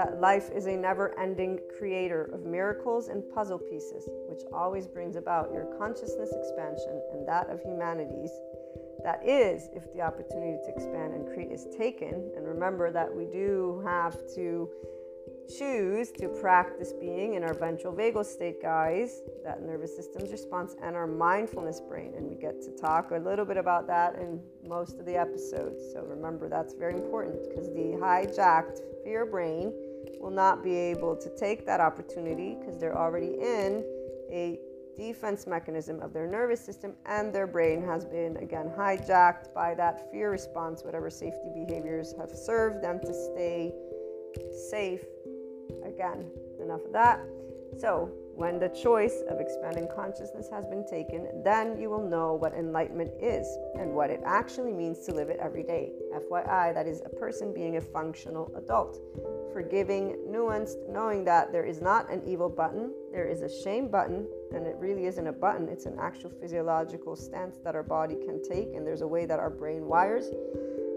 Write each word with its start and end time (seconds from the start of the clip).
that 0.00 0.18
life 0.18 0.48
is 0.54 0.64
a 0.64 0.74
never 0.74 1.18
ending 1.20 1.60
creator 1.78 2.30
of 2.32 2.46
miracles 2.46 3.08
and 3.08 3.22
puzzle 3.34 3.58
pieces, 3.58 4.08
which 4.30 4.40
always 4.50 4.86
brings 4.86 5.14
about 5.14 5.52
your 5.52 5.66
consciousness 5.76 6.32
expansion 6.32 7.02
and 7.12 7.28
that 7.28 7.50
of 7.50 7.60
humanity's 7.60 8.30
that 9.04 9.20
is 9.26 9.68
if 9.74 9.92
the 9.92 10.00
opportunity 10.00 10.58
to 10.64 10.72
expand 10.74 11.12
and 11.12 11.26
create 11.26 11.52
is 11.52 11.66
taken. 11.76 12.32
And 12.34 12.46
remember 12.46 12.90
that 12.92 13.14
we 13.14 13.26
do 13.26 13.82
have 13.86 14.16
to 14.34 14.70
choose 15.58 16.12
to 16.12 16.28
practice 16.28 16.92
being 16.92 17.34
in 17.34 17.42
our 17.42 17.54
ventral 17.54 17.92
vagal 17.92 18.24
state, 18.24 18.62
guys, 18.62 19.20
that 19.44 19.62
nervous 19.62 19.94
system's 19.96 20.30
response, 20.30 20.76
and 20.82 20.96
our 20.96 21.06
mindfulness 21.06 21.80
brain. 21.80 22.12
And 22.16 22.28
we 22.28 22.36
get 22.36 22.62
to 22.62 22.70
talk 22.76 23.10
a 23.10 23.18
little 23.18 23.44
bit 23.44 23.56
about 23.56 23.86
that 23.88 24.16
in 24.16 24.40
most 24.66 24.98
of 24.98 25.06
the 25.06 25.16
episodes. 25.16 25.82
So 25.92 26.02
remember, 26.02 26.48
that's 26.48 26.74
very 26.74 26.94
important 26.94 27.42
because 27.48 27.68
the 27.68 27.96
hijacked 28.00 28.80
fear 29.02 29.26
brain 29.26 29.72
will 30.18 30.30
not 30.30 30.62
be 30.62 30.76
able 30.76 31.16
to 31.16 31.30
take 31.36 31.64
that 31.66 31.80
opportunity 31.80 32.56
because 32.58 32.78
they're 32.78 32.96
already 32.96 33.34
in 33.40 33.84
a 34.30 34.58
defense 34.96 35.46
mechanism 35.46 36.00
of 36.00 36.12
their 36.12 36.26
nervous 36.26 36.60
system 36.60 36.94
and 37.06 37.32
their 37.32 37.46
brain 37.46 37.82
has 37.82 38.04
been 38.04 38.36
again 38.36 38.70
hijacked 38.76 39.52
by 39.54 39.74
that 39.74 40.10
fear 40.10 40.30
response 40.30 40.82
whatever 40.84 41.08
safety 41.08 41.50
behaviors 41.54 42.14
have 42.18 42.30
served 42.30 42.82
them 42.82 43.00
to 43.00 43.14
stay 43.14 43.72
safe. 44.70 45.02
Again 45.84 46.30
enough 46.60 46.84
of 46.84 46.92
that. 46.92 47.20
So 47.78 48.10
when 48.34 48.58
the 48.58 48.68
choice 48.68 49.22
of 49.28 49.40
expanding 49.40 49.88
consciousness 49.94 50.48
has 50.50 50.66
been 50.66 50.86
taken, 50.86 51.42
then 51.44 51.78
you 51.78 51.90
will 51.90 52.02
know 52.02 52.34
what 52.34 52.54
enlightenment 52.54 53.10
is 53.20 53.46
and 53.78 53.92
what 53.92 54.10
it 54.10 54.20
actually 54.24 54.72
means 54.72 55.00
to 55.06 55.12
live 55.12 55.28
it 55.28 55.38
every 55.40 55.62
day. 55.62 55.92
FYI, 56.14 56.72
that 56.74 56.86
is 56.86 57.02
a 57.04 57.08
person 57.08 57.52
being 57.52 57.76
a 57.76 57.80
functional 57.80 58.52
adult. 58.56 58.98
Forgiving, 59.52 60.16
nuanced, 60.28 60.88
knowing 60.88 61.24
that 61.24 61.52
there 61.52 61.64
is 61.64 61.80
not 61.80 62.10
an 62.10 62.22
evil 62.26 62.48
button, 62.48 62.92
there 63.12 63.26
is 63.26 63.42
a 63.42 63.62
shame 63.62 63.88
button, 63.88 64.26
and 64.54 64.66
it 64.66 64.76
really 64.78 65.06
isn't 65.06 65.26
a 65.26 65.32
button, 65.32 65.68
it's 65.68 65.86
an 65.86 65.98
actual 66.00 66.30
physiological 66.40 67.16
stance 67.16 67.58
that 67.64 67.74
our 67.74 67.82
body 67.82 68.14
can 68.14 68.42
take, 68.42 68.74
and 68.74 68.86
there's 68.86 69.02
a 69.02 69.08
way 69.08 69.26
that 69.26 69.38
our 69.38 69.50
brain 69.50 69.86
wires. 69.86 70.26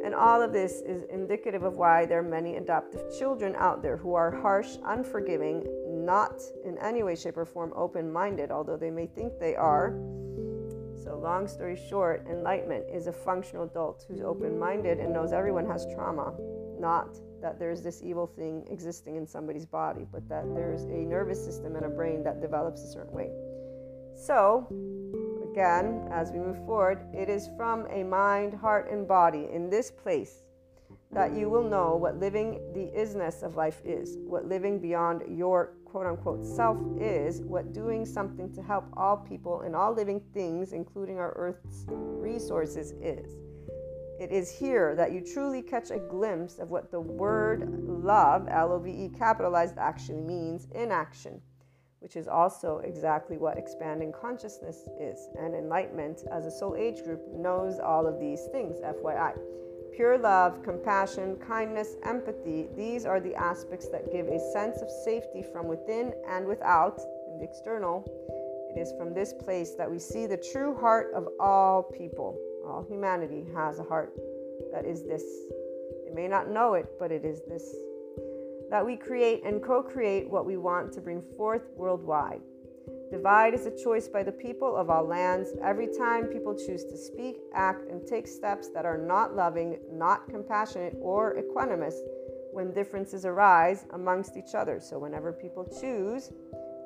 And 0.04 0.14
all 0.14 0.42
of 0.42 0.52
this 0.52 0.82
is 0.82 1.04
indicative 1.04 1.64
of 1.64 1.78
why 1.78 2.06
there 2.06 2.20
are 2.20 2.24
many 2.24 2.58
adoptive 2.58 3.02
children 3.18 3.56
out 3.58 3.82
there 3.82 3.96
who 3.96 4.16
are 4.16 4.32
harsh, 4.32 4.76
unforgiving, 4.86 5.64
not 6.06 6.42
in 6.66 6.78
any 6.78 7.04
way, 7.04 7.16
shape, 7.16 7.38
or 7.38 7.46
form 7.46 7.74
open 7.76 8.12
minded, 8.12 8.52
although 8.52 8.78
they 8.78 8.92
may 8.92 9.08
think 9.08 9.40
they 9.40 9.56
are. 9.56 9.92
So, 11.04 11.20
long 11.22 11.48
story 11.48 11.80
short, 11.90 12.26
enlightenment 12.30 12.86
is 12.90 13.08
a 13.08 13.12
functional 13.12 13.66
adult 13.66 14.06
who's 14.08 14.22
open 14.22 14.58
minded 14.58 15.00
and 15.00 15.12
knows 15.12 15.34
everyone 15.34 15.66
has 15.66 15.86
trauma, 15.94 16.34
not 16.80 17.18
that 17.42 17.60
there's 17.60 17.82
this 17.82 18.02
evil 18.02 18.26
thing 18.26 18.66
existing 18.70 19.18
in 19.18 19.28
somebody's 19.28 19.66
body, 19.66 20.08
but 20.12 20.28
that 20.30 20.46
there's 20.56 20.84
a 20.84 21.06
nervous 21.06 21.44
system 21.44 21.76
and 21.76 21.86
a 21.86 21.90
brain 21.90 22.24
that 22.24 22.42
develops 22.42 22.82
a 22.84 22.88
certain 22.88 23.14
way. 23.14 23.30
So, 24.16 24.68
again, 25.52 26.08
as 26.12 26.32
we 26.32 26.40
move 26.40 26.58
forward, 26.66 27.06
it 27.14 27.28
is 27.28 27.50
from 27.58 27.86
a 27.90 28.04
mind, 28.04 28.54
heart, 28.54 28.90
and 28.90 29.08
body 29.08 29.50
in 29.52 29.70
this 29.70 29.92
place 29.92 30.44
that 31.13 31.36
you 31.36 31.50
will 31.50 31.68
know 31.68 31.95
what 31.95 32.19
living 32.19 32.60
the 32.74 32.92
isness 32.98 33.44
of 33.44 33.56
life 33.56 33.81
is, 33.86 34.18
what 34.25 34.45
living 34.45 34.80
beyond 34.80 35.24
your 35.27 35.74
quote 35.86 36.07
unquote 36.07 36.44
self 36.44 36.77
is, 37.00 37.42
what 37.42 37.71
doing 37.71 38.06
something 38.06 38.51
to 38.54 38.63
help 38.63 38.86
all 38.98 39.18
people 39.18 39.62
and 39.62 39.75
all 39.75 39.94
living 39.94 40.19
things, 40.33 40.74
including 40.74 41.19
our 41.19 41.33
Earth's 41.33 41.86
resources, 41.88 42.94
is. 42.94 43.36
It 44.19 44.31
is 44.31 44.50
here 44.51 44.95
that 44.95 45.12
you 45.12 45.21
truly 45.21 45.62
catch 45.62 45.92
a 45.92 46.00
glimpse 46.00 46.57
of 46.57 46.71
what 46.71 46.89
the 46.89 47.00
word 47.00 47.69
love, 47.86 48.48
L 48.50 48.71
O 48.71 48.80
V 48.80 48.89
E 48.89 49.10
capitalized, 49.10 49.77
actually 49.77 50.21
means 50.21 50.68
in 50.74 50.92
action, 50.92 51.42
which 52.00 52.15
is 52.15 52.27
also 52.27 52.80
exactly 52.83 53.38
what 53.38 53.57
expanding 53.57 54.12
consciousness 54.12 54.88
is. 55.00 55.27
And 55.38 55.54
enlightenment, 55.54 56.24
as 56.31 56.45
a 56.45 56.51
soul 56.51 56.75
age 56.75 57.04
group, 57.04 57.21
knows 57.33 57.80
all 57.80 58.07
of 58.07 58.19
these 58.19 58.45
things, 58.51 58.77
FYI. 58.77 59.33
Pure 59.95 60.18
love, 60.18 60.63
compassion, 60.63 61.36
kindness, 61.36 61.98
empathy, 62.04 62.68
these 62.75 63.06
are 63.06 63.19
the 63.19 63.36
aspects 63.36 63.90
that 63.90 64.12
give 64.12 64.28
a 64.28 64.40
sense 64.51 64.81
of 64.81 64.90
safety 64.90 65.44
from 65.54 65.68
within 65.68 66.12
and 66.28 66.48
without, 66.48 67.00
in 67.31 67.38
the 67.38 67.44
external. 67.44 68.04
It 68.75 68.80
is 68.80 68.92
from 68.98 69.13
this 69.13 69.34
place 69.34 69.75
that 69.75 69.90
we 69.90 70.00
see 70.00 70.25
the 70.25 70.38
true 70.51 70.75
heart 70.75 71.13
of 71.13 71.28
all 71.40 71.84
people. 71.84 72.40
All 72.66 72.84
humanity 72.90 73.45
has 73.54 73.78
a 73.78 73.84
heart 73.84 74.13
that 74.74 74.84
is 74.84 75.04
this. 75.04 75.24
They 76.06 76.12
may 76.12 76.28
not 76.28 76.50
know 76.50 76.74
it, 76.74 76.88
but 76.98 77.12
it 77.12 77.24
is 77.24 77.42
this. 77.48 77.75
That 78.72 78.84
we 78.84 78.96
create 78.96 79.44
and 79.46 79.62
co 79.62 79.84
create 79.84 80.28
what 80.28 80.48
we 80.48 80.57
want 80.57 80.92
to 80.94 81.01
bring 81.01 81.22
forth 81.38 81.62
worldwide. 81.75 82.42
Divide 83.13 83.54
is 83.54 83.68
a 83.68 83.83
choice 83.83 84.07
by 84.07 84.24
the 84.24 84.31
people 84.31 84.75
of 84.75 84.89
all 84.89 85.06
lands. 85.06 85.54
Every 85.62 85.86
time 85.86 86.25
people 86.25 86.56
choose 86.56 86.83
to 86.86 86.98
speak, 86.98 87.38
act, 87.54 87.88
and 87.88 88.07
take 88.07 88.27
steps 88.27 88.69
that 88.69 88.86
are 88.86 88.98
not 88.98 89.36
loving, 89.36 89.77
not 89.92 90.27
compassionate, 90.27 90.95
or 91.00 91.36
equanimous 91.36 91.94
when 92.54 92.74
differences 92.74 93.24
arise 93.24 93.86
amongst 93.94 94.36
each 94.36 94.56
other. 94.56 94.80
So, 94.80 94.98
whenever 94.98 95.31
people 95.31 95.63
choose 95.80 96.31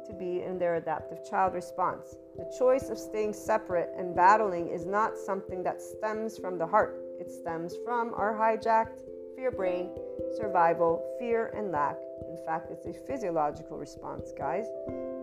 to 0.06 0.13
be 0.19 0.41
in 0.41 0.59
their 0.59 0.75
adaptive 0.75 1.19
child 1.29 1.53
response, 1.53 2.18
the 2.35 2.53
choice 2.59 2.89
of 2.89 2.97
staying 2.97 3.31
separate 3.31 3.89
and 3.97 4.13
battling 4.13 4.68
is 4.68 4.85
not 4.85 5.18
something 5.18 5.63
that 5.63 5.81
stems 5.81 6.38
from 6.38 6.57
the 6.57 6.68
heart, 6.68 7.00
it 7.21 7.31
stems 7.31 7.74
from 7.85 8.13
our 8.15 8.33
hijacked 8.33 9.00
fear 9.38 9.50
brain, 9.50 9.91
survival, 10.35 11.15
fear, 11.19 11.53
and 11.56 11.71
lack. 11.71 11.95
In 12.27 12.38
fact, 12.45 12.69
it's 12.69 12.85
a 12.85 12.94
physiological 13.07 13.77
response, 13.77 14.33
guys. 14.38 14.65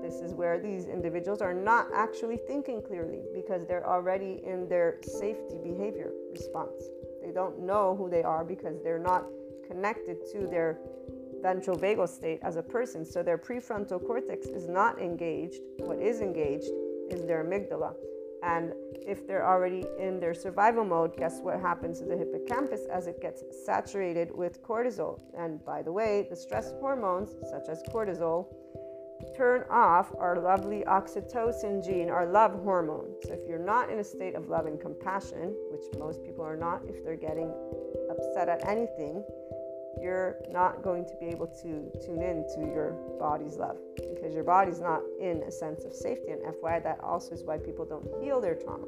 This 0.04 0.20
is 0.20 0.34
where 0.34 0.58
these 0.60 0.86
individuals 0.86 1.40
are 1.40 1.54
not 1.54 1.88
actually 1.94 2.36
thinking 2.36 2.82
clearly 2.82 3.22
because 3.34 3.66
they're 3.66 3.88
already 3.88 4.42
in 4.44 4.68
their 4.68 4.98
safety 5.02 5.56
behavior 5.64 6.12
response. 6.30 6.82
They 7.24 7.32
don't 7.32 7.60
know 7.60 7.96
who 7.96 8.10
they 8.10 8.22
are 8.22 8.44
because 8.44 8.82
they're 8.82 8.98
not 8.98 9.24
connected 9.66 10.18
to 10.32 10.46
their 10.46 10.78
ventral 11.40 11.78
vagal 11.78 12.10
state 12.10 12.40
as 12.42 12.56
a 12.56 12.62
person. 12.62 13.02
So 13.02 13.22
their 13.22 13.38
prefrontal 13.38 14.06
cortex 14.06 14.46
is 14.46 14.68
not 14.68 15.00
engaged. 15.00 15.60
What 15.78 15.98
is 15.98 16.20
engaged 16.20 16.68
is 17.08 17.24
their 17.24 17.42
amygdala. 17.42 17.94
And 18.42 18.74
if 19.06 19.26
they're 19.26 19.48
already 19.48 19.86
in 19.98 20.20
their 20.20 20.34
survival 20.34 20.84
mode, 20.84 21.16
guess 21.16 21.40
what 21.40 21.60
happens 21.60 22.00
to 22.00 22.04
the 22.04 22.14
hippocampus 22.14 22.82
as 22.92 23.06
it 23.06 23.22
gets 23.22 23.42
saturated 23.64 24.30
with 24.36 24.62
cortisol? 24.62 25.18
And 25.34 25.64
by 25.64 25.80
the 25.80 25.92
way, 25.92 26.26
the 26.28 26.36
stress 26.36 26.72
hormones, 26.78 27.30
such 27.50 27.70
as 27.70 27.82
cortisol, 27.84 28.48
turn 29.36 29.64
off 29.70 30.14
our 30.18 30.38
lovely 30.40 30.84
oxytocin 30.86 31.84
gene, 31.84 32.10
our 32.10 32.26
love 32.26 32.52
hormone. 32.62 33.14
So 33.24 33.32
if 33.32 33.48
you're 33.48 33.58
not 33.58 33.90
in 33.90 33.98
a 33.98 34.04
state 34.04 34.34
of 34.34 34.48
love 34.48 34.66
and 34.66 34.80
compassion, 34.80 35.54
which 35.70 35.82
most 35.98 36.22
people 36.24 36.44
are 36.44 36.56
not 36.56 36.82
if 36.88 37.04
they're 37.04 37.16
getting 37.16 37.52
upset 38.10 38.48
at 38.48 38.66
anything, 38.68 39.24
you're 40.00 40.36
not 40.50 40.82
going 40.82 41.04
to 41.06 41.14
be 41.20 41.26
able 41.26 41.46
to 41.46 41.90
tune 42.04 42.22
in 42.22 42.44
to 42.54 42.60
your 42.60 42.92
body's 43.18 43.56
love 43.56 43.78
because 43.96 44.34
your 44.34 44.44
body's 44.44 44.80
not 44.80 45.00
in 45.20 45.42
a 45.46 45.50
sense 45.50 45.84
of 45.84 45.94
safety. 45.94 46.30
And 46.30 46.42
FYI, 46.42 46.82
that 46.82 47.00
also 47.02 47.32
is 47.32 47.42
why 47.42 47.58
people 47.58 47.84
don't 47.84 48.06
heal 48.22 48.40
their 48.40 48.54
trauma. 48.54 48.86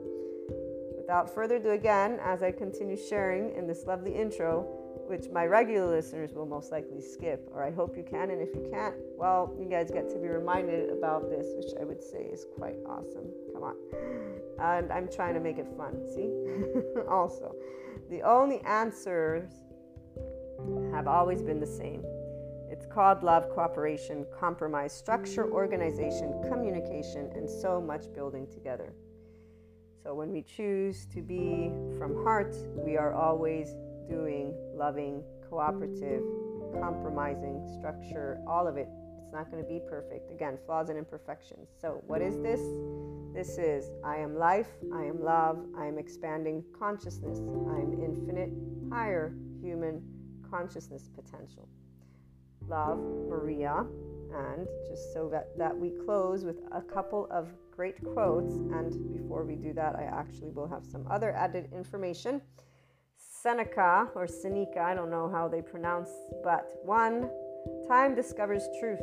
Without 0.97 1.33
further 1.33 1.57
ado, 1.57 1.71
again, 1.71 2.19
as 2.23 2.43
I 2.43 2.51
continue 2.51 2.97
sharing 2.97 3.55
in 3.55 3.67
this 3.67 3.87
lovely 3.87 4.15
intro, 4.15 4.86
which 5.07 5.29
my 5.33 5.47
regular 5.47 5.89
listeners 5.89 6.33
will 6.33 6.47
most 6.47 6.73
likely 6.73 7.01
skip, 7.01 7.49
or 7.53 7.63
I 7.63 7.71
hope 7.71 7.97
you 7.97 8.03
can. 8.03 8.31
And 8.31 8.41
if 8.41 8.55
you 8.55 8.69
can't, 8.71 8.95
well, 9.17 9.55
you 9.59 9.67
guys 9.67 9.91
get 9.91 10.09
to 10.11 10.19
be 10.19 10.29
reminded 10.29 10.91
about 10.91 11.31
this, 11.31 11.47
which 11.57 11.73
I 11.81 11.85
would 11.85 12.03
say 12.03 12.25
is 12.33 12.47
quite 12.57 12.77
awesome. 12.89 13.27
Come 13.53 13.63
on. 13.63 13.77
And 14.61 14.93
I'm 14.93 15.09
trying 15.09 15.35
to 15.35 15.41
make 15.41 15.59
it 15.59 15.69
fun, 15.77 16.07
see? 16.15 16.31
also, 17.09 17.55
the 18.11 18.23
only 18.23 18.61
answers 18.61 19.51
have 20.93 21.07
always 21.07 21.43
been 21.43 21.61
the 21.61 21.67
same. 21.67 22.03
It's 22.71 22.87
called 22.87 23.23
love, 23.23 23.49
cooperation, 23.51 24.27
compromise, 24.39 24.93
structure, 24.93 25.51
organization, 25.51 26.43
communication, 26.49 27.31
and 27.35 27.49
so 27.49 27.81
much 27.81 28.13
building 28.13 28.47
together. 28.53 28.93
So 30.03 30.15
when 30.15 30.31
we 30.31 30.43
choose 30.43 31.07
to 31.07 31.21
be 31.21 31.71
from 31.99 32.23
heart, 32.23 32.57
we 32.75 32.97
are 32.97 33.13
always 33.13 33.75
doing, 34.09 34.55
loving, 34.75 35.23
cooperative, 35.49 36.23
compromising, 36.81 37.63
structure, 37.79 38.41
all 38.47 38.67
of 38.67 38.77
it. 38.77 38.89
It's 39.23 39.33
not 39.33 39.51
going 39.51 39.63
to 39.63 39.69
be 39.69 39.81
perfect. 39.89 40.31
Again, 40.31 40.59
flaws 40.67 40.89
and 40.89 40.99
imperfections. 40.99 41.69
So, 41.81 42.03
what 42.07 42.23
is 42.23 42.39
this? 42.39 42.61
This 43.35 43.59
is 43.59 43.91
I 44.05 44.17
am 44.17 44.39
life, 44.39 44.71
I 44.95 45.05
am 45.05 45.23
love, 45.23 45.59
I 45.77 45.87
am 45.87 45.99
expanding 45.99 46.65
consciousness, 46.79 47.39
I 47.39 47.81
am 47.81 47.93
infinite, 48.03 48.51
higher 48.91 49.35
human 49.61 50.03
consciousness 50.49 51.11
potential. 51.15 51.69
Love, 52.69 52.99
Maria. 53.29 53.85
And 54.33 54.67
just 54.89 55.13
so 55.13 55.29
that, 55.31 55.57
that 55.57 55.77
we 55.77 55.91
close 56.05 56.45
with 56.45 56.61
a 56.73 56.81
couple 56.81 57.29
of 57.31 57.49
great 57.71 58.03
quotes. 58.03 58.55
And 58.55 59.13
before 59.13 59.45
we 59.45 59.55
do 59.55 59.73
that, 59.75 59.95
I 59.97 60.05
actually 60.05 60.51
will 60.51 60.67
have 60.67 60.85
some 60.85 61.07
other 61.11 61.33
added 61.33 61.69
information. 61.73 62.41
Seneca 63.43 64.09
or 64.15 64.27
Seneca, 64.27 64.81
I 64.81 64.95
don't 64.95 65.11
know 65.11 65.29
how 65.29 65.49
they 65.49 65.61
pronounce, 65.61 66.09
but 66.43 66.69
one, 66.83 67.29
time 67.89 68.15
discovers 68.15 68.63
truth. 68.81 69.01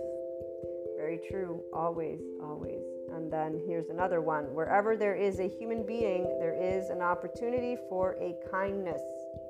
Very 0.97 1.19
true, 1.29 1.61
always, 1.73 2.19
always. 2.41 2.81
And 3.13 3.31
then 3.31 3.61
here's 3.67 3.89
another 3.89 4.21
one 4.21 4.45
wherever 4.55 4.97
there 4.97 5.15
is 5.15 5.39
a 5.39 5.47
human 5.47 5.85
being, 5.85 6.23
there 6.39 6.55
is 6.55 6.89
an 6.89 7.01
opportunity 7.01 7.77
for 7.89 8.13
a 8.21 8.35
kindness. 8.49 9.01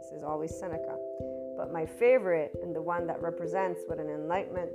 This 0.01 0.11
is 0.17 0.23
always 0.23 0.53
Seneca. 0.53 0.97
But 1.57 1.71
my 1.71 1.85
favorite 1.85 2.55
and 2.61 2.75
the 2.75 2.81
one 2.81 3.07
that 3.07 3.21
represents 3.21 3.81
what 3.87 3.99
an 3.99 4.09
enlightenment 4.09 4.71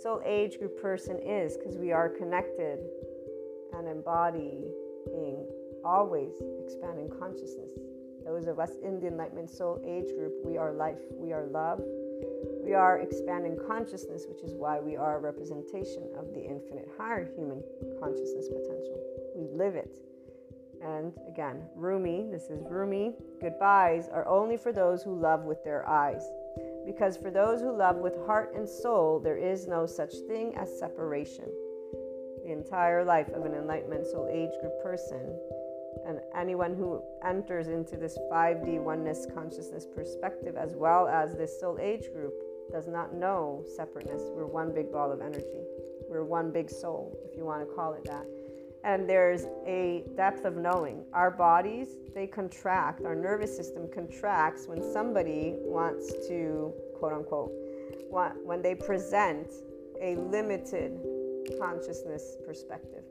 soul 0.00 0.22
age 0.24 0.58
group 0.58 0.80
person 0.80 1.18
is, 1.18 1.56
because 1.56 1.76
we 1.76 1.92
are 1.92 2.08
connected 2.08 2.78
and 3.74 3.88
embodying 3.88 4.64
always 5.84 6.32
expanding 6.64 7.08
consciousness 7.18 7.72
those 8.28 8.46
of 8.46 8.58
us 8.58 8.72
in 8.84 9.00
the 9.00 9.06
Enlightenment 9.06 9.48
Soul 9.48 9.80
Age 9.86 10.14
group, 10.14 10.34
we 10.44 10.58
are 10.58 10.74
life, 10.74 11.00
we 11.14 11.32
are 11.32 11.46
love, 11.46 11.80
we 12.62 12.74
are 12.74 12.98
expanding 12.98 13.58
consciousness, 13.66 14.26
which 14.28 14.42
is 14.42 14.54
why 14.54 14.78
we 14.78 14.96
are 14.96 15.16
a 15.16 15.18
representation 15.18 16.10
of 16.18 16.34
the 16.34 16.44
infinite 16.44 16.86
higher 16.98 17.24
human 17.34 17.62
consciousness 17.98 18.48
potential. 18.48 19.00
We 19.34 19.48
live 19.56 19.76
it. 19.76 19.96
And 20.84 21.14
again, 21.26 21.62
Rumi, 21.74 22.28
this 22.30 22.50
is 22.50 22.62
Rumi, 22.68 23.14
goodbyes 23.40 24.08
are 24.12 24.28
only 24.28 24.58
for 24.58 24.72
those 24.72 25.02
who 25.02 25.18
love 25.18 25.44
with 25.44 25.64
their 25.64 25.88
eyes. 25.88 26.22
Because 26.84 27.16
for 27.16 27.30
those 27.30 27.62
who 27.62 27.74
love 27.74 27.96
with 27.96 28.26
heart 28.26 28.52
and 28.54 28.68
soul, 28.68 29.20
there 29.20 29.38
is 29.38 29.66
no 29.66 29.86
such 29.86 30.12
thing 30.28 30.54
as 30.54 30.78
separation. 30.78 31.46
The 32.44 32.52
entire 32.52 33.06
life 33.06 33.28
of 33.30 33.46
an 33.46 33.54
Enlightenment 33.54 34.06
Soul 34.06 34.28
Age 34.30 34.52
group 34.60 34.82
person 34.82 35.34
and 36.06 36.20
anyone 36.34 36.74
who 36.74 37.02
enters 37.24 37.68
into 37.68 37.96
this 37.96 38.18
5D 38.30 38.80
oneness 38.82 39.26
consciousness 39.34 39.86
perspective, 39.86 40.56
as 40.56 40.74
well 40.74 41.08
as 41.08 41.34
this 41.34 41.58
soul 41.60 41.78
age 41.80 42.12
group, 42.12 42.34
does 42.70 42.86
not 42.86 43.14
know 43.14 43.64
separateness. 43.76 44.22
We're 44.34 44.46
one 44.46 44.74
big 44.74 44.92
ball 44.92 45.10
of 45.10 45.20
energy. 45.20 45.62
We're 46.08 46.24
one 46.24 46.50
big 46.50 46.70
soul, 46.70 47.18
if 47.30 47.36
you 47.36 47.44
want 47.44 47.68
to 47.68 47.74
call 47.74 47.94
it 47.94 48.04
that. 48.04 48.26
And 48.84 49.08
there's 49.08 49.46
a 49.66 50.04
depth 50.16 50.44
of 50.44 50.56
knowing. 50.56 51.04
Our 51.12 51.30
bodies, 51.30 51.88
they 52.14 52.26
contract, 52.26 53.04
our 53.04 53.14
nervous 53.14 53.54
system 53.56 53.88
contracts 53.92 54.66
when 54.66 54.82
somebody 54.92 55.54
wants 55.58 56.12
to, 56.28 56.72
quote 56.98 57.12
unquote, 57.12 57.52
when 58.44 58.62
they 58.62 58.74
present 58.74 59.52
a 60.00 60.16
limited 60.16 60.98
consciousness 61.58 62.36
perspective. 62.46 63.02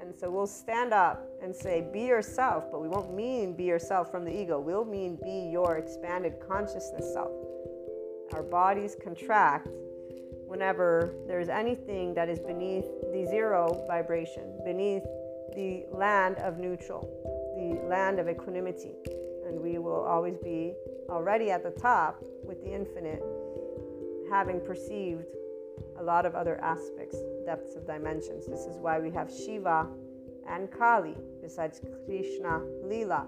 And 0.00 0.14
so 0.18 0.30
we'll 0.30 0.46
stand 0.46 0.92
up 0.92 1.26
and 1.42 1.54
say, 1.54 1.86
be 1.92 2.02
yourself, 2.02 2.64
but 2.70 2.80
we 2.80 2.88
won't 2.88 3.14
mean 3.14 3.54
be 3.54 3.64
yourself 3.64 4.10
from 4.10 4.24
the 4.24 4.34
ego. 4.34 4.58
We'll 4.58 4.84
mean 4.84 5.18
be 5.22 5.50
your 5.52 5.76
expanded 5.76 6.34
consciousness 6.46 7.12
self. 7.12 7.32
Our 8.32 8.42
bodies 8.42 8.96
contract 9.02 9.68
whenever 10.46 11.14
there's 11.26 11.48
anything 11.48 12.14
that 12.14 12.28
is 12.28 12.40
beneath 12.40 12.86
the 13.12 13.26
zero 13.28 13.84
vibration, 13.86 14.58
beneath 14.64 15.04
the 15.54 15.84
land 15.92 16.36
of 16.38 16.58
neutral, 16.58 17.02
the 17.56 17.86
land 17.86 18.18
of 18.18 18.28
equanimity. 18.28 18.94
And 19.46 19.60
we 19.60 19.78
will 19.78 20.04
always 20.04 20.36
be 20.38 20.74
already 21.10 21.50
at 21.50 21.62
the 21.62 21.70
top 21.70 22.22
with 22.42 22.62
the 22.62 22.72
infinite, 22.72 23.22
having 24.30 24.60
perceived 24.60 25.24
a 25.98 26.02
lot 26.02 26.26
of 26.26 26.34
other 26.34 26.60
aspects, 26.60 27.16
depths 27.44 27.74
of 27.76 27.86
dimensions. 27.86 28.46
This 28.46 28.66
is 28.66 28.76
why 28.78 28.98
we 28.98 29.10
have 29.10 29.30
Shiva 29.30 29.86
and 30.48 30.70
Kali, 30.70 31.14
besides 31.42 31.80
Krishna 32.06 32.62
Lila. 32.84 33.26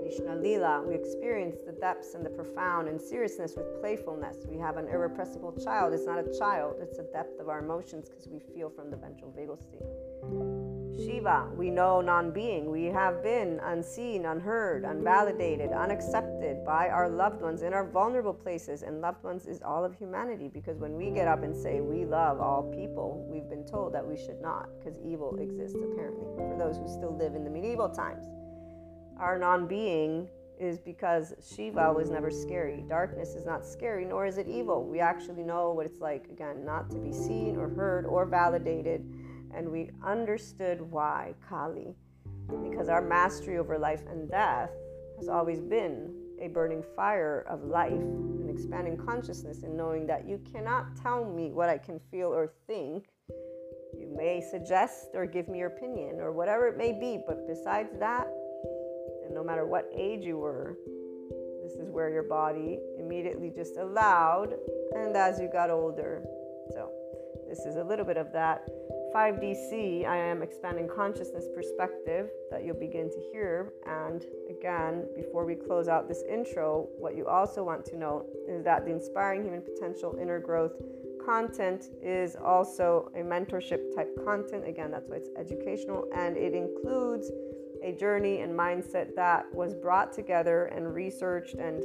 Krishna 0.00 0.36
Lila, 0.36 0.82
we 0.86 0.94
experience 0.94 1.56
the 1.66 1.72
depths 1.72 2.14
and 2.14 2.24
the 2.24 2.30
profound 2.30 2.88
and 2.88 3.00
seriousness 3.00 3.54
with 3.56 3.80
playfulness. 3.80 4.46
We 4.48 4.58
have 4.58 4.76
an 4.76 4.88
irrepressible 4.88 5.52
child. 5.64 5.92
It's 5.92 6.06
not 6.06 6.18
a 6.18 6.38
child, 6.38 6.76
it's 6.80 6.96
the 6.96 7.08
depth 7.12 7.40
of 7.40 7.48
our 7.48 7.58
emotions 7.58 8.08
because 8.08 8.28
we 8.28 8.38
feel 8.54 8.70
from 8.70 8.90
the 8.90 8.96
ventral 8.96 9.32
vagal 9.36 9.60
state. 9.60 10.65
Shiva, 10.96 11.48
we 11.54 11.70
know 11.70 12.00
non 12.00 12.30
being. 12.30 12.70
We 12.70 12.84
have 12.84 13.22
been 13.22 13.60
unseen, 13.62 14.24
unheard, 14.24 14.84
unvalidated, 14.84 15.76
unaccepted 15.76 16.64
by 16.64 16.88
our 16.88 17.08
loved 17.08 17.42
ones 17.42 17.62
in 17.62 17.74
our 17.74 17.86
vulnerable 17.86 18.32
places. 18.32 18.82
And 18.82 19.00
loved 19.02 19.22
ones 19.22 19.46
is 19.46 19.60
all 19.62 19.84
of 19.84 19.94
humanity 19.94 20.48
because 20.48 20.78
when 20.78 20.96
we 20.96 21.10
get 21.10 21.28
up 21.28 21.42
and 21.42 21.54
say 21.54 21.80
we 21.80 22.06
love 22.06 22.40
all 22.40 22.62
people, 22.74 23.26
we've 23.30 23.48
been 23.48 23.66
told 23.66 23.92
that 23.94 24.06
we 24.06 24.16
should 24.16 24.40
not 24.40 24.68
because 24.78 24.98
evil 25.04 25.36
exists 25.38 25.76
apparently 25.76 26.26
for 26.36 26.56
those 26.58 26.78
who 26.78 26.88
still 26.88 27.16
live 27.16 27.34
in 27.34 27.44
the 27.44 27.50
medieval 27.50 27.90
times. 27.90 28.26
Our 29.18 29.38
non 29.38 29.66
being 29.66 30.28
is 30.58 30.78
because 30.78 31.34
Shiva 31.54 31.92
was 31.92 32.10
never 32.10 32.30
scary. 32.30 32.84
Darkness 32.88 33.34
is 33.34 33.44
not 33.44 33.66
scary, 33.66 34.04
nor 34.04 34.26
is 34.26 34.38
it 34.38 34.48
evil. 34.48 34.84
We 34.84 35.00
actually 35.00 35.42
know 35.42 35.72
what 35.72 35.84
it's 35.86 36.00
like, 36.00 36.26
again, 36.30 36.64
not 36.64 36.90
to 36.90 36.98
be 36.98 37.12
seen 37.12 37.56
or 37.56 37.68
heard 37.68 38.06
or 38.06 38.24
validated 38.24 39.04
and 39.56 39.68
we 39.68 39.90
understood 40.04 40.80
why 40.80 41.34
Kali, 41.48 41.94
because 42.62 42.88
our 42.88 43.00
mastery 43.00 43.58
over 43.58 43.78
life 43.78 44.02
and 44.10 44.30
death 44.30 44.70
has 45.16 45.28
always 45.28 45.60
been 45.60 46.14
a 46.40 46.48
burning 46.48 46.84
fire 46.94 47.46
of 47.48 47.64
life, 47.64 47.92
and 47.92 48.50
expanding 48.50 48.96
consciousness, 48.96 49.62
and 49.62 49.74
knowing 49.74 50.06
that 50.06 50.28
you 50.28 50.38
cannot 50.52 50.94
tell 51.02 51.24
me 51.24 51.50
what 51.50 51.70
I 51.70 51.78
can 51.78 51.98
feel 52.10 52.28
or 52.28 52.52
think. 52.66 53.08
You 53.98 54.14
may 54.14 54.42
suggest 54.50 55.08
or 55.14 55.24
give 55.24 55.48
me 55.48 55.60
your 55.60 55.68
opinion 55.68 56.20
or 56.20 56.32
whatever 56.32 56.68
it 56.68 56.76
may 56.76 56.92
be, 56.92 57.18
but 57.26 57.48
besides 57.48 57.98
that, 57.98 58.26
and 59.24 59.34
no 59.34 59.42
matter 59.42 59.66
what 59.66 59.88
age 59.96 60.24
you 60.24 60.36
were, 60.36 60.76
this 61.62 61.72
is 61.72 61.90
where 61.90 62.10
your 62.10 62.22
body 62.22 62.78
immediately 62.98 63.50
just 63.54 63.78
allowed, 63.78 64.54
and 64.94 65.16
as 65.16 65.40
you 65.40 65.48
got 65.50 65.70
older. 65.70 66.22
So, 66.72 66.90
this 67.48 67.60
is 67.60 67.76
a 67.76 67.82
little 67.84 68.04
bit 68.04 68.18
of 68.18 68.32
that 68.32 68.68
5DC, 69.14 70.06
I 70.06 70.16
am 70.16 70.42
expanding 70.42 70.88
consciousness 70.88 71.46
perspective 71.54 72.28
that 72.50 72.64
you'll 72.64 72.78
begin 72.78 73.10
to 73.10 73.20
hear. 73.32 73.72
And 73.86 74.24
again, 74.50 75.06
before 75.14 75.44
we 75.44 75.54
close 75.54 75.88
out 75.88 76.08
this 76.08 76.22
intro, 76.30 76.88
what 76.98 77.16
you 77.16 77.26
also 77.26 77.64
want 77.64 77.84
to 77.86 77.96
note 77.96 78.26
is 78.48 78.64
that 78.64 78.84
the 78.84 78.92
Inspiring 78.92 79.42
Human 79.42 79.62
Potential 79.62 80.16
Inner 80.20 80.38
Growth 80.38 80.72
content 81.24 81.86
is 82.02 82.36
also 82.36 83.10
a 83.14 83.20
mentorship 83.20 83.94
type 83.94 84.08
content. 84.24 84.66
Again, 84.66 84.90
that's 84.90 85.08
why 85.08 85.16
it's 85.16 85.30
educational 85.36 86.06
and 86.14 86.36
it 86.36 86.54
includes 86.54 87.30
a 87.82 87.92
journey 87.92 88.40
and 88.40 88.52
mindset 88.52 89.14
that 89.16 89.44
was 89.54 89.74
brought 89.74 90.12
together 90.12 90.66
and 90.66 90.94
researched 90.94 91.54
and 91.54 91.84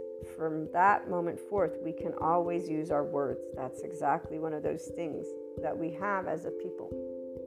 from 0.37 0.67
that 0.73 1.09
moment 1.09 1.39
forth, 1.39 1.77
we 1.83 1.91
can 1.91 2.13
always 2.21 2.69
use 2.69 2.91
our 2.91 3.03
words. 3.03 3.41
That's 3.55 3.81
exactly 3.81 4.39
one 4.39 4.53
of 4.53 4.63
those 4.63 4.91
things 4.95 5.25
that 5.61 5.77
we 5.77 5.91
have 5.93 6.27
as 6.27 6.45
a 6.45 6.51
people. 6.51 6.89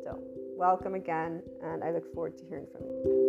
So, 0.04 0.18
welcome 0.56 0.94
again, 0.94 1.42
and 1.62 1.82
I 1.82 1.90
look 1.90 2.12
forward 2.14 2.36
to 2.38 2.44
hearing 2.44 2.66
from 2.72 2.82
you. 2.86 3.24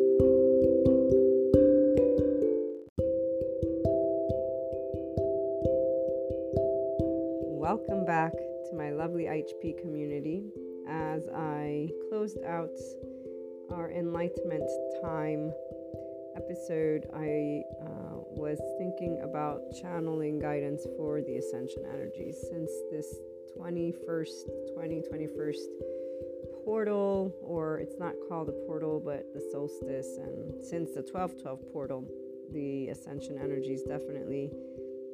Welcome 7.59 8.05
back 8.05 8.31
to 8.33 8.75
my 8.75 8.91
lovely 8.91 9.23
IHP 9.23 9.81
community 9.81 10.43
as 10.87 11.27
I 11.35 11.89
closed 12.09 12.37
out 12.45 12.69
our 13.71 13.91
Enlightenment 13.91 14.69
Time 15.01 15.51
episode. 16.35 17.07
I 17.15 17.63
uh, 17.81 18.04
was 18.35 18.59
thinking 18.77 19.19
about 19.23 19.61
channeling 19.81 20.39
guidance 20.39 20.85
for 20.97 21.21
the 21.21 21.37
Ascension 21.37 21.83
energies 21.93 22.37
since 22.49 22.71
this 22.91 23.15
21st, 23.57 24.49
2021st 24.77 25.65
portal, 26.65 27.33
or 27.41 27.79
it's 27.79 27.95
not 27.99 28.13
called 28.27 28.49
a 28.49 28.67
portal, 28.67 29.01
but 29.03 29.33
the 29.33 29.41
solstice, 29.51 30.17
and 30.17 30.63
since 30.63 30.91
the 30.91 31.01
1212 31.01 31.71
portal, 31.71 32.03
the 32.51 32.89
Ascension 32.89 33.37
energies 33.41 33.83
definitely 33.83 34.51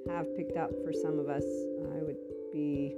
have 0.10 0.26
picked 0.36 0.58
up 0.58 0.72
for 0.84 0.94
some 0.94 1.20
of 1.20 1.30
us. 1.30 1.44
I 1.44 2.02
would 2.02 2.18
be, 2.52 2.94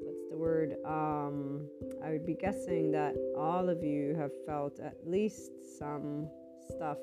what's 0.00 0.22
the 0.30 0.36
word? 0.36 0.76
Um, 0.84 1.66
I 2.04 2.10
would 2.10 2.26
be 2.26 2.34
guessing 2.34 2.92
that 2.92 3.16
all 3.36 3.68
of 3.68 3.82
you 3.82 4.14
have 4.18 4.32
felt 4.46 4.78
at 4.80 4.96
least 5.06 5.50
some 5.78 6.28
stuff, 6.70 6.98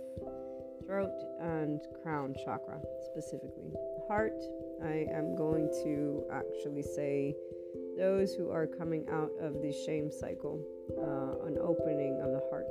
throat 0.85 1.11
and 1.41 1.81
crown 2.01 2.35
chakra 2.43 2.79
specifically. 3.05 3.71
Heart, 4.07 4.41
I 4.83 5.07
am 5.11 5.35
going 5.35 5.69
to 5.83 6.23
actually 6.31 6.83
say 6.83 7.35
those 7.97 8.33
who 8.33 8.49
are 8.49 8.67
coming 8.67 9.05
out 9.11 9.31
of 9.41 9.61
the 9.61 9.71
shame 9.85 10.11
cycle, 10.11 10.61
uh, 10.97 11.47
an 11.47 11.57
opening 11.59 12.19
of 12.21 12.31
the 12.31 12.41
heart. 12.49 12.67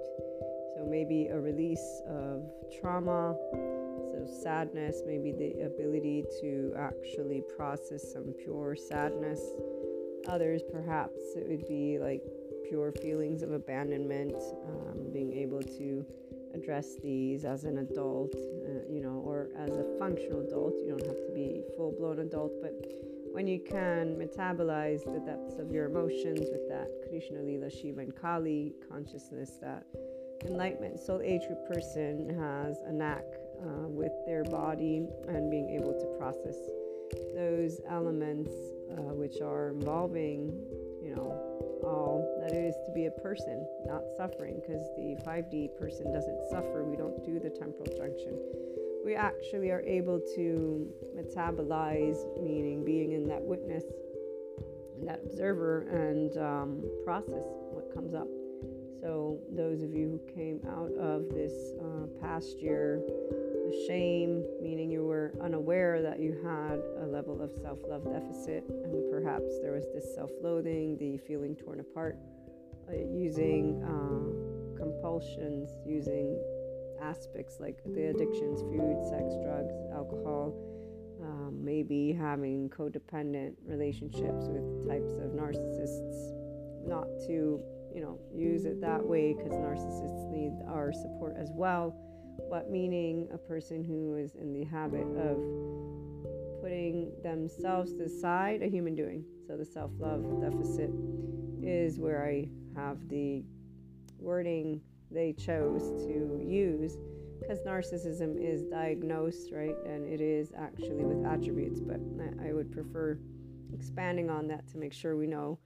So 0.77 0.87
maybe 0.89 1.29
a 1.29 1.41
release 1.41 2.03
of 2.09 2.43
trauma, 2.81 3.37
so 3.53 4.27
sadness, 4.43 5.03
maybe 5.07 5.33
the 5.33 5.65
ability 5.65 6.25
to 6.41 6.75
actually 6.79 7.43
process 7.57 8.13
some 8.13 8.35
pure 8.43 8.77
sadness. 8.77 9.41
Others, 10.29 10.63
perhaps, 10.71 11.19
it 11.37 11.49
would 11.49 11.67
be 11.69 11.99
like 11.99 12.23
pure 12.69 12.93
feelings 12.93 13.43
of 13.43 13.53
abandonment, 13.53 14.35
um, 14.67 15.13
being 15.13 15.33
able 15.33 15.63
to 15.63 16.05
address 16.55 16.97
these 17.03 17.45
as 17.45 17.65
an 17.65 17.79
adult, 17.79 18.35
uh, 18.35 18.91
you 18.91 19.01
know, 19.01 19.23
or 19.25 19.49
as 19.59 19.71
a 19.71 19.85
functional 19.99 20.41
adult. 20.47 20.75
You 20.81 20.97
don't 20.97 21.07
have 21.07 21.27
to 21.27 21.33
be 21.35 21.63
full 21.77 21.93
blown 21.99 22.21
adult, 22.21 22.53
but 22.63 22.73
when 23.33 23.47
you 23.47 23.59
can 23.59 24.15
metabolize 24.15 25.05
the 25.05 25.21
depths 25.21 25.59
of 25.59 25.73
your 25.73 25.87
emotions 25.87 26.41
with 26.53 26.69
that 26.69 26.89
Krishna, 27.09 27.43
Lila, 27.43 27.69
Shiva, 27.69 28.01
and 28.01 28.15
Kali 28.15 28.73
consciousness, 28.89 29.59
that 29.61 29.85
enlightenment 30.45 31.01
soul 31.01 31.21
age 31.23 31.43
person 31.67 32.29
has 32.39 32.79
a 32.87 32.93
knack 32.93 33.25
uh, 33.61 33.89
with 33.89 34.13
their 34.27 34.45
body 34.45 35.07
and 35.27 35.51
being 35.51 35.71
able 35.71 35.93
to 35.93 36.07
process 36.19 36.57
those 37.35 37.81
elements 37.89 38.53
uh, 38.93 39.15
which 39.15 39.41
are 39.41 39.71
involving, 39.71 40.53
it 42.55 42.65
is 42.65 42.77
to 42.87 42.93
be 42.93 43.07
a 43.07 43.11
person, 43.11 43.67
not 43.87 44.03
suffering, 44.17 44.61
because 44.61 44.83
the 44.97 45.17
5D 45.27 45.77
person 45.79 46.13
doesn't 46.13 46.49
suffer. 46.51 46.85
We 46.85 46.97
don't 46.97 47.25
do 47.25 47.39
the 47.39 47.51
temporal 47.51 47.87
junction. 47.97 48.39
We 49.05 49.15
actually 49.15 49.71
are 49.71 49.83
able 49.83 50.21
to 50.35 50.89
metabolize, 51.17 52.19
meaning 52.43 52.85
being 52.85 53.13
in 53.13 53.27
that 53.29 53.43
witness, 53.43 53.85
that 55.05 55.21
observer, 55.25 55.83
and 55.89 56.37
um, 56.39 56.83
process 57.05 57.45
what 57.73 57.93
comes 57.93 58.15
up. 58.15 58.29
So, 59.01 59.39
those 59.55 59.83
of 59.83 59.93
you 59.93 60.19
who 60.19 60.33
came 60.35 60.61
out 60.67 60.93
of 60.97 61.29
this 61.29 61.53
uh, 61.79 62.07
past 62.23 62.63
year 62.63 63.03
the 63.65 63.85
shame, 63.87 64.45
meaning 64.63 64.91
you 64.91 65.05
were 65.05 65.33
unaware 65.43 66.03
that 66.03 66.21
you 66.21 66.33
had 66.45 66.81
a 67.03 67.07
level 67.07 67.41
of 67.41 67.51
self 67.63 67.79
love 67.89 68.05
deficit, 68.05 68.65
and 68.69 69.11
perhaps 69.11 69.59
there 69.63 69.73
was 69.73 69.85
this 69.95 70.15
self 70.15 70.31
loathing, 70.43 70.99
the 70.99 71.17
feeling 71.27 71.57
torn 71.57 71.81
apart, 71.81 72.19
using 72.93 73.83
uh, 73.83 74.77
compulsions, 74.77 75.71
using 75.87 76.39
aspects 77.03 77.57
like 77.61 77.79
the 77.85 78.07
addictions 78.07 78.61
food, 78.61 78.97
sex, 79.11 79.35
drugs, 79.45 79.75
alcohol. 79.93 80.55
Um, 81.23 81.65
maybe 81.65 82.13
having 82.13 82.69
codependent 82.69 83.55
relationships 83.65 84.45
with 84.49 84.87
types 84.87 85.13
of 85.19 85.31
narcissists, 85.33 86.33
not 86.87 87.07
to 87.27 87.63
you 87.95 88.03
know 88.03 88.19
use 88.35 88.65
it 88.65 88.81
that 88.81 89.03
way 89.03 89.33
because 89.33 89.53
narcissists 89.53 90.31
need 90.31 90.53
our 90.69 90.93
support 90.93 91.37
as 91.39 91.51
well 91.55 91.97
but 92.51 92.71
meaning 92.71 93.29
a 93.33 93.39
person 93.39 93.85
who 93.85 94.17
is 94.17 94.35
in 94.35 94.53
the 94.53 94.65
habit 94.65 95.07
of 95.17 95.37
putting 96.61 97.13
themselves 97.23 97.93
to 97.93 98.05
the 98.05 98.09
side, 98.09 98.63
a 98.63 98.69
human 98.69 98.95
doing. 98.95 99.25
So 99.47 99.57
the 99.57 99.65
self 99.65 99.91
love 99.99 100.23
deficit 100.41 100.91
is 101.63 101.99
where 101.99 102.25
I 102.25 102.49
have 102.77 103.09
the 103.09 103.45
wording 104.19 104.81
they 105.11 105.33
chose 105.33 105.91
to 106.05 106.41
use 106.45 106.97
because 107.41 107.61
narcissism 107.61 108.41
is 108.41 108.65
diagnosed, 108.65 109.51
right? 109.53 109.77
And 109.87 110.07
it 110.07 110.21
is 110.21 110.53
actually 110.57 111.05
with 111.05 111.27
attributes, 111.27 111.81
but 111.81 112.01
I 112.45 112.53
would 112.53 112.73
prefer 112.73 113.19
expanding 113.73 114.31
on 114.31 114.49
that 114.49 114.67
to 114.69 114.79
make 114.79 114.93
sure 114.93 115.17
we 115.17 115.27
know 115.27 115.59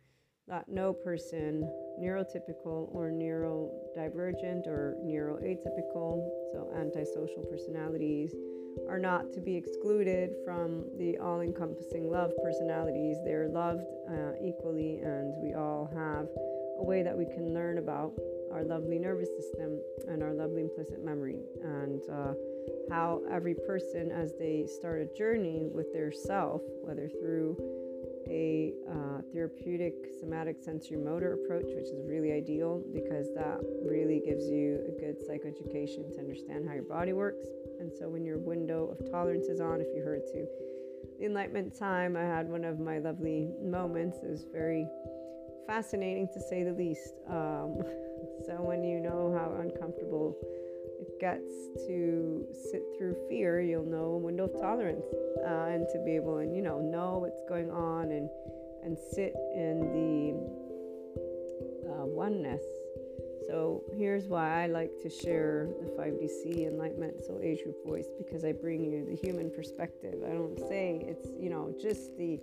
that 0.48 0.68
no 0.68 0.92
person 0.92 1.70
neurotypical 2.00 2.88
or 2.92 3.10
neurodivergent 3.10 4.66
or 4.66 4.96
neuroatypical, 5.04 6.26
so 6.52 6.70
antisocial 6.76 7.44
personalities, 7.50 8.34
are 8.88 8.98
not 8.98 9.32
to 9.32 9.40
be 9.40 9.56
excluded 9.56 10.30
from 10.44 10.84
the 10.98 11.18
all 11.18 11.40
encompassing 11.40 12.10
love 12.10 12.32
personalities. 12.42 13.18
They're 13.24 13.48
loved 13.48 13.84
uh, 14.10 14.32
equally, 14.42 15.00
and 15.00 15.34
we 15.42 15.54
all 15.54 15.90
have 15.94 16.28
a 16.78 16.84
way 16.84 17.02
that 17.02 17.16
we 17.16 17.24
can 17.26 17.52
learn 17.52 17.78
about 17.78 18.12
our 18.52 18.64
lovely 18.64 18.98
nervous 18.98 19.28
system 19.36 19.78
and 20.08 20.22
our 20.22 20.32
lovely 20.32 20.62
implicit 20.62 21.04
memory, 21.04 21.40
and 21.62 22.00
uh, 22.10 22.32
how 22.90 23.20
every 23.30 23.54
person, 23.54 24.10
as 24.10 24.32
they 24.38 24.66
start 24.66 25.02
a 25.02 25.16
journey 25.16 25.68
with 25.72 25.92
their 25.92 26.10
self, 26.10 26.62
whether 26.82 27.08
through 27.20 27.56
a 28.30 28.74
uh, 28.90 29.20
therapeutic 29.32 29.94
somatic 30.20 30.56
sensory 30.60 30.96
motor 30.96 31.34
approach, 31.34 31.66
which 31.74 31.88
is 31.88 32.02
really 32.06 32.32
ideal 32.32 32.82
because 32.92 33.28
that 33.34 33.58
really 33.84 34.20
gives 34.24 34.48
you 34.48 34.80
a 34.86 35.00
good 35.00 35.16
psychoeducation 35.26 36.12
to 36.12 36.18
understand 36.18 36.66
how 36.66 36.74
your 36.74 36.82
body 36.82 37.12
works. 37.12 37.46
And 37.80 37.90
so, 37.92 38.08
when 38.08 38.24
your 38.24 38.38
window 38.38 38.88
of 38.88 39.10
tolerance 39.10 39.46
is 39.46 39.60
on, 39.60 39.80
if 39.80 39.86
you 39.94 40.02
heard 40.02 40.26
to 40.32 40.46
the 41.18 41.26
enlightenment 41.26 41.76
time, 41.78 42.16
I 42.16 42.22
had 42.22 42.48
one 42.48 42.64
of 42.64 42.78
my 42.80 42.98
lovely 42.98 43.50
moments. 43.62 44.18
It 44.22 44.30
was 44.30 44.44
very 44.52 44.86
fascinating 45.68 46.26
to 46.32 46.40
say 46.40 46.64
the 46.64 46.72
least. 46.72 47.12
Um, 47.28 47.76
so, 48.46 48.54
when 48.58 48.82
you 48.82 48.98
know 48.98 49.36
how 49.38 49.60
uncomfortable 49.60 50.34
it 50.98 51.20
gets 51.20 51.52
to 51.86 52.46
sit 52.70 52.82
through 52.96 53.14
fear, 53.28 53.60
you'll 53.60 53.84
know 53.84 54.14
a 54.14 54.18
window 54.18 54.44
of 54.44 54.60
tolerance 54.60 55.04
uh, 55.46 55.66
and 55.68 55.86
to 55.92 56.02
be 56.04 56.16
able 56.16 56.38
and 56.38 56.56
you 56.56 56.62
know 56.62 56.80
know 56.80 57.18
what's 57.18 57.42
going 57.48 57.70
on 57.70 58.10
and 58.10 58.28
and 58.82 58.98
sit 58.98 59.34
in 59.54 59.80
the 59.92 60.32
uh, 61.90 62.06
oneness. 62.06 62.64
So 63.46 63.82
here's 63.96 64.26
why 64.26 64.64
I 64.64 64.66
like 64.66 64.90
to 65.02 65.08
share 65.08 65.68
the 65.80 65.88
5DC 65.98 66.66
Enlightenment 66.66 67.24
Soul 67.24 67.40
Age 67.42 67.62
Group 67.64 67.76
voice 67.86 68.08
because 68.18 68.44
I 68.44 68.52
bring 68.52 68.84
you 68.84 69.06
the 69.08 69.16
human 69.16 69.50
perspective. 69.50 70.16
I 70.24 70.32
don't 70.32 70.58
say 70.68 71.02
it's 71.06 71.28
you 71.38 71.50
know 71.50 71.74
just 71.80 72.16
the 72.16 72.40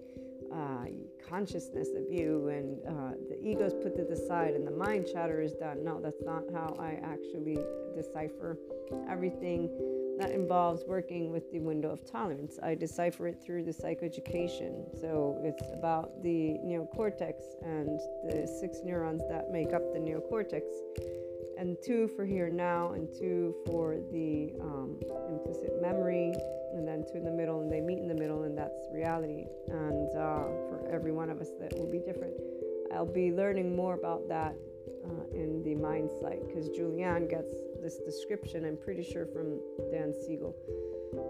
uh, 0.53 0.86
consciousness 1.27 1.89
of 1.95 2.12
you 2.12 2.47
and 2.49 2.79
uh, 2.88 3.15
the 3.29 3.38
ego's 3.41 3.73
put 3.73 3.95
to 3.95 4.03
the 4.03 4.15
side 4.15 4.53
and 4.53 4.65
the 4.65 4.71
mind 4.71 5.08
chatter 5.12 5.41
is 5.41 5.53
done. 5.53 5.84
No, 5.84 5.99
that's 6.01 6.21
not 6.23 6.43
how 6.53 6.75
I 6.79 6.99
actually 7.03 7.58
decipher 7.95 8.58
everything 9.10 9.69
that 10.19 10.31
involves 10.31 10.84
working 10.88 11.31
with 11.31 11.51
the 11.51 11.60
window 11.60 11.91
of 11.91 12.10
tolerance. 12.10 12.58
I 12.63 12.75
decipher 12.75 13.27
it 13.27 13.41
through 13.43 13.63
the 13.63 13.71
psychoeducation. 13.71 14.99
So 14.99 15.39
it's 15.43 15.69
about 15.73 16.23
the 16.23 16.58
neocortex 16.65 17.34
and 17.62 17.99
the 18.23 18.47
six 18.60 18.79
neurons 18.84 19.21
that 19.29 19.51
make 19.51 19.73
up 19.73 19.93
the 19.93 19.99
neocortex, 19.99 20.62
and 21.57 21.77
two 21.83 22.07
for 22.15 22.25
here 22.25 22.49
now, 22.49 22.91
and 22.93 23.07
two 23.11 23.55
for 23.65 23.97
the 24.11 24.53
um, 24.61 24.97
implicit 25.29 25.81
memory, 25.81 26.33
and 26.73 26.87
then 26.87 27.05
two 27.11 27.17
in 27.17 27.23
the 27.23 27.31
middle, 27.31 27.61
and 27.61 27.71
they 27.71 27.81
meet 27.81 27.99
in 27.99 28.07
the 28.07 28.15
middle, 28.15 28.43
and 28.43 28.57
that's 28.57 28.87
reality. 28.93 29.45
And 29.67 30.09
uh, 30.15 30.43
for 30.69 30.89
every 30.91 31.11
one 31.11 31.29
of 31.29 31.39
us, 31.39 31.49
that 31.59 31.77
will 31.77 31.91
be 31.91 31.99
different. 31.99 32.33
I'll 32.93 33.05
be 33.05 33.31
learning 33.31 33.75
more 33.75 33.95
about 33.95 34.27
that 34.29 34.55
uh, 35.05 35.23
in 35.33 35.63
the 35.63 35.75
mind 35.75 36.09
site 36.21 36.47
because 36.47 36.69
Julianne 36.69 37.29
gets 37.29 37.51
this 37.81 37.97
description, 37.97 38.65
I'm 38.65 38.77
pretty 38.77 39.03
sure 39.03 39.25
from 39.25 39.59
Dan 39.91 40.13
Siegel. 40.25 40.55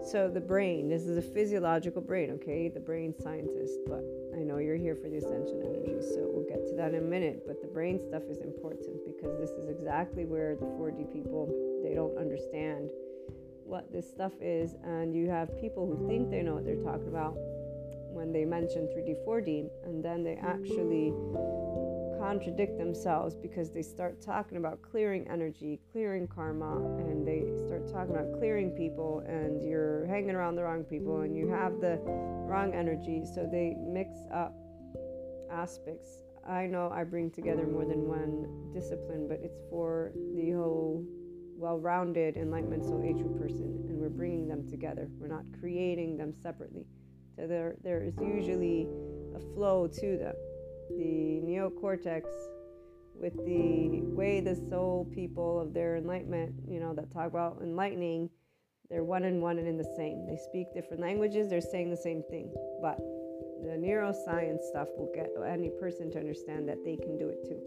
So, 0.02 0.28
the 0.28 0.40
brain, 0.40 0.88
this 0.88 1.02
is 1.02 1.16
a 1.16 1.22
physiological 1.22 2.02
brain, 2.02 2.30
okay? 2.32 2.68
The 2.68 2.80
brain 2.80 3.14
scientist, 3.22 3.78
but 3.86 4.02
I 4.34 4.40
know 4.40 4.58
you're 4.58 4.76
here 4.76 4.96
for 4.96 5.08
the 5.08 5.18
ascension 5.18 5.62
energy, 5.62 6.00
so 6.00 6.28
we'll 6.32 6.48
get 6.48 6.66
to 6.66 6.74
that 6.76 6.94
in 6.94 7.04
a 7.04 7.06
minute. 7.06 7.44
But 7.46 7.60
the 7.60 7.68
brain 7.68 8.00
stuff 8.00 8.22
is 8.28 8.38
important 8.38 9.05
because 9.26 9.40
this 9.40 9.58
is 9.58 9.68
exactly 9.68 10.24
where 10.24 10.54
the 10.54 10.66
4D 10.66 11.12
people 11.12 11.50
they 11.82 11.94
don't 11.94 12.16
understand 12.16 12.90
what 13.64 13.90
this 13.92 14.08
stuff 14.08 14.32
is, 14.40 14.74
and 14.84 15.14
you 15.14 15.28
have 15.28 15.50
people 15.60 15.86
who 15.86 16.06
think 16.06 16.30
they 16.30 16.42
know 16.42 16.54
what 16.54 16.64
they're 16.64 16.76
talking 16.76 17.08
about, 17.08 17.34
when 18.12 18.32
they 18.32 18.44
mention 18.44 18.86
3D, 18.86 19.16
4D, 19.26 19.68
and 19.84 20.04
then 20.04 20.22
they 20.22 20.38
actually 20.40 21.12
contradict 22.18 22.78
themselves 22.78 23.34
because 23.34 23.70
they 23.70 23.82
start 23.82 24.22
talking 24.22 24.56
about 24.56 24.80
clearing 24.82 25.26
energy, 25.28 25.80
clearing 25.92 26.26
karma, 26.26 26.76
and 26.98 27.26
they 27.26 27.44
start 27.66 27.90
talking 27.92 28.14
about 28.14 28.38
clearing 28.38 28.70
people, 28.70 29.22
and 29.26 29.62
you're 29.62 30.06
hanging 30.06 30.34
around 30.34 30.54
the 30.54 30.62
wrong 30.62 30.84
people, 30.84 31.22
and 31.22 31.36
you 31.36 31.48
have 31.48 31.80
the 31.80 32.00
wrong 32.48 32.72
energy. 32.72 33.24
So 33.34 33.48
they 33.50 33.74
mix 33.78 34.16
up 34.32 34.54
aspects. 35.50 36.22
I 36.48 36.66
know 36.66 36.90
I 36.92 37.04
bring 37.04 37.30
together 37.30 37.66
more 37.66 37.84
than 37.84 38.06
one 38.06 38.72
discipline, 38.72 39.26
but 39.28 39.40
it's 39.42 39.58
for 39.70 40.12
the 40.34 40.52
whole 40.52 41.04
well 41.56 41.78
rounded 41.78 42.36
enlightenment 42.36 42.84
soul 42.84 43.02
age 43.04 43.24
person, 43.38 43.84
and 43.88 43.98
we're 43.98 44.08
bringing 44.08 44.46
them 44.46 44.68
together. 44.68 45.08
We're 45.18 45.28
not 45.28 45.44
creating 45.58 46.16
them 46.16 46.34
separately. 46.42 46.86
So 47.36 47.46
there, 47.46 47.76
there 47.82 48.02
is 48.02 48.14
usually 48.20 48.86
a 49.34 49.40
flow 49.54 49.86
to 49.88 50.18
them 50.18 50.34
the 50.90 51.40
neocortex 51.44 52.24
with 53.14 53.34
the 53.44 54.00
way 54.14 54.40
the 54.40 54.54
soul 54.68 55.10
people 55.14 55.60
of 55.60 55.72
their 55.72 55.96
enlightenment, 55.96 56.54
you 56.68 56.78
know, 56.78 56.94
that 56.94 57.10
talk 57.12 57.26
about 57.26 57.58
enlightening, 57.62 58.28
they're 58.90 59.04
one 59.04 59.24
and 59.24 59.40
one 59.40 59.58
and 59.58 59.66
in 59.66 59.76
the 59.76 59.94
same. 59.96 60.26
They 60.26 60.36
speak 60.36 60.66
different 60.74 61.02
languages, 61.02 61.48
they're 61.48 61.60
saying 61.60 61.90
the 61.90 61.96
same 61.96 62.22
thing. 62.30 62.52
But 62.82 62.98
the 63.66 63.76
neuroscience 63.76 64.62
stuff 64.70 64.88
will 64.96 65.10
get 65.12 65.28
any 65.44 65.70
person 65.70 66.10
to 66.12 66.18
understand 66.18 66.68
that 66.68 66.84
they 66.84 66.96
can 66.96 67.18
do 67.18 67.28
it 67.28 67.42
too. 67.44 67.60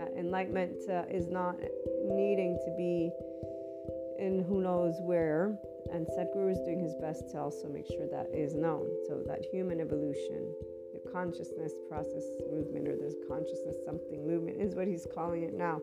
Uh, 0.00 0.20
enlightenment 0.20 0.76
uh, 0.90 1.04
is 1.10 1.28
not 1.28 1.56
needing 2.04 2.58
to 2.64 2.74
be 2.76 3.10
in 4.18 4.44
who 4.46 4.60
knows 4.60 4.94
where, 5.00 5.56
and 5.92 6.06
Sadhguru 6.06 6.52
is 6.52 6.60
doing 6.66 6.80
his 6.80 6.94
best 7.00 7.30
to 7.30 7.38
also 7.38 7.66
make 7.68 7.86
sure 7.86 8.06
that 8.10 8.28
is 8.34 8.54
known. 8.54 8.86
So 9.08 9.22
that 9.26 9.44
human 9.50 9.80
evolution 9.80 10.52
the 10.92 11.10
consciousness 11.10 11.72
process 11.88 12.24
movement 12.50 12.88
or 12.88 12.96
this 12.96 13.14
consciousness 13.28 13.76
something 13.84 14.26
movement 14.26 14.60
is 14.60 14.74
what 14.74 14.86
he's 14.86 15.06
calling 15.14 15.42
it 15.42 15.54
now. 15.54 15.80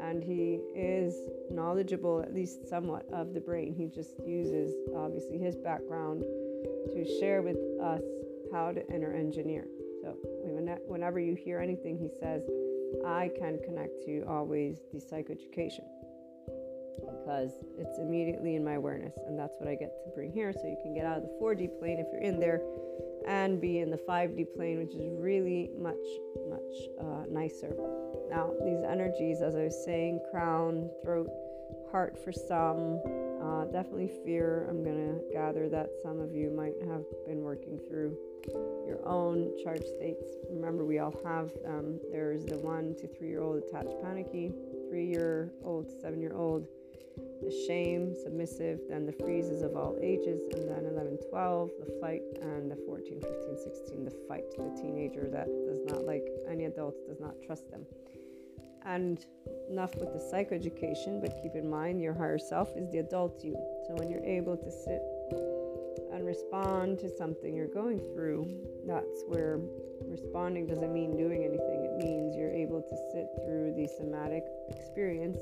And 0.00 0.22
he 0.22 0.60
is 0.74 1.14
knowledgeable, 1.50 2.20
at 2.20 2.34
least 2.34 2.68
somewhat, 2.68 3.06
of 3.12 3.34
the 3.34 3.40
brain. 3.40 3.74
He 3.74 3.86
just 3.86 4.14
uses, 4.24 4.74
obviously, 4.96 5.38
his 5.38 5.56
background 5.56 6.22
to 6.22 7.18
share 7.20 7.42
with 7.42 7.56
us 7.82 8.02
how 8.52 8.72
to 8.72 8.86
inner 8.92 9.12
engineer. 9.12 9.66
So, 10.02 10.16
whenever 10.86 11.18
you 11.18 11.34
hear 11.34 11.60
anything 11.60 11.98
he 11.98 12.08
says, 12.20 12.42
I 13.06 13.30
can 13.38 13.58
connect 13.64 14.04
to 14.06 14.24
always 14.28 14.78
the 14.92 14.98
psychoeducation 14.98 15.84
because 17.00 17.52
it's 17.78 17.98
immediately 17.98 18.56
in 18.56 18.64
my 18.64 18.74
awareness, 18.74 19.14
and 19.26 19.38
that's 19.38 19.54
what 19.58 19.68
I 19.68 19.74
get 19.74 19.92
to 20.04 20.10
bring 20.14 20.32
here. 20.32 20.52
So, 20.52 20.66
you 20.66 20.76
can 20.82 20.94
get 20.94 21.04
out 21.04 21.18
of 21.18 21.22
the 21.22 21.38
4D 21.40 21.78
plane 21.78 21.98
if 21.98 22.06
you're 22.12 22.22
in 22.22 22.40
there 22.40 22.60
and 23.26 23.60
be 23.60 23.80
in 23.80 23.90
the 23.90 23.98
5D 23.98 24.54
plane, 24.56 24.78
which 24.78 24.94
is 24.94 25.06
really 25.12 25.70
much, 25.78 25.94
much 26.48 26.88
uh, 27.00 27.24
nicer. 27.30 27.74
Now, 28.30 28.52
these 28.64 28.82
energies, 28.88 29.42
as 29.42 29.54
I 29.54 29.64
was 29.64 29.84
saying, 29.84 30.20
crown, 30.30 30.88
throat, 31.02 31.28
heart 31.90 32.18
for 32.22 32.32
some, 32.32 33.00
uh, 33.42 33.64
definitely 33.66 34.10
fear. 34.24 34.66
I'm 34.68 34.82
going 34.82 34.96
to 34.96 35.32
gather 35.32 35.68
that 35.68 35.90
some 36.02 36.20
of 36.20 36.34
you 36.34 36.50
might 36.50 36.74
have 36.88 37.04
been 37.26 37.42
working 37.42 37.78
through 37.88 38.16
your 38.86 39.00
own 39.06 39.52
charge 39.62 39.84
states. 39.96 40.24
Remember, 40.50 40.84
we 40.84 40.98
all 40.98 41.14
have 41.24 41.50
them. 41.62 42.00
There's 42.10 42.44
the 42.44 42.58
one 42.58 42.94
to 43.00 43.06
three 43.06 43.28
year 43.28 43.42
old 43.42 43.62
attached 43.62 43.94
panicky, 44.02 44.52
three 44.88 45.06
year 45.06 45.52
old, 45.64 45.90
seven 46.00 46.20
year 46.20 46.34
old 46.34 46.66
the 47.42 47.64
shame, 47.66 48.14
submissive, 48.14 48.80
then 48.88 49.06
the 49.06 49.12
freezes 49.12 49.62
of 49.62 49.76
all 49.76 49.96
ages, 50.02 50.42
and 50.54 50.68
then 50.68 50.86
11, 50.86 51.18
12, 51.30 51.70
the 51.78 51.98
fight, 52.00 52.22
and 52.42 52.70
the 52.70 52.76
14, 52.86 53.20
15, 53.20 53.56
16, 53.56 54.04
the 54.04 54.14
fight, 54.26 54.44
the 54.56 54.74
teenager 54.80 55.28
that 55.30 55.46
does 55.66 55.80
not 55.86 56.04
like 56.04 56.26
any 56.50 56.64
adult, 56.64 56.94
does 57.06 57.20
not 57.20 57.34
trust 57.44 57.70
them. 57.70 57.86
And 58.84 59.24
enough 59.70 59.94
with 59.96 60.12
the 60.12 60.18
psychoeducation, 60.18 61.20
but 61.20 61.38
keep 61.42 61.54
in 61.54 61.68
mind 61.68 62.00
your 62.00 62.14
higher 62.14 62.38
self 62.38 62.76
is 62.76 62.90
the 62.90 62.98
adult 62.98 63.44
you. 63.44 63.54
So 63.86 63.94
when 63.94 64.10
you're 64.10 64.24
able 64.24 64.56
to 64.56 64.70
sit 64.70 65.02
and 66.12 66.24
respond 66.24 66.98
to 67.00 67.08
something 67.16 67.54
you're 67.54 67.66
going 67.66 67.98
through, 68.14 68.48
that's 68.86 69.22
where 69.26 69.60
responding 70.06 70.66
doesn't 70.66 70.92
mean 70.92 71.16
doing 71.16 71.44
anything. 71.44 71.84
It 71.84 72.04
means 72.04 72.34
you're 72.36 72.52
able 72.52 72.82
to 72.82 72.96
sit 73.12 73.28
through 73.44 73.74
the 73.76 73.88
somatic 73.98 74.44
experience 74.70 75.38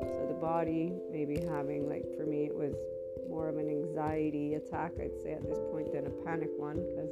so 0.00 0.26
the 0.28 0.38
body 0.40 0.92
maybe 1.10 1.40
having, 1.48 1.88
like 1.88 2.04
for 2.16 2.26
me, 2.26 2.44
it 2.44 2.54
was 2.54 2.74
more 3.28 3.48
of 3.48 3.56
an 3.56 3.68
anxiety 3.68 4.54
attack, 4.54 4.92
I'd 5.00 5.18
say 5.22 5.32
at 5.32 5.42
this 5.42 5.58
point, 5.72 5.92
than 5.92 6.06
a 6.06 6.10
panic 6.24 6.50
one 6.56 6.76
because 6.76 7.10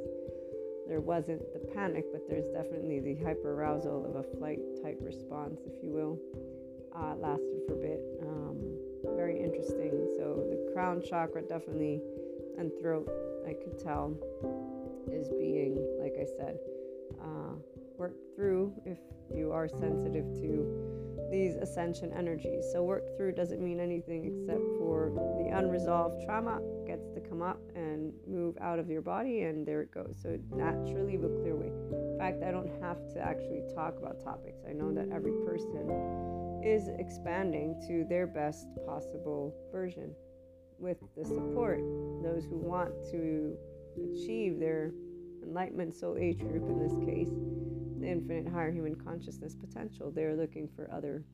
there 0.94 1.00
wasn't 1.00 1.42
the 1.52 1.58
panic, 1.74 2.04
but 2.12 2.22
there's 2.28 2.46
definitely 2.54 3.00
the 3.00 3.16
hyperarousal 3.16 4.08
of 4.08 4.14
a 4.14 4.22
flight 4.38 4.60
type 4.80 4.96
response, 5.00 5.58
if 5.66 5.82
you 5.82 5.90
will. 5.90 6.20
Uh, 6.94 7.16
lasted 7.16 7.62
for 7.66 7.74
a 7.74 7.82
bit. 7.82 8.00
Um, 8.22 8.78
very 9.16 9.42
interesting. 9.42 9.90
So 10.16 10.46
the 10.48 10.70
crown 10.72 11.02
chakra 11.02 11.42
definitely 11.42 12.00
and 12.58 12.70
throat, 12.80 13.10
I 13.44 13.54
could 13.54 13.76
tell, 13.82 14.14
is 15.10 15.30
being, 15.30 15.74
like 16.00 16.14
I 16.14 16.26
said, 16.38 16.58
uh, 17.20 17.58
worked 17.98 18.36
through 18.36 18.72
if 18.86 18.98
you 19.34 19.50
are 19.50 19.66
sensitive 19.66 20.32
to 20.34 20.94
these 21.32 21.56
ascension 21.56 22.12
energies. 22.16 22.64
So, 22.72 22.84
work 22.84 23.16
through 23.16 23.32
doesn't 23.32 23.60
mean 23.60 23.80
anything 23.80 24.26
except 24.26 24.62
for 24.78 25.10
the 25.42 25.58
unresolved 25.58 26.24
trauma 26.24 26.60
gets 26.86 27.08
to 27.14 27.20
come 27.20 27.42
up 27.42 27.58
move 28.44 28.56
out 28.60 28.78
of 28.78 28.90
your 28.90 29.02
body, 29.02 29.42
and 29.42 29.66
there 29.66 29.80
it 29.82 29.90
goes. 29.90 30.16
So, 30.22 30.38
naturally 30.54 31.16
will 31.16 31.34
clear 31.40 31.54
away. 31.54 31.72
In 32.12 32.18
fact, 32.18 32.42
I 32.42 32.50
don't 32.50 32.70
have 32.80 32.98
to 33.14 33.20
actually 33.20 33.62
talk 33.74 33.96
about 33.98 34.22
topics. 34.22 34.60
I 34.68 34.72
know 34.72 34.92
that 34.92 35.08
every 35.12 35.32
person 35.44 36.62
is 36.64 36.88
expanding 36.98 37.80
to 37.88 38.04
their 38.08 38.26
best 38.26 38.66
possible 38.86 39.54
version 39.72 40.14
with 40.78 40.98
the 41.16 41.24
support, 41.24 41.80
those 42.22 42.44
who 42.44 42.58
want 42.58 42.92
to 43.10 43.56
achieve 44.12 44.58
their 44.58 44.92
enlightenment 45.42 45.94
soul 45.94 46.16
age 46.18 46.38
group 46.38 46.68
in 46.68 46.78
this 46.78 46.98
case 47.04 47.30
the 48.00 48.10
infinite 48.10 48.52
higher 48.52 48.72
human 48.72 48.94
consciousness 48.94 49.54
potential. 49.54 50.10
They're 50.14 50.36
looking 50.36 50.68
for 50.76 50.90
other 50.92 51.24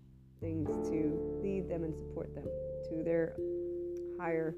things 0.41 0.69
to 0.89 1.41
lead 1.43 1.69
them 1.69 1.85
and 1.85 1.95
support 1.97 2.35
them 2.35 2.47
to 2.89 3.03
their 3.03 3.35
higher 4.19 4.55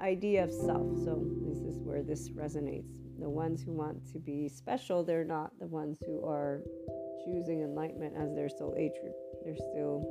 idea 0.00 0.44
of 0.44 0.52
self. 0.52 0.86
So, 1.04 1.24
this 1.42 1.58
is 1.58 1.78
where 1.80 2.02
this 2.02 2.30
resonates. 2.30 2.90
The 3.18 3.28
ones 3.28 3.62
who 3.62 3.72
want 3.72 4.06
to 4.12 4.18
be 4.18 4.48
special, 4.48 5.02
they're 5.02 5.24
not 5.24 5.52
the 5.58 5.66
ones 5.66 5.98
who 6.06 6.24
are 6.26 6.62
choosing 7.24 7.62
enlightenment 7.62 8.14
as 8.16 8.34
their 8.34 8.48
age 8.76 8.92
group. 9.02 9.16
They're 9.44 9.56
still 9.56 10.04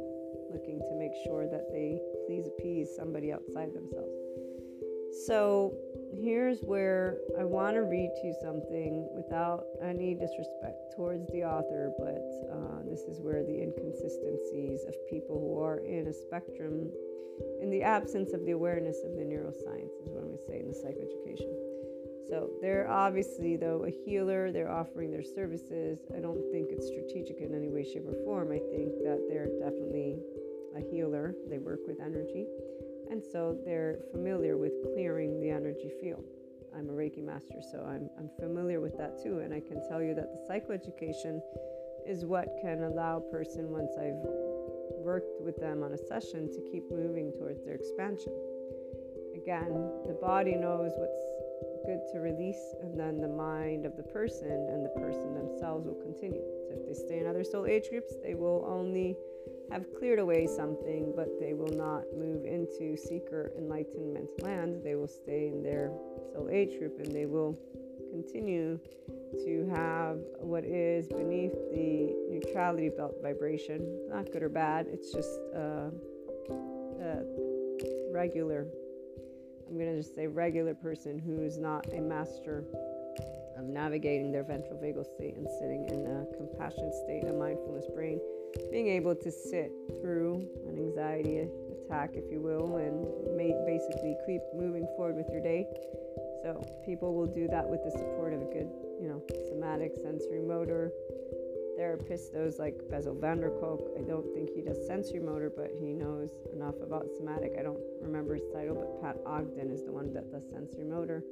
looking 0.51 0.79
to 0.79 0.95
make 0.97 1.11
sure 1.25 1.47
that 1.47 1.69
they 1.71 1.99
please 2.25 2.47
appease 2.47 2.89
somebody 2.97 3.31
outside 3.31 3.73
themselves. 3.73 4.24
So, 5.23 5.73
here's 6.11 6.59
where 6.59 7.19
I 7.39 7.45
want 7.45 7.75
to 7.75 7.83
read 7.83 8.11
to 8.19 8.27
you 8.27 8.35
something 8.41 9.07
without 9.15 9.63
any 9.81 10.13
disrespect 10.13 10.91
towards 10.95 11.25
the 11.31 11.43
author, 11.43 11.91
but 11.97 12.19
uh, 12.51 12.83
this 12.83 12.99
is 13.07 13.21
where 13.21 13.43
the 13.43 13.55
inconsistencies 13.63 14.83
of 14.83 14.93
people 15.09 15.39
who 15.39 15.63
are 15.63 15.79
in 15.79 16.07
a 16.07 16.13
spectrum, 16.13 16.91
in 17.61 17.69
the 17.69 17.81
absence 17.81 18.33
of 18.33 18.45
the 18.45 18.51
awareness 18.51 18.97
of 19.05 19.15
the 19.15 19.23
neuroscience, 19.23 19.95
is 20.03 20.11
what 20.11 20.19
I'm 20.19 20.35
going 20.35 20.37
to 20.37 20.47
say 20.51 20.59
in 20.59 20.67
the 20.67 20.75
psychoeducation. 20.75 21.55
So 22.27 22.49
they're 22.61 22.89
obviously, 22.89 23.55
though, 23.55 23.85
a 23.85 23.91
healer. 23.91 24.51
They're 24.51 24.71
offering 24.71 25.11
their 25.11 25.23
services. 25.23 25.99
I 26.15 26.19
don't 26.19 26.43
think 26.51 26.71
it's 26.71 26.87
strategic 26.87 27.39
in 27.39 27.55
any 27.55 27.69
way, 27.69 27.85
shape, 27.85 28.03
or 28.07 28.17
form. 28.25 28.51
I 28.51 28.59
think 28.59 28.99
that 29.07 29.27
they're 29.29 29.47
definitely 29.63 30.19
a 30.75 30.81
healer. 30.91 31.35
They 31.47 31.59
work 31.59 31.79
with 31.87 32.01
energy 32.01 32.47
and 33.09 33.21
so 33.23 33.57
they're 33.65 33.99
familiar 34.11 34.57
with 34.57 34.73
clearing 34.93 35.39
the 35.39 35.49
energy 35.49 35.91
field. 36.01 36.25
I'm 36.75 36.89
a 36.89 36.93
Reiki 36.93 37.23
master, 37.23 37.61
so 37.71 37.85
I'm, 37.87 38.09
I'm 38.17 38.29
familiar 38.39 38.81
with 38.81 38.97
that 38.97 39.21
too. 39.23 39.39
And 39.39 39.53
I 39.53 39.61
can 39.61 39.81
tell 39.87 40.01
you 40.01 40.13
that 40.15 40.27
the 40.33 40.39
psychoeducation 40.47 41.39
is 42.05 42.25
what 42.25 42.49
can 42.61 42.83
allow 42.83 43.17
a 43.17 43.31
person, 43.31 43.71
once 43.71 43.93
I've 43.97 44.19
worked 44.99 45.41
with 45.41 45.57
them 45.57 45.83
on 45.83 45.93
a 45.93 45.97
session, 45.97 46.51
to 46.51 46.61
keep 46.71 46.83
moving 46.91 47.31
towards 47.31 47.63
their 47.63 47.75
expansion. 47.75 48.33
Again, 49.35 49.89
the 50.07 50.17
body 50.19 50.55
knows 50.55 50.91
what's 50.97 51.21
good 51.85 52.01
to 52.11 52.19
release, 52.19 52.73
and 52.81 52.99
then 52.99 53.21
the 53.21 53.27
mind 53.27 53.85
of 53.85 53.95
the 53.95 54.03
person 54.03 54.67
and 54.69 54.83
the 54.83 54.89
person 54.99 55.33
themselves 55.33 55.85
will 55.85 56.01
continue. 56.01 56.43
So 56.67 56.75
if 56.75 56.85
they 56.87 56.93
stay 56.93 57.19
in 57.19 57.27
other 57.27 57.43
soul 57.43 57.65
age 57.65 57.89
groups, 57.89 58.13
they 58.23 58.33
will 58.33 58.65
only 58.67 59.15
have 59.71 59.85
cleared 59.97 60.19
away 60.19 60.47
something, 60.47 61.13
but 61.15 61.39
they 61.39 61.53
will 61.53 61.75
not 61.75 62.03
move 62.15 62.45
into 62.45 62.95
seeker 62.97 63.51
enlightenment 63.57 64.29
land. 64.41 64.81
They 64.83 64.95
will 64.95 65.07
stay 65.07 65.47
in 65.47 65.63
their 65.63 65.91
soul 66.33 66.49
age 66.51 66.77
group 66.79 66.99
and 66.99 67.11
they 67.11 67.25
will 67.25 67.57
continue 68.11 68.79
to 69.43 69.69
have 69.75 70.17
what 70.39 70.63
is 70.63 71.07
beneath 71.07 71.53
the 71.71 72.15
neutrality 72.29 72.89
belt 72.89 73.15
vibration. 73.21 74.07
Not 74.09 74.31
good 74.31 74.43
or 74.43 74.49
bad, 74.49 74.87
it's 74.87 75.11
just 75.11 75.39
a, 75.53 75.91
a 77.01 77.23
regular, 78.11 78.67
I'm 79.67 79.77
going 79.77 79.91
to 79.91 80.01
just 80.01 80.15
say 80.15 80.27
regular 80.27 80.73
person 80.73 81.19
who 81.19 81.41
is 81.41 81.57
not 81.57 81.85
a 81.91 81.99
master 81.99 82.63
of 83.57 83.65
navigating 83.65 84.31
their 84.31 84.43
ventral 84.43 84.77
vagal 84.77 85.05
state 85.15 85.35
and 85.35 85.47
sitting 85.59 85.87
in 85.89 86.05
a 86.05 86.25
compassion 86.37 86.91
state, 87.03 87.23
a 87.27 87.33
mindfulness 87.33 87.85
brain, 87.93 88.19
being 88.71 88.87
able 88.87 89.15
to 89.15 89.31
sit 89.31 89.71
through 90.01 90.47
an 90.67 90.77
anxiety 90.77 91.47
attack, 91.85 92.11
if 92.13 92.31
you 92.31 92.41
will, 92.41 92.77
and 92.77 93.05
basically 93.65 94.15
keep 94.25 94.41
moving 94.53 94.87
forward 94.95 95.15
with 95.15 95.29
your 95.29 95.41
day. 95.41 95.65
So 96.43 96.61
people 96.85 97.13
will 97.15 97.27
do 97.27 97.47
that 97.47 97.67
with 97.67 97.83
the 97.83 97.91
support 97.91 98.33
of 98.33 98.41
a 98.41 98.45
good, 98.45 98.69
you 99.01 99.07
know, 99.07 99.21
somatic 99.49 99.93
sensory 100.01 100.41
motor 100.41 100.91
therapist, 101.75 102.31
those 102.33 102.57
like 102.57 102.75
Bessel 102.89 103.15
van 103.15 103.41
der 103.41 103.49
Kolk. 103.59 103.81
I 103.97 104.01
don't 104.01 104.33
think 104.33 104.49
he 104.55 104.61
does 104.61 104.77
sensory 104.87 105.19
motor, 105.19 105.51
but 105.53 105.71
he 105.77 105.91
knows 105.91 106.29
enough 106.53 106.75
about 106.81 107.07
somatic. 107.17 107.55
I 107.59 107.63
don't 107.63 107.81
remember 108.01 108.35
his 108.35 108.45
title, 108.53 108.75
but 108.75 109.01
Pat 109.01 109.17
Ogden 109.25 109.71
is 109.71 109.83
the 109.83 109.91
one 109.91 110.13
that 110.13 110.31
does 110.31 110.47
sensory 110.49 110.85
motor. 110.85 111.23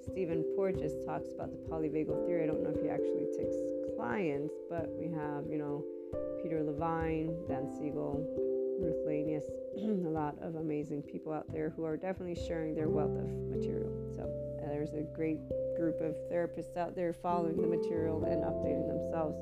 Stephen 0.00 0.44
Porges 0.54 0.94
talks 1.04 1.28
about 1.34 1.50
the 1.50 1.58
polyvagal 1.68 2.26
theory. 2.26 2.44
I 2.44 2.46
don't 2.46 2.62
know 2.62 2.70
if 2.70 2.80
he 2.80 2.88
actually 2.88 3.26
takes 3.36 3.56
clients, 3.96 4.54
but 4.70 4.88
we 4.96 5.08
have, 5.12 5.44
you 5.50 5.58
know, 5.58 5.84
Peter 6.42 6.62
Levine, 6.62 7.34
Dan 7.48 7.68
Siegel, 7.68 8.24
Ruth 8.80 9.06
Lanius, 9.06 9.44
a 10.06 10.08
lot 10.08 10.36
of 10.42 10.56
amazing 10.56 11.02
people 11.02 11.32
out 11.32 11.50
there 11.52 11.70
who 11.76 11.84
are 11.84 11.96
definitely 11.96 12.40
sharing 12.46 12.74
their 12.74 12.88
wealth 12.88 13.16
of 13.16 13.26
material. 13.48 13.92
So 14.16 14.22
uh, 14.22 14.68
there's 14.68 14.92
a 14.94 15.02
great 15.14 15.38
group 15.76 16.00
of 16.00 16.14
therapists 16.30 16.76
out 16.76 16.94
there 16.94 17.12
following 17.12 17.56
the 17.56 17.66
material 17.66 18.24
and 18.24 18.42
updating 18.44 18.86
themselves. 18.86 19.36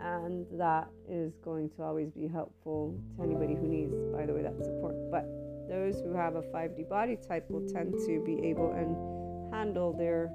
And 0.00 0.46
that 0.58 0.88
is 1.08 1.34
going 1.44 1.70
to 1.70 1.82
always 1.82 2.10
be 2.10 2.28
helpful 2.28 2.98
to 3.16 3.22
anybody 3.22 3.54
who 3.54 3.66
needs, 3.66 3.94
by 4.14 4.26
the 4.26 4.32
way, 4.32 4.42
that 4.42 4.56
support. 4.62 4.94
But 5.10 5.26
those 5.68 6.00
who 6.00 6.14
have 6.14 6.36
a 6.36 6.42
5D 6.42 6.88
body 6.88 7.16
type 7.16 7.50
will 7.50 7.68
tend 7.68 7.94
to 8.06 8.22
be 8.24 8.40
able 8.46 8.72
and 8.72 9.52
handle 9.52 9.92
their 9.92 10.30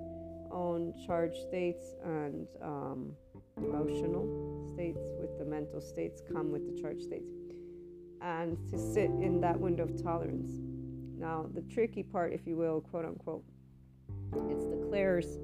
own 0.52 0.94
charge 1.08 1.36
states 1.48 1.96
and 2.04 2.48
um, 2.62 3.14
emotional 3.58 4.53
states 4.74 5.00
with 5.20 5.38
the 5.40 5.46
mental 5.46 5.82
states 5.82 6.22
come 6.32 6.52
with 6.52 6.64
the 6.68 6.82
charged 6.82 7.04
states 7.04 7.32
and 8.24 8.58
to 8.70 8.78
sit 8.78 9.12
in 9.22 9.42
that 9.42 9.60
window 9.60 9.84
of 9.84 10.02
tolerance. 10.02 10.52
Now, 11.18 11.46
the 11.54 11.62
tricky 11.62 12.04
part, 12.04 12.34
if 12.34 12.48
you 12.48 12.56
will, 12.56 12.82
quote 12.82 13.06
unquote, 13.06 13.44
it's 14.50 14.66
the 14.66 14.82
clairs. 14.90 15.38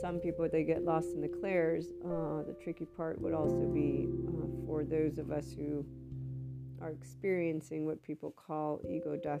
Some 0.00 0.18
people 0.18 0.48
they 0.50 0.64
get 0.64 0.84
lost 0.84 1.10
in 1.14 1.20
the 1.20 1.28
clairs. 1.28 1.86
Uh, 2.04 2.42
the 2.42 2.56
tricky 2.62 2.84
part 2.84 3.20
would 3.20 3.32
also 3.32 3.64
be 3.72 4.08
uh, 4.28 4.66
for 4.66 4.84
those 4.84 5.18
of 5.18 5.30
us 5.30 5.52
who 5.56 5.86
are 6.82 6.90
experiencing 6.90 7.86
what 7.86 8.02
people 8.02 8.34
call 8.46 8.80
ego 8.88 9.16
death. 9.16 9.40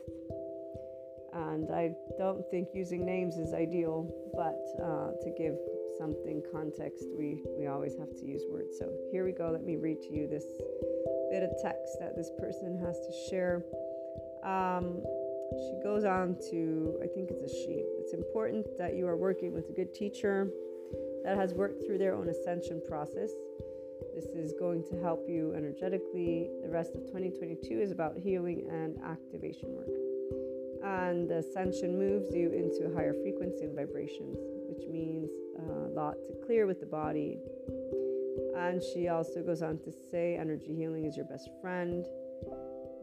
And 1.32 1.70
I 1.72 1.90
don't 2.16 2.44
think 2.50 2.68
using 2.72 3.04
names 3.04 3.34
is 3.34 3.52
ideal, 3.52 4.08
but 4.36 4.62
uh, 4.80 5.10
to 5.22 5.30
give 5.36 5.56
something 5.98 6.42
context, 6.52 7.04
we, 7.16 7.42
we 7.58 7.66
always 7.66 7.96
have 7.98 8.14
to 8.16 8.24
use 8.26 8.42
words. 8.50 8.76
So 8.78 8.90
here 9.10 9.24
we 9.24 9.32
go. 9.32 9.50
Let 9.50 9.64
me 9.64 9.76
read 9.76 10.02
to 10.02 10.12
you 10.12 10.26
this 10.26 10.44
bit 11.30 11.42
of 11.42 11.50
text 11.62 11.96
that 12.00 12.16
this 12.16 12.30
person 12.38 12.78
has 12.84 12.98
to 13.00 13.12
share. 13.30 13.64
Um, 14.44 15.02
she 15.52 15.80
goes 15.82 16.04
on 16.04 16.36
to, 16.50 16.98
I 17.02 17.06
think 17.06 17.30
it's 17.30 17.42
a 17.42 17.48
she. 17.48 17.82
It's 17.98 18.12
important 18.12 18.66
that 18.78 18.94
you 18.94 19.06
are 19.06 19.16
working 19.16 19.52
with 19.52 19.68
a 19.68 19.72
good 19.72 19.94
teacher 19.94 20.50
that 21.24 21.36
has 21.36 21.54
worked 21.54 21.84
through 21.86 21.98
their 21.98 22.14
own 22.14 22.28
ascension 22.28 22.82
process. 22.86 23.30
This 24.14 24.26
is 24.26 24.52
going 24.58 24.84
to 24.90 25.00
help 25.00 25.26
you 25.28 25.54
energetically. 25.56 26.50
The 26.62 26.68
rest 26.68 26.94
of 26.94 27.04
2022 27.06 27.80
is 27.80 27.90
about 27.90 28.16
healing 28.16 28.66
and 28.70 28.96
activation 29.04 29.74
work. 29.74 29.88
And 30.84 31.28
the 31.28 31.38
ascension 31.38 31.98
moves 31.98 32.34
you 32.34 32.52
into 32.52 32.94
higher 32.94 33.14
frequency 33.14 33.64
and 33.64 33.74
vibrations, 33.74 34.36
which 34.68 34.86
means 34.88 35.30
a 35.58 35.88
lot 35.88 36.14
to 36.24 36.32
clear 36.46 36.66
with 36.66 36.80
the 36.80 36.86
body. 36.86 37.38
And 38.56 38.82
she 38.82 39.08
also 39.08 39.42
goes 39.42 39.62
on 39.62 39.78
to 39.78 39.92
say 40.10 40.36
energy 40.36 40.74
healing 40.74 41.04
is 41.04 41.16
your 41.16 41.26
best 41.26 41.48
friend. 41.60 42.04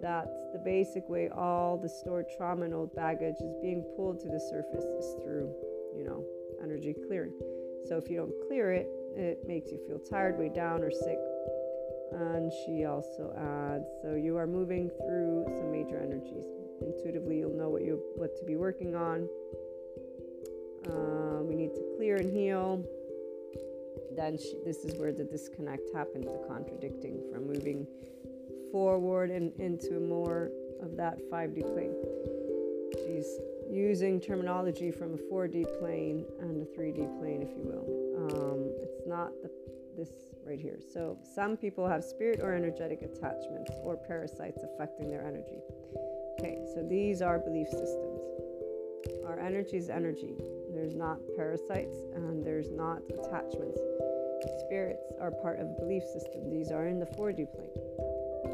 That's 0.02 0.42
the 0.52 0.60
basic 0.66 1.08
way 1.08 1.30
all 1.30 1.78
the 1.78 1.90
stored 1.90 2.26
trauma 2.36 2.66
and 2.66 2.74
old 2.74 2.96
baggage 2.96 3.36
is 3.40 3.54
being 3.62 3.84
pulled 3.96 4.20
to 4.22 4.28
the 4.28 4.40
surface 4.40 4.86
is 4.86 5.24
through, 5.24 5.54
you 5.96 6.04
know, 6.04 6.26
energy 6.64 6.96
clearing. 7.08 7.34
So 7.88 7.98
if 7.98 8.10
you 8.10 8.18
don't 8.18 8.34
clear 8.48 8.72
it, 8.72 8.88
it 9.16 9.40
makes 9.48 9.72
you 9.72 9.80
feel 9.88 10.00
tired, 10.00 10.40
weighed 10.40 10.54
down, 10.54 10.82
or 10.82 10.92
sick. 10.92 11.20
And 12.14 12.52
she 12.66 12.86
also 12.86 13.34
adds, 13.38 13.86
so 14.02 14.16
you 14.16 14.38
are 14.38 14.48
moving 14.48 14.90
through 14.90 15.46
some 15.58 15.72
major 15.72 16.00
energies. 16.00 16.46
Intuitively, 16.82 17.40
you'll 17.40 17.56
know 17.56 17.70
what 17.70 17.84
you 17.84 18.02
what 18.16 18.36
to 18.38 18.46
be 18.46 18.56
working 18.56 18.96
on. 18.96 19.30
Uh, 20.88 21.44
we 21.44 21.56
need 21.56 21.74
to 21.76 21.84
clear 21.98 22.18
and 22.18 22.32
heal. 22.32 22.84
Then 24.16 24.38
she, 24.38 24.56
this 24.66 24.84
is 24.84 25.00
where 25.00 25.12
the 25.12 25.24
disconnect 25.24 25.94
happens, 25.94 26.26
the 26.26 26.44
contradicting 26.48 27.22
from 27.32 27.48
moving 27.48 27.88
forward 28.72 29.30
and 29.30 29.54
into 29.60 30.00
more 30.00 30.50
of 30.82 30.96
that 30.98 31.20
5D 31.32 31.74
plane. 31.74 31.94
She's 33.06 33.40
using 33.70 34.20
terminology 34.20 34.92
from 34.92 35.14
a 35.14 35.18
4D 35.18 35.80
plane 35.80 36.26
and 36.40 36.62
a 36.62 36.66
3D 36.66 37.20
plane, 37.20 37.42
if 37.42 37.50
you 37.50 37.64
will. 37.64 37.86
Um, 38.32 38.72
it's 38.82 39.08
not 39.08 39.32
the, 39.42 39.50
this 39.98 40.10
right 40.46 40.60
here. 40.60 40.80
So, 40.94 41.18
some 41.36 41.56
people 41.56 41.88
have 41.88 42.04
spirit 42.04 42.40
or 42.42 42.54
energetic 42.54 43.02
attachments 43.02 43.72
or 43.84 43.96
parasites 43.96 44.64
affecting 44.64 45.10
their 45.10 45.26
energy. 45.26 45.60
Okay, 46.40 46.58
so 46.74 46.86
these 46.88 47.22
are 47.22 47.40
belief 47.40 47.68
systems. 47.68 48.20
Our 49.26 49.40
energy 49.40 49.78
is 49.78 49.90
energy. 49.90 50.36
There's 50.82 50.96
not 50.96 51.20
parasites 51.38 51.96
and 52.16 52.44
there's 52.44 52.72
not 52.72 53.04
attachments. 53.14 53.80
Spirits 54.66 55.04
are 55.22 55.30
part 55.30 55.60
of 55.60 55.68
a 55.68 55.76
belief 55.80 56.02
system. 56.02 56.50
These 56.50 56.72
are 56.72 56.88
in 56.88 57.00
the 57.00 57.06
4D 57.06 57.46
plane 57.54 57.70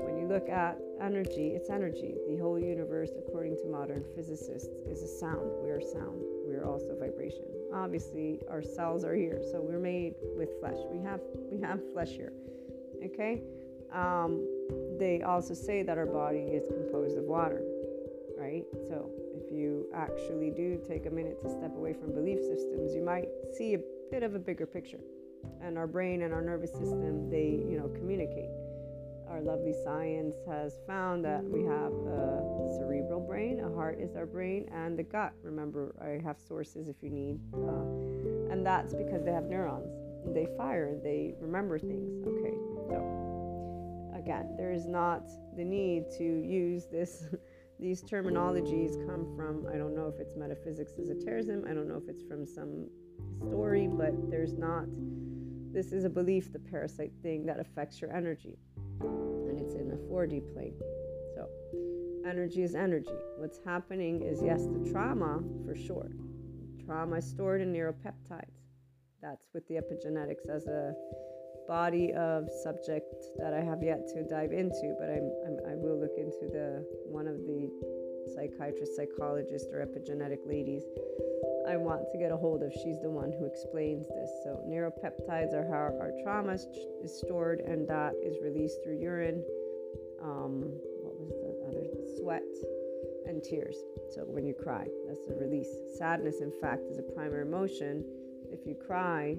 When 0.04 0.18
you 0.20 0.28
look 0.28 0.50
at 0.50 0.78
energy, 1.00 1.54
it's 1.56 1.70
energy. 1.70 2.16
The 2.28 2.36
whole 2.36 2.60
universe, 2.60 3.12
according 3.18 3.56
to 3.60 3.68
modern 3.68 4.04
physicists, 4.14 4.68
is 4.92 5.04
a 5.04 5.08
sound. 5.08 5.52
We're 5.64 5.80
sound. 5.80 6.20
We're 6.46 6.66
also 6.66 6.98
vibration. 7.00 7.46
Obviously, 7.74 8.42
our 8.50 8.62
cells 8.62 9.06
are 9.06 9.16
here, 9.16 9.42
so 9.50 9.62
we're 9.62 9.80
made 9.80 10.16
with 10.36 10.50
flesh. 10.60 10.80
We 10.92 11.02
have 11.04 11.22
we 11.50 11.62
have 11.62 11.80
flesh 11.94 12.10
here. 12.10 12.34
Okay. 13.06 13.42
Um, 13.94 14.46
they 15.00 15.22
also 15.22 15.54
say 15.54 15.82
that 15.82 15.98
our 15.98 16.06
body 16.06 16.40
is 16.40 16.68
composed 16.68 17.18
of 17.18 17.24
water, 17.24 17.62
right? 18.38 18.66
So 18.90 19.10
if 19.48 19.56
you 19.56 19.88
actually 19.96 20.52
do 20.52 20.80
take 20.88 21.06
a 21.06 21.10
minute 21.10 21.42
to 21.42 21.50
step 21.50 21.76
away 21.76 21.94
from 21.94 22.14
belief 22.14 22.40
systems, 22.40 22.94
you 22.94 23.04
might 23.04 23.28
see 23.58 23.76
a 23.76 23.80
bit 24.12 24.24
of 24.24 24.36
a 24.36 24.40
bigger 24.40 24.66
picture. 24.66 25.00
And 25.62 25.78
our 25.78 25.88
brain 25.88 26.24
and 26.24 26.34
our 26.34 26.42
nervous 26.42 26.72
system, 26.72 27.30
they 27.30 27.64
you 27.70 27.78
know 27.80 27.88
communicate 27.96 28.50
our 29.30 29.42
lovely 29.42 29.74
science 29.84 30.36
has 30.48 30.80
found 30.88 31.24
that 31.26 31.44
we 31.44 31.64
have 31.64 31.92
a 31.92 32.78
cerebral 32.80 33.20
brain, 33.20 33.60
a 33.60 33.74
heart 33.76 34.00
is 34.00 34.16
our 34.16 34.26
brain, 34.26 34.70
and 34.74 34.98
the 34.98 35.04
gut. 35.04 35.34
Remember, 35.44 35.96
I 36.02 36.24
have 36.26 36.38
sources 36.40 36.88
if 36.88 36.96
you 37.02 37.10
need. 37.10 37.40
Uh, 37.54 38.52
and 38.52 38.66
that's 38.66 38.94
because 38.94 39.24
they 39.24 39.32
have 39.32 39.46
neurons. 39.46 39.94
They 40.34 40.48
fire, 40.58 40.98
they 41.04 41.34
remember 41.40 41.78
things. 41.78 42.26
Okay, 42.26 42.56
so 42.90 44.14
again, 44.18 44.56
there 44.58 44.72
is 44.72 44.86
not 44.86 45.24
the 45.56 45.64
need 45.64 46.06
to 46.18 46.24
use 46.24 46.86
this. 46.86 47.26
These 47.80 48.04
terminologies 48.04 48.94
come 49.08 49.28
from, 49.36 49.68
I 49.72 49.78
don't 49.78 49.96
know 49.96 50.12
if 50.14 50.20
it's 50.20 50.36
metaphysics 50.36 50.94
esotericism, 51.00 51.66
I 51.70 51.74
don't 51.74 51.88
know 51.88 51.98
if 51.98 52.10
it's 52.10 52.24
from 52.24 52.46
some 52.46 52.90
story, 53.48 53.88
but 53.88 54.32
there's 54.32 54.54
not, 54.54 54.86
this 55.72 55.92
is 55.92 56.04
a 56.04 56.10
belief, 56.10 56.52
the 56.52 56.60
parasite 56.60 57.12
thing 57.22 57.46
that 57.46 57.60
affects 57.60 58.02
your 58.02 58.12
energy 58.16 58.58
and 59.02 59.60
it's 59.60 59.76
in 59.76 59.92
a 59.92 60.12
4D 60.12 60.54
plane. 60.54 60.74
So, 61.36 61.48
energy 62.28 62.64
is 62.64 62.76
energy. 62.76 63.18
What's 63.38 63.60
happening 63.66 64.22
is, 64.22 64.42
yes, 64.44 64.64
the 64.64 64.90
trauma 64.92 65.42
for 65.66 65.76
sure. 65.76 66.10
Trauma 66.86 67.18
is 67.18 67.26
stored 67.26 67.62
in 67.62 67.74
neuropeptides. 67.74 68.58
That's 69.22 69.48
with 69.54 69.68
the 69.68 69.76
epigenetics 69.76 70.50
as 70.50 70.68
a 70.68 70.94
body 71.68 72.14
of 72.14 72.50
subject 72.64 73.14
that 73.38 73.54
I 73.54 73.62
have 73.62 73.84
yet 73.84 74.08
to 74.14 74.24
dive 74.24 74.52
into, 74.52 74.96
but 75.00 75.10
I'm, 75.10 75.32
I'm, 75.46 75.58
i 75.72 75.76
will 75.76 76.00
look 76.00 76.18
into 76.18 76.48
the 76.52 76.86
one 77.06 77.28
of 77.28 77.38
the 77.46 77.70
psychiatrist, 78.36 78.96
psychologist, 78.96 79.68
or 79.72 79.86
epigenetic 79.86 80.40
ladies 80.46 80.84
I 81.68 81.76
want 81.76 82.10
to 82.14 82.18
get 82.18 82.32
a 82.32 82.38
hold 82.38 82.64
of. 82.64 82.72
She's 82.72 83.00
the 83.02 83.10
one 83.10 83.34
who 83.38 83.46
explains 83.46 84.08
this. 84.08 84.32
So, 84.44 84.64
neuropeptides 84.66 85.54
are 85.54 85.68
how 85.68 85.92
our 86.00 86.12
trauma 86.24 86.54
is 86.54 87.20
stored, 87.20 87.60
and 87.60 87.86
that 87.90 88.14
is 88.24 88.38
released 88.42 88.82
through 88.84 89.00
urine. 89.00 89.44
Um, 90.24 90.72
what 91.04 91.20
was 91.20 91.30
the 91.44 91.68
other? 91.68 91.86
Sweat 92.18 92.48
and 93.28 93.44
tears. 93.44 93.76
So, 94.16 94.22
when 94.22 94.46
you 94.46 94.54
cry, 94.54 94.88
that's 95.08 95.28
a 95.28 95.36
release. 95.36 95.70
Sadness, 95.98 96.40
in 96.40 96.54
fact, 96.62 96.84
is 96.90 97.00
a 97.00 97.14
primary 97.14 97.42
emotion. 97.42 98.06
If 98.50 98.66
you 98.66 98.76
cry, 98.76 99.36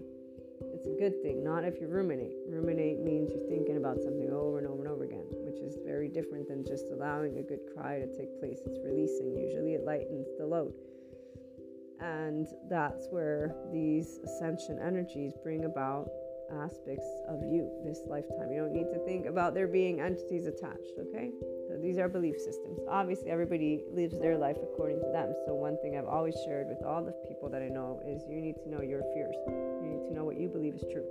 it's 0.60 0.86
a 0.86 0.96
good 0.98 1.20
thing, 1.22 1.42
not 1.44 1.64
if 1.64 1.80
you 1.80 1.88
ruminate. 1.88 2.36
Ruminate 2.48 3.00
means 3.00 3.30
you're 3.30 3.48
thinking 3.48 3.76
about 3.76 4.00
something 4.02 4.30
over 4.32 4.58
and 4.58 4.66
over 4.66 4.82
and 4.82 4.88
over 4.92 5.04
again, 5.04 5.26
which 5.30 5.58
is 5.60 5.76
very 5.84 6.08
different 6.08 6.48
than 6.48 6.64
just 6.64 6.86
allowing 6.92 7.38
a 7.38 7.42
good 7.42 7.60
cry 7.74 7.98
to 7.98 8.06
take 8.16 8.38
place. 8.40 8.58
It's 8.66 8.78
releasing. 8.84 9.36
Usually, 9.36 9.74
it 9.74 9.84
lightens 9.84 10.26
the 10.38 10.46
load 10.46 10.72
And 12.00 12.46
that's 12.70 13.08
where 13.10 13.54
these 13.72 14.18
ascension 14.24 14.78
energies 14.78 15.32
bring 15.42 15.64
about 15.64 16.08
aspects 16.52 17.06
of 17.28 17.42
you 17.42 17.70
this 17.84 18.00
lifetime. 18.06 18.52
You 18.52 18.60
don't 18.60 18.72
need 18.72 18.90
to 18.90 18.98
think 19.04 19.26
about 19.26 19.54
there 19.54 19.66
being 19.66 20.00
entities 20.00 20.46
attached, 20.46 20.98
okay? 20.98 21.30
So 21.68 21.76
these 21.76 21.98
are 21.98 22.08
belief 22.08 22.36
systems. 22.38 22.80
Obviously, 22.88 23.30
everybody 23.30 23.84
lives 23.92 24.18
their 24.18 24.36
life 24.36 24.56
according 24.62 25.00
to 25.00 25.10
them. 25.12 25.34
So, 25.46 25.54
one 25.54 25.76
thing 25.82 25.96
I've 25.96 26.06
always 26.06 26.34
shared 26.44 26.68
with 26.68 26.82
all 26.84 27.04
the 27.04 27.14
people 27.28 27.48
that 27.50 27.62
I 27.62 27.68
know 27.68 28.00
is 28.06 28.22
you 28.28 28.40
need 28.40 28.56
to 28.64 28.68
know 28.68 28.82
your 28.82 29.02
fears. 29.14 29.36
You 29.46 29.88
need 29.88 30.08
to 30.08 30.14
know 30.14 30.24
what 30.24 30.38
you 30.38 30.48
believe 30.48 30.74
is 30.74 30.84
true. 30.90 31.04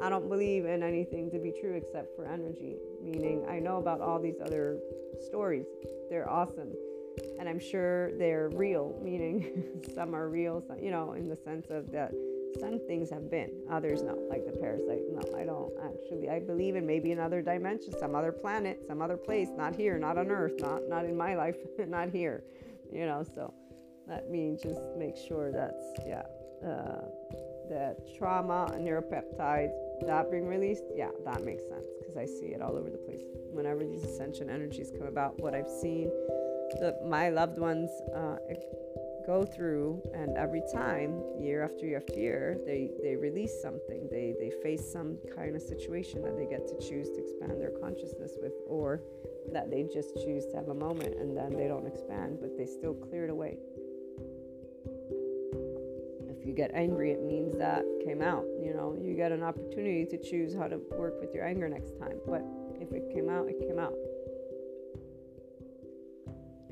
I 0.00 0.10
don't 0.10 0.28
believe 0.28 0.66
in 0.66 0.82
anything 0.82 1.30
to 1.30 1.38
be 1.38 1.52
true 1.58 1.74
except 1.74 2.14
for 2.14 2.26
energy, 2.26 2.76
meaning 3.02 3.46
I 3.48 3.58
know 3.58 3.78
about 3.78 4.00
all 4.00 4.20
these 4.20 4.40
other 4.44 4.78
stories. 5.26 5.66
They're 6.10 6.28
awesome. 6.28 6.72
And 7.38 7.48
I'm 7.48 7.58
sure 7.58 8.12
they're 8.18 8.50
real, 8.50 8.98
meaning 9.02 9.80
some 9.94 10.14
are 10.14 10.28
real, 10.28 10.62
you 10.80 10.90
know, 10.90 11.14
in 11.14 11.28
the 11.28 11.36
sense 11.36 11.68
of 11.70 11.90
that 11.92 12.12
some 12.58 12.78
things 12.86 13.10
have 13.10 13.30
been, 13.30 13.50
others 13.70 14.02
no, 14.02 14.14
like 14.28 14.46
the 14.46 14.52
parasite. 14.58 15.02
No, 15.10 15.38
I 15.38 15.44
don't 15.44 15.72
actually. 15.84 16.30
I 16.30 16.40
believe 16.40 16.76
in 16.76 16.86
maybe 16.86 17.12
another 17.12 17.42
dimension, 17.42 17.92
some 17.98 18.14
other 18.14 18.32
planet, 18.32 18.82
some 18.86 19.02
other 19.02 19.16
place, 19.16 19.48
not 19.56 19.74
here, 19.74 19.98
not 19.98 20.18
on 20.18 20.30
Earth, 20.30 20.54
not 20.58 20.88
not 20.88 21.04
in 21.04 21.16
my 21.16 21.34
life, 21.34 21.56
not 21.86 22.10
here. 22.10 22.44
You 22.92 23.06
know, 23.06 23.24
so 23.34 23.52
let 24.08 24.30
me 24.30 24.56
just 24.62 24.80
make 24.96 25.16
sure 25.16 25.52
that's 25.52 25.84
yeah. 26.06 26.22
Uh, 26.66 27.02
trauma 28.16 28.70
and 28.72 28.86
neuropeptides 28.86 29.72
that 30.06 30.30
being 30.30 30.46
released, 30.46 30.84
yeah, 30.94 31.10
that 31.24 31.44
makes 31.44 31.62
sense 31.64 31.86
because 31.98 32.16
I 32.16 32.26
see 32.26 32.52
it 32.54 32.60
all 32.60 32.76
over 32.76 32.90
the 32.90 32.98
place. 32.98 33.22
Whenever 33.50 33.84
these 33.84 34.04
ascension 34.04 34.50
energies 34.50 34.92
come 34.96 35.06
about, 35.06 35.40
what 35.40 35.54
I've 35.54 35.68
seen, 35.68 36.10
the, 36.78 36.96
my 37.06 37.30
loved 37.30 37.58
ones 37.58 37.90
uh, 38.14 38.36
go 39.26 39.44
through, 39.44 40.00
and 40.14 40.36
every 40.36 40.62
time, 40.72 41.22
year 41.40 41.64
after 41.64 41.84
year 41.84 41.98
after 41.98 42.18
year, 42.18 42.58
they, 42.64 42.90
they 43.02 43.16
release 43.16 43.60
something. 43.60 44.08
They, 44.10 44.34
they 44.38 44.52
face 44.62 44.90
some 44.90 45.18
kind 45.34 45.56
of 45.56 45.62
situation 45.62 46.22
that 46.22 46.36
they 46.36 46.46
get 46.46 46.66
to 46.68 46.78
choose 46.78 47.10
to 47.10 47.18
expand 47.18 47.60
their 47.60 47.72
consciousness 47.80 48.36
with, 48.40 48.52
or 48.66 49.02
that 49.52 49.70
they 49.70 49.84
just 49.92 50.14
choose 50.16 50.46
to 50.46 50.56
have 50.56 50.68
a 50.68 50.74
moment 50.74 51.14
and 51.18 51.36
then 51.36 51.56
they 51.56 51.68
don't 51.68 51.86
expand, 51.86 52.38
but 52.40 52.56
they 52.56 52.66
still 52.66 52.94
clear 52.94 53.24
it 53.24 53.30
away 53.30 53.58
If 56.46 56.46
you 56.46 56.54
get 56.54 56.70
angry, 56.74 57.10
it 57.10 57.22
means 57.24 57.56
that 57.58 57.82
came 58.04 58.22
out. 58.22 58.44
You 58.62 58.72
know, 58.72 58.96
you 59.02 59.14
get 59.14 59.32
an 59.32 59.42
opportunity 59.42 60.06
to 60.06 60.16
choose 60.16 60.54
how 60.54 60.68
to 60.68 60.78
work 60.96 61.20
with 61.20 61.34
your 61.34 61.44
anger 61.44 61.68
next 61.68 61.98
time. 61.98 62.18
But 62.24 62.44
if 62.80 62.92
it 62.92 63.10
came 63.12 63.28
out, 63.28 63.48
it 63.48 63.58
came 63.66 63.80
out. 63.80 63.94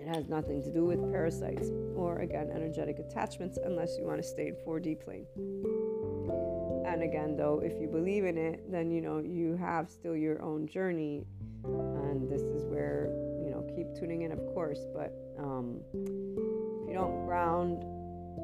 It 0.05 0.15
has 0.15 0.29
nothing 0.29 0.63
to 0.65 0.71
do 0.71 0.85
with 0.85 1.01
parasites 1.11 1.71
or, 1.97 2.19
again, 2.19 2.51
energetic 2.55 2.99
attachments 2.99 3.59
unless 3.65 3.97
you 3.99 4.05
want 4.05 4.21
to 4.21 4.23
stay 4.23 4.49
in 4.49 4.57
4D 4.57 5.03
plane. 5.03 5.25
And 6.87 7.03
again, 7.03 7.39
though, 7.39 7.63
if 7.65 7.81
you 7.81 7.89
believe 7.89 8.27
in 8.27 8.37
it, 8.37 8.71
then 8.71 8.91
you 8.91 9.01
know 9.01 9.21
you 9.21 9.57
have 9.57 9.89
still 9.89 10.15
your 10.15 10.43
own 10.43 10.69
journey. 10.69 11.25
And 11.65 12.31
this 12.31 12.43
is 12.43 12.65
where, 12.67 13.09
you 13.43 13.51
know, 13.51 13.67
keep 13.75 13.99
tuning 13.99 14.23
in, 14.23 14.33
of 14.33 14.41
course. 14.53 14.85
But 14.95 15.15
um, 15.39 15.81
if 15.95 16.89
you 16.89 16.93
don't 16.93 17.25
ground 17.25 17.83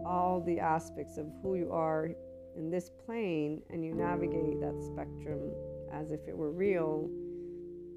all 0.07 0.41
the 0.41 0.61
aspects 0.61 1.19
of 1.19 1.27
who 1.43 1.57
you 1.57 1.71
are 1.73 2.09
in 2.57 2.71
this 2.71 2.91
plane 3.05 3.61
and 3.69 3.85
you 3.85 3.93
navigate 3.93 4.61
that 4.61 4.81
spectrum 4.81 5.53
as 5.93 6.11
if 6.11 6.27
it 6.27 6.35
were 6.35 6.53
real, 6.53 7.11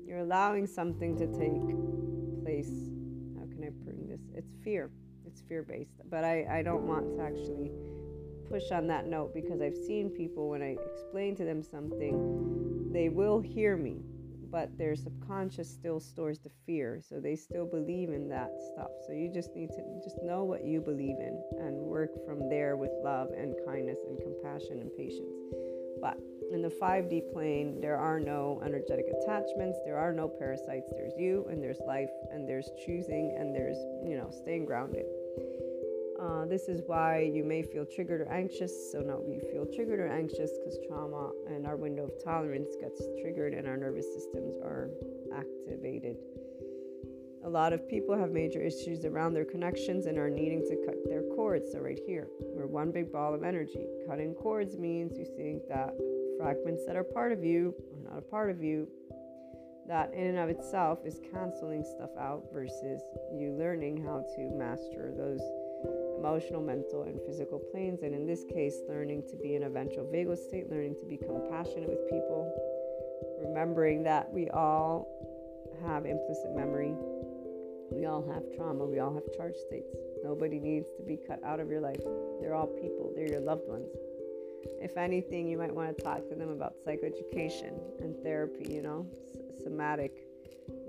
you're 0.06 0.19
allowing 0.19 0.67
something 0.67 1.15
to 1.15 1.28
take 1.28 2.43
place. 2.43 2.89
It's 4.36 4.54
fear. 4.63 4.89
It's 5.26 5.41
fear 5.41 5.63
based. 5.63 6.02
But 6.10 6.24
I, 6.24 6.60
I 6.60 6.62
don't 6.62 6.88
want 6.88 7.17
to 7.17 7.24
actually 7.24 7.72
push 8.50 8.72
on 8.72 8.88
that 8.88 9.08
note 9.08 9.34
because 9.34 9.62
I've 9.62 9.78
seen 9.78 10.10
people 10.10 10.50
when 10.50 10.62
I 10.62 10.76
explain 10.93 11.36
to 11.38 11.46
them 11.46 11.63
something, 11.63 12.91
they 12.91 13.10
will 13.10 13.39
hear 13.39 13.78
me 13.78 14.02
but 14.54 14.78
their 14.78 14.96
subconscious 14.96 15.67
still 15.67 16.00
stores 16.00 16.38
the 16.38 16.52
fear 16.63 17.02
so 17.02 17.19
they 17.19 17.36
still 17.36 17.65
believe 17.65 18.10
in 18.10 18.30
that 18.30 18.52
stuff 18.72 18.91
so 19.08 19.12
you 19.12 19.28
just 19.34 19.54
need 19.56 19.69
to 19.72 19.82
just 20.04 20.15
know 20.22 20.43
what 20.43 20.63
you 20.63 20.80
believe 20.80 21.17
in 21.19 21.43
and 21.60 21.76
work 21.76 22.12
from 22.24 22.48
there 22.50 22.78
with 22.78 22.91
love 23.04 23.30
and 23.36 23.56
kindness 23.65 23.98
and 24.08 24.19
compassion 24.22 24.80
and 24.80 24.91
patience 24.96 25.34
but 26.00 26.17
in 26.53 26.61
the 26.61 26.69
5d 26.69 27.33
plane 27.33 27.81
there 27.81 27.97
are 27.97 28.19
no 28.19 28.61
energetic 28.63 29.05
attachments 29.21 29.79
there 29.85 29.97
are 29.97 30.13
no 30.13 30.27
parasites 30.27 30.91
there's 30.95 31.13
you 31.17 31.45
and 31.49 31.61
there's 31.61 31.79
life 31.87 32.11
and 32.31 32.47
there's 32.47 32.69
choosing 32.85 33.35
and 33.37 33.55
there's 33.55 33.77
you 34.05 34.15
know 34.15 34.29
staying 34.31 34.65
grounded 34.65 35.05
uh, 36.23 36.45
this 36.45 36.69
is 36.69 36.81
why 36.85 37.19
you 37.19 37.43
may 37.43 37.61
feel 37.61 37.85
triggered 37.85 38.21
or 38.21 38.31
anxious. 38.31 38.91
So, 38.91 39.01
now 39.01 39.19
we 39.19 39.39
feel 39.51 39.65
triggered 39.65 39.99
or 39.99 40.07
anxious 40.07 40.51
because 40.57 40.77
trauma 40.87 41.31
and 41.47 41.67
our 41.67 41.75
window 41.75 42.05
of 42.05 42.23
tolerance 42.23 42.69
gets 42.79 43.01
triggered 43.21 43.53
and 43.53 43.67
our 43.67 43.75
nervous 43.75 44.05
systems 44.13 44.55
are 44.63 44.89
activated. 45.35 46.15
A 47.43 47.49
lot 47.49 47.73
of 47.73 47.89
people 47.89 48.17
have 48.17 48.31
major 48.31 48.61
issues 48.61 49.03
around 49.03 49.33
their 49.33 49.43
connections 49.43 50.05
and 50.05 50.17
are 50.17 50.29
needing 50.29 50.61
to 50.61 50.77
cut 50.85 50.95
their 51.09 51.23
cords. 51.35 51.73
So, 51.73 51.79
right 51.79 51.99
here, 52.05 52.29
we're 52.39 52.67
one 52.67 52.91
big 52.91 53.11
ball 53.11 53.33
of 53.33 53.43
energy. 53.43 53.85
Cutting 54.07 54.33
cords 54.33 54.77
means 54.77 55.17
you 55.17 55.25
think 55.35 55.67
that 55.67 55.93
fragments 56.43 56.84
that 56.86 56.97
are 56.97 57.06
part 57.06 57.32
of 57.32 57.41
you 57.41 57.73
are 57.95 58.12
not 58.12 58.19
a 58.19 58.21
part 58.21 58.51
of 58.51 58.62
you. 58.62 58.88
That 59.88 60.13
in 60.13 60.27
and 60.27 60.38
of 60.38 60.49
itself 60.49 60.99
is 61.06 61.19
canceling 61.32 61.84
stuff 61.84 62.10
out 62.19 62.43
versus 62.53 63.01
you 63.34 63.56
learning 63.58 64.03
how 64.03 64.25
to 64.36 64.49
master 64.51 65.13
those 65.15 65.41
emotional, 66.19 66.62
mental, 66.62 67.03
and 67.03 67.19
physical 67.25 67.60
planes. 67.60 68.01
And 68.03 68.13
in 68.13 68.25
this 68.25 68.43
case, 68.45 68.75
learning 68.88 69.23
to 69.29 69.36
be 69.38 69.56
in 69.56 69.63
a 69.63 69.69
ventral 69.69 70.06
vagal 70.06 70.38
state, 70.38 70.69
learning 70.69 70.95
to 70.99 71.06
be 71.06 71.17
compassionate 71.17 71.89
with 71.89 72.10
people, 72.10 72.51
remembering 73.41 74.03
that 74.03 74.32
we 74.32 74.49
all 74.49 75.08
have 75.86 76.06
implicit 76.06 76.56
memory, 76.56 76.93
we 77.91 78.06
all 78.06 78.25
have 78.34 78.43
trauma, 78.56 78.86
we 78.86 78.99
all 78.99 79.13
have 79.13 79.23
charge 79.36 79.56
states. 79.67 79.95
Nobody 80.23 80.60
needs 80.60 80.88
to 80.97 81.03
be 81.03 81.17
cut 81.27 81.43
out 81.43 81.60
of 81.60 81.69
your 81.69 81.82
life. 81.82 81.99
They're 82.39 82.56
all 82.56 82.67
people, 82.67 83.12
they're 83.15 83.29
your 83.29 83.41
loved 83.41 83.67
ones. 83.67 83.89
If 84.82 84.97
anything, 84.97 85.47
you 85.47 85.58
might 85.58 85.73
want 85.73 85.95
to 85.97 86.04
talk 86.04 86.28
to 86.30 86.36
them 86.36 86.49
about 86.49 86.76
psychoeducation 86.86 87.73
and 88.02 88.15
therapy, 88.23 88.73
you 88.73 88.82
know, 88.82 89.06
somatic 89.63 90.28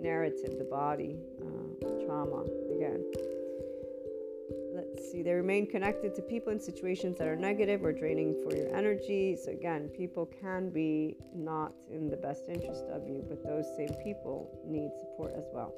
narrative, 0.00 0.58
the 0.58 0.68
body, 0.70 1.16
uh, 1.40 2.04
trauma, 2.04 2.44
again 2.74 3.04
let's 4.94 5.10
see, 5.10 5.22
they 5.22 5.32
remain 5.32 5.66
connected 5.66 6.14
to 6.14 6.22
people 6.22 6.52
in 6.52 6.60
situations 6.60 7.18
that 7.18 7.28
are 7.28 7.36
negative 7.36 7.84
or 7.84 7.92
draining 7.92 8.34
for 8.42 8.54
your 8.56 8.74
energy. 8.74 9.36
So, 9.36 9.50
again, 9.50 9.88
people 9.88 10.26
can 10.40 10.70
be 10.70 11.16
not 11.34 11.72
in 11.90 12.08
the 12.08 12.16
best 12.16 12.44
interest 12.48 12.84
of 12.90 13.06
you, 13.06 13.24
but 13.28 13.44
those 13.44 13.66
same 13.76 13.94
people 14.02 14.48
need 14.66 14.90
support 15.00 15.32
as 15.36 15.44
well. 15.52 15.74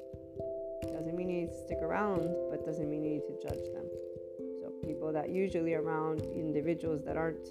Doesn't 0.83 1.15
mean 1.15 1.29
you 1.29 1.41
need 1.41 1.51
to 1.51 1.65
stick 1.65 1.79
around, 1.81 2.29
but 2.49 2.65
doesn't 2.65 2.89
mean 2.89 3.03
you 3.03 3.11
need 3.11 3.27
to 3.27 3.47
judge 3.47 3.65
them. 3.73 3.86
People 4.83 5.11
that 5.13 5.29
usually 5.29 5.73
around 5.73 6.21
individuals 6.35 7.03
that 7.03 7.17
aren't 7.17 7.47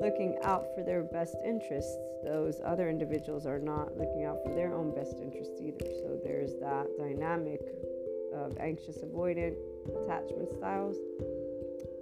looking 0.00 0.36
out 0.44 0.66
for 0.74 0.82
their 0.82 1.02
best 1.02 1.36
interests, 1.44 1.96
those 2.24 2.60
other 2.64 2.88
individuals 2.88 3.46
are 3.46 3.58
not 3.58 3.96
looking 3.96 4.24
out 4.24 4.38
for 4.44 4.54
their 4.54 4.74
own 4.74 4.94
best 4.94 5.18
interests 5.20 5.60
either. 5.60 5.86
So, 6.02 6.18
there's 6.22 6.54
that 6.60 6.86
dynamic 6.98 7.60
of 8.34 8.56
anxious 8.58 8.98
avoidant 8.98 9.54
attachment 10.04 10.50
styles 10.50 10.96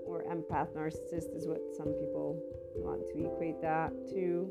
or 0.07 0.25
empath 0.25 0.69
narcissist 0.77 1.35
is 1.35 1.47
what 1.47 1.61
some 1.77 1.89
people 1.89 2.43
want 2.75 3.01
to 3.11 3.27
equate 3.27 3.61
that 3.63 3.93
to. 4.11 4.51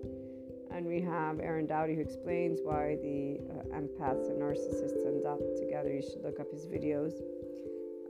And 0.72 0.86
we 0.86 1.02
have 1.02 1.40
Aaron 1.40 1.68
Doughty 1.68 1.96
who 1.96 2.02
explains 2.02 2.60
why 2.64 2.96
the 3.02 3.40
uh, 3.52 3.78
empaths 3.78 4.30
and 4.30 4.42
narcissists 4.42 5.06
end 5.06 5.26
up 5.26 5.40
together. 5.58 5.92
You 5.92 6.02
should 6.02 6.24
look 6.24 6.40
up 6.40 6.52
his 6.52 6.66
videos. 6.66 7.14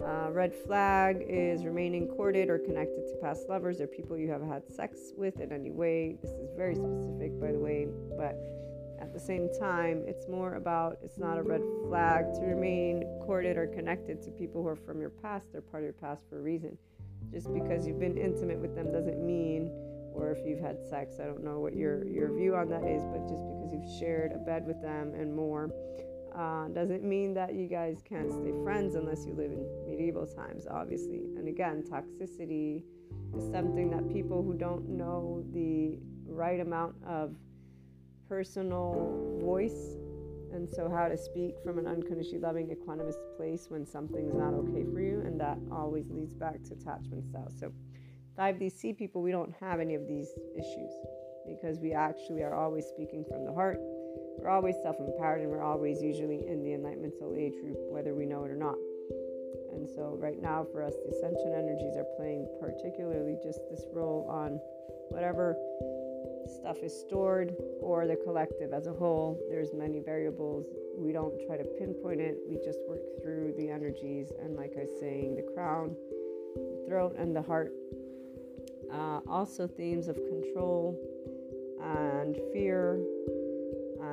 Uh, 0.04 0.32
red 0.32 0.54
flag 0.54 1.24
is 1.30 1.64
remaining 1.64 2.08
corded 2.08 2.50
or 2.50 2.58
connected 2.58 3.08
to 3.08 3.16
past 3.22 3.48
lovers 3.50 3.80
or 3.80 3.88
people 3.88 4.18
you 4.18 4.30
have 4.30 4.42
had 4.42 4.68
sex 4.68 5.14
with 5.16 5.40
in 5.40 5.52
any 5.52 5.72
way. 5.72 6.18
This 6.22 6.32
is 6.32 6.50
very 6.58 6.76
specific, 6.76 7.40
by 7.40 7.52
the 7.52 7.60
way, 7.60 7.88
but 8.18 8.36
at 9.00 9.14
the 9.14 9.20
same 9.20 9.50
time, 9.60 10.04
it's 10.08 10.28
more 10.28 10.56
about 10.56 10.98
it's 11.04 11.18
not 11.18 11.38
a 11.38 11.44
red 11.44 11.62
flag 11.84 12.34
to 12.36 12.42
remain 12.42 13.04
corded 13.26 13.58
or 13.58 13.68
connected 13.68 14.22
to 14.24 14.32
people 14.32 14.62
who 14.62 14.68
are 14.70 14.76
from 14.76 15.00
your 15.00 15.10
past. 15.10 15.52
They're 15.52 15.62
part 15.62 15.84
of 15.84 15.86
your 15.86 15.94
past 15.94 16.24
for 16.30 16.40
a 16.40 16.42
reason. 16.42 16.78
Just 17.32 17.54
because 17.54 17.86
you've 17.86 18.00
been 18.00 18.18
intimate 18.18 18.60
with 18.60 18.76
them 18.76 18.92
doesn't 18.92 19.26
mean, 19.26 19.72
or 20.14 20.32
if 20.32 20.46
you've 20.46 20.60
had 20.60 20.78
sex, 20.90 21.18
I 21.20 21.26
don't 21.26 21.44
know 21.44 21.60
what 21.60 21.76
your, 21.76 22.08
your 22.08 22.32
view 22.36 22.56
on 22.56 22.70
that 22.70 22.84
is, 22.84 23.02
but 23.12 23.28
just 23.28 23.44
because 23.48 23.70
you've 23.72 24.00
shared 24.00 24.34
a 24.34 24.38
bed 24.38 24.66
with 24.66 24.82
them 24.82 25.14
and 25.16 25.34
more, 25.34 25.72
uh, 26.36 26.68
doesn't 26.70 27.04
mean 27.04 27.34
that 27.34 27.54
you 27.56 27.68
guys 27.68 28.02
can't 28.08 28.32
stay 28.32 28.54
friends 28.64 28.96
unless 28.96 29.26
you 29.26 29.34
live 29.34 29.52
in 29.52 29.66
medieval 29.88 30.26
times, 30.26 30.66
obviously. 30.70 31.26
And 31.38 31.48
again, 31.48 31.84
toxicity 31.84 32.84
is 33.36 33.52
something 33.52 33.90
that 33.92 34.12
people 34.12 34.44
who 34.44 34.54
don't 34.54 34.90
know 34.90 35.44
the 35.54 36.00
right 36.26 36.60
amount 36.60 36.96
of 37.06 37.36
personal 38.30 39.38
voice 39.42 39.98
And 40.54 40.70
so, 40.70 40.90
how 40.90 41.08
to 41.08 41.18
speak 41.18 41.56
from 41.64 41.80
an 41.80 41.88
unconditionally 41.88 42.40
loving, 42.40 42.68
equanimous 42.68 43.16
place 43.38 43.68
when 43.70 43.86
something's 43.86 44.34
not 44.34 44.54
okay 44.54 44.84
for 44.94 45.00
you. 45.00 45.22
And 45.22 45.40
that 45.40 45.58
always 45.72 46.10
leads 46.10 46.34
back 46.34 46.62
to 46.64 46.74
attachment 46.74 47.26
style. 47.26 47.50
So, 47.58 47.72
5DC 48.38 48.98
people, 48.98 49.22
we 49.22 49.32
don't 49.32 49.54
have 49.62 49.80
any 49.80 49.96
of 49.96 50.08
these 50.08 50.30
issues 50.58 50.92
because 51.48 51.80
we 51.80 51.94
actually 51.94 52.42
are 52.44 52.54
always 52.54 52.86
speaking 52.86 53.24
from 53.30 53.46
the 53.46 53.54
heart. 53.54 53.80
We're 54.40 54.50
always 54.50 54.76
self 54.84 54.98
empowered 55.00 55.42
and 55.42 55.50
we're 55.50 55.64
always 55.64 56.02
usually 56.02 56.48
in 56.48 56.64
the 56.64 56.74
enlightenment 56.74 57.14
soul 57.18 57.36
age 57.38 57.54
group, 57.62 57.78
whether 57.90 58.14
we 58.14 58.26
know 58.26 58.44
it 58.46 58.52
or 58.52 58.56
not. 58.56 58.76
And 59.74 59.88
so, 59.90 60.18
right 60.20 60.42
now, 60.42 60.66
for 60.72 60.84
us, 60.84 60.94
the 61.06 61.16
ascension 61.16 61.54
energies 61.56 61.96
are 61.96 62.08
playing 62.18 62.48
particularly 62.60 63.38
just 63.44 63.60
this 63.70 63.84
role 63.94 64.28
on 64.30 64.60
whatever 65.10 65.56
stuff 66.48 66.78
is 66.84 66.94
stored 66.94 67.56
or 67.80 68.08
the 68.08 68.16
collective 68.16 68.74
as 68.74 68.88
a 68.88 68.94
whole. 68.94 69.40
There's 69.50 69.74
many 69.74 70.00
variables. 70.00 70.66
We 70.98 71.12
don't 71.12 71.34
try 71.48 71.58
to 71.58 71.64
pinpoint 71.64 72.20
it. 72.20 72.38
We 72.48 72.58
just 72.58 72.80
work 72.88 73.02
through 73.22 73.54
the 73.58 73.70
energies 73.70 74.32
and, 74.42 74.56
like 74.56 74.74
I 74.78 74.82
was 74.82 75.00
saying, 75.00 75.36
the 75.36 75.48
crown, 75.54 75.96
the 76.56 76.84
throat, 76.88 77.16
and 77.18 77.36
the 77.36 77.42
heart. 77.42 77.74
Uh, 78.92 79.22
also, 79.28 79.68
themes 79.68 80.08
of 80.10 80.16
control 80.16 81.00
and 81.82 82.38
fear, 82.52 83.00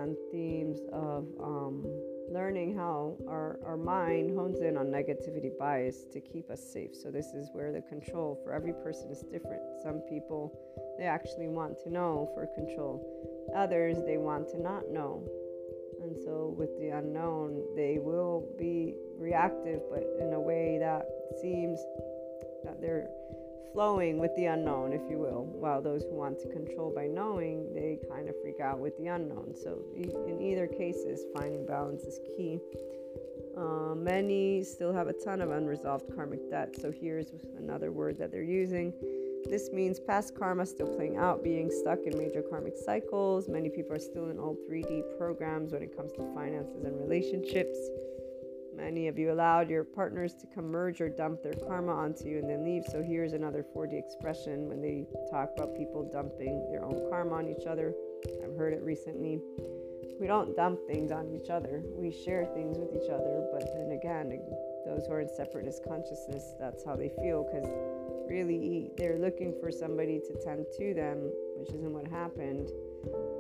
and 0.08 0.16
themes 0.32 0.80
of 0.90 1.26
um, 1.42 1.84
learning 2.32 2.74
how 2.74 3.16
our, 3.28 3.58
our 3.64 3.76
mind 3.76 4.30
hones 4.30 4.60
in 4.60 4.76
on 4.76 4.86
negativity 4.86 5.50
bias 5.58 6.04
to 6.12 6.20
keep 6.20 6.50
us 6.50 6.60
safe. 6.72 6.94
So, 6.94 7.10
this 7.10 7.26
is 7.34 7.50
where 7.52 7.72
the 7.72 7.82
control 7.82 8.40
for 8.42 8.52
every 8.52 8.72
person 8.72 9.10
is 9.10 9.22
different. 9.30 9.62
Some 9.82 10.00
people, 10.08 10.58
they 10.98 11.04
actually 11.04 11.48
want 11.48 11.76
to 11.84 11.90
know 11.90 12.30
for 12.34 12.46
control, 12.54 13.04
others, 13.54 13.98
they 14.06 14.16
want 14.16 14.48
to 14.50 14.60
not 14.60 14.90
know. 14.90 15.22
And 16.02 16.16
so, 16.24 16.54
with 16.56 16.70
the 16.80 16.88
unknown, 16.88 17.62
they 17.76 17.98
will 18.00 18.48
be 18.58 18.94
reactive, 19.18 19.80
but 19.90 20.04
in 20.20 20.32
a 20.32 20.40
way 20.40 20.78
that 20.80 21.04
seems 21.42 21.78
that 22.64 22.80
they're 22.80 23.08
flowing 23.72 24.18
with 24.18 24.34
the 24.36 24.46
unknown, 24.46 24.92
if 24.92 25.02
you 25.10 25.18
will, 25.18 25.44
while 25.44 25.80
those 25.80 26.02
who 26.02 26.14
want 26.14 26.38
to 26.40 26.48
control 26.48 26.92
by 26.94 27.06
knowing, 27.06 27.72
they 27.74 27.98
kind 28.10 28.28
of 28.28 28.34
freak 28.42 28.60
out 28.60 28.78
with 28.78 28.96
the 28.98 29.06
unknown. 29.06 29.54
So, 29.54 29.82
in 29.96 30.40
either 30.40 30.66
cases, 30.66 31.24
finding 31.36 31.66
balance 31.66 32.02
is 32.02 32.18
key. 32.36 32.60
Uh, 33.56 33.94
many 33.94 34.62
still 34.62 34.92
have 34.92 35.08
a 35.08 35.12
ton 35.12 35.40
of 35.40 35.50
unresolved 35.50 36.14
karmic 36.14 36.50
debt. 36.50 36.74
So, 36.80 36.90
here's 36.90 37.32
another 37.56 37.92
word 37.92 38.18
that 38.18 38.30
they're 38.30 38.42
using. 38.42 38.92
This 39.48 39.70
means 39.72 39.98
past 39.98 40.34
karma 40.34 40.66
still 40.66 40.88
playing 40.88 41.16
out, 41.16 41.42
being 41.42 41.70
stuck 41.70 42.00
in 42.04 42.18
major 42.18 42.42
karmic 42.42 42.76
cycles. 42.76 43.48
Many 43.48 43.70
people 43.70 43.94
are 43.94 44.00
still 44.00 44.28
in 44.30 44.38
old 44.38 44.58
3D 44.68 45.16
programs 45.16 45.72
when 45.72 45.82
it 45.82 45.96
comes 45.96 46.12
to 46.12 46.34
finances 46.34 46.84
and 46.84 46.98
relationships. 47.00 47.78
Many 48.78 49.08
of 49.08 49.18
you 49.18 49.32
allowed 49.32 49.68
your 49.68 49.82
partners 49.82 50.34
to 50.34 50.46
come 50.46 50.70
merge 50.70 51.00
or 51.00 51.08
dump 51.08 51.42
their 51.42 51.54
karma 51.66 51.92
onto 51.92 52.28
you 52.28 52.38
and 52.38 52.48
then 52.48 52.64
leave. 52.64 52.84
So 52.92 53.02
here's 53.02 53.32
another 53.32 53.66
4D 53.74 53.98
expression 53.98 54.68
when 54.68 54.80
they 54.80 55.04
talk 55.32 55.50
about 55.56 55.76
people 55.76 56.08
dumping 56.12 56.64
their 56.70 56.84
own 56.84 57.10
karma 57.10 57.34
on 57.34 57.48
each 57.48 57.66
other. 57.66 57.92
I've 58.40 58.56
heard 58.56 58.72
it 58.72 58.82
recently. 58.82 59.40
We 60.20 60.28
don't 60.28 60.54
dump 60.54 60.78
things 60.86 61.10
on 61.10 61.28
each 61.34 61.50
other. 61.50 61.82
We 61.90 62.12
share 62.12 62.46
things 62.54 62.78
with 62.78 62.90
each 62.94 63.10
other, 63.10 63.48
but 63.52 63.68
then 63.74 63.98
again, 63.98 64.30
those 64.86 65.06
who 65.06 65.12
are 65.12 65.20
in 65.22 65.28
separatist 65.28 65.82
consciousness, 65.84 66.54
that's 66.60 66.84
how 66.84 66.94
they 66.94 67.08
feel 67.08 67.50
because 67.50 67.68
really 68.30 68.92
they're 68.96 69.18
looking 69.18 69.54
for 69.60 69.72
somebody 69.72 70.20
to 70.20 70.34
tend 70.44 70.66
to 70.78 70.94
them, 70.94 71.32
which 71.56 71.70
isn't 71.70 71.92
what 71.92 72.06
happened 72.06 72.70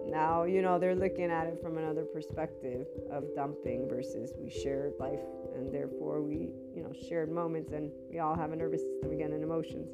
now 0.08 0.44
you 0.44 0.62
know 0.62 0.78
they're 0.78 0.94
looking 0.94 1.30
at 1.30 1.46
it 1.46 1.60
from 1.62 1.78
another 1.78 2.04
perspective 2.04 2.86
of 3.10 3.24
dumping 3.34 3.88
versus 3.88 4.32
we 4.38 4.48
shared 4.48 4.92
life 4.98 5.20
and 5.54 5.72
therefore 5.72 6.22
we 6.22 6.52
you 6.74 6.82
know 6.82 6.92
shared 7.08 7.30
moments 7.30 7.72
and 7.72 7.90
we 8.10 8.18
all 8.18 8.34
have 8.34 8.52
a 8.52 8.56
nervous 8.56 8.82
system 8.82 9.12
again 9.12 9.32
and 9.32 9.42
emotions. 9.42 9.88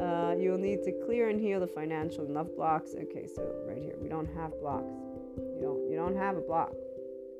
Uh, 0.00 0.34
you'll 0.38 0.58
need 0.58 0.82
to 0.82 0.92
clear 1.06 1.28
and 1.28 1.40
heal 1.40 1.60
the 1.60 1.66
financial 1.66 2.24
and 2.24 2.34
love 2.34 2.54
blocks. 2.56 2.94
Okay 2.94 3.26
so 3.26 3.42
right 3.66 3.82
here 3.82 3.96
we 4.00 4.08
don't 4.08 4.28
have 4.34 4.52
blocks. 4.60 4.92
You 5.36 5.60
don't 5.62 5.90
you 5.90 5.96
don't 5.96 6.16
have 6.16 6.36
a 6.36 6.40
block 6.40 6.72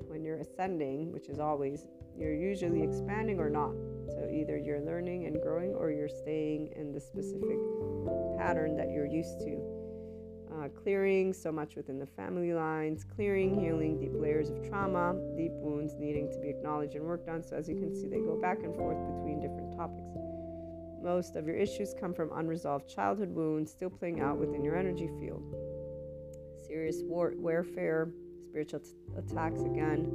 when 0.07 0.23
you're 0.23 0.39
ascending 0.39 1.13
which 1.13 1.29
is 1.29 1.39
always 1.39 1.87
you're 2.17 2.35
usually 2.35 2.83
expanding 2.83 3.41
or 3.41 3.51
not. 3.51 3.73
So 4.09 4.29
either 4.33 4.57
you're 4.57 4.81
learning 4.81 5.27
and 5.27 5.41
growing 5.41 5.73
or 5.75 5.91
you're 5.91 6.09
staying 6.09 6.73
in 6.77 6.93
the 6.93 7.01
specific 7.01 7.59
pattern 8.39 8.77
that 8.77 8.91
you're 8.91 9.07
used 9.07 9.41
to 9.41 9.84
uh, 10.65 10.69
clearing 10.69 11.33
so 11.33 11.53
much 11.53 11.77
within 11.77 11.99
the 11.99 12.07
family 12.07 12.53
lines, 12.53 13.05
clearing, 13.05 13.59
healing 13.61 13.99
deep 13.99 14.13
layers 14.15 14.51
of 14.51 14.69
trauma, 14.69 15.15
deep 15.37 15.53
wounds 15.53 15.95
needing 15.99 16.31
to 16.31 16.39
be 16.41 16.49
acknowledged 16.49 16.95
and 16.95 17.05
worked 17.05 17.29
on. 17.29 17.43
So, 17.43 17.57
as 17.57 17.69
you 17.69 17.77
can 17.77 17.95
see, 17.95 18.09
they 18.09 18.21
go 18.21 18.41
back 18.41 18.59
and 18.63 18.75
forth 18.75 18.99
between 19.15 19.41
different 19.41 19.77
topics. 19.77 20.09
Most 21.03 21.37
of 21.37 21.47
your 21.47 21.57
issues 21.57 21.95
come 22.01 22.15
from 22.15 22.31
unresolved 22.35 22.89
childhood 22.89 23.31
wounds 23.31 23.71
still 23.71 23.91
playing 23.91 24.21
out 24.21 24.39
within 24.39 24.65
your 24.65 24.77
energy 24.77 25.11
field. 25.21 25.45
Serious 26.67 27.03
war- 27.03 27.35
warfare, 27.37 28.11
spiritual 28.49 28.81
t- 28.81 28.95
attacks 29.19 29.63
again, 29.63 30.11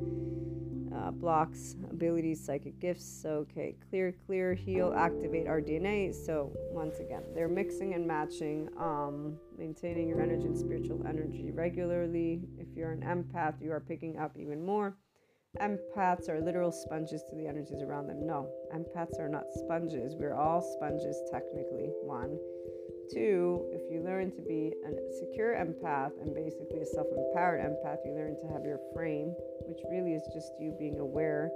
uh, 0.96 1.12
blocks, 1.12 1.76
abilities, 1.92 2.44
psychic 2.44 2.80
gifts. 2.80 3.06
So, 3.06 3.46
okay, 3.50 3.76
clear, 3.90 4.14
clear, 4.26 4.54
heal, 4.54 4.94
activate 4.96 5.48
our 5.48 5.62
DNA. 5.62 6.14
So, 6.14 6.52
once 6.72 7.00
again, 7.00 7.24
they're 7.34 7.48
mixing 7.48 7.94
and 7.94 8.06
matching, 8.08 8.70
um, 8.78 9.38
maintaining 9.58 10.08
your 10.08 10.22
energy 10.22 10.46
and 10.46 10.58
spiritual 10.58 11.06
energy 11.08 11.52
regularly. 11.52 12.42
If 12.58 12.68
you're 12.76 12.92
an 12.92 13.02
empath, 13.02 13.62
you 13.62 13.72
are 13.72 13.80
picking 13.80 14.18
up 14.18 14.38
even 14.38 14.66
more. 14.66 14.96
Empaths 15.60 16.30
are 16.30 16.40
literal 16.40 16.72
sponges 16.72 17.24
to 17.30 17.36
the 17.36 17.48
energies 17.48 17.82
around 17.82 18.08
them. 18.08 18.26
No, 18.26 18.48
empaths 18.74 19.20
are 19.20 19.30
not 19.30 19.46
sponges. 19.56 20.16
We're 20.16 20.36
all 20.36 20.62
sponges, 20.62 21.18
technically. 21.32 21.90
One. 22.04 22.38
Two, 23.12 23.66
if 23.74 23.82
you 23.92 24.04
learn 24.04 24.32
to 24.32 24.42
be 24.42 24.72
a 24.86 24.92
secure 25.20 25.56
empath 25.56 26.12
and 26.22 26.34
basically 26.36 26.80
a 26.82 26.86
self 26.86 27.08
empowered 27.10 27.60
empath, 27.60 27.98
you 28.06 28.14
learn 28.14 28.38
to 28.38 28.48
have 28.54 28.64
your 28.64 28.80
frame, 28.94 29.34
which 29.66 29.80
really 29.90 30.14
is 30.14 30.24
just 30.34 30.52
you 30.60 30.76
being 30.78 31.00
aware 31.00 31.50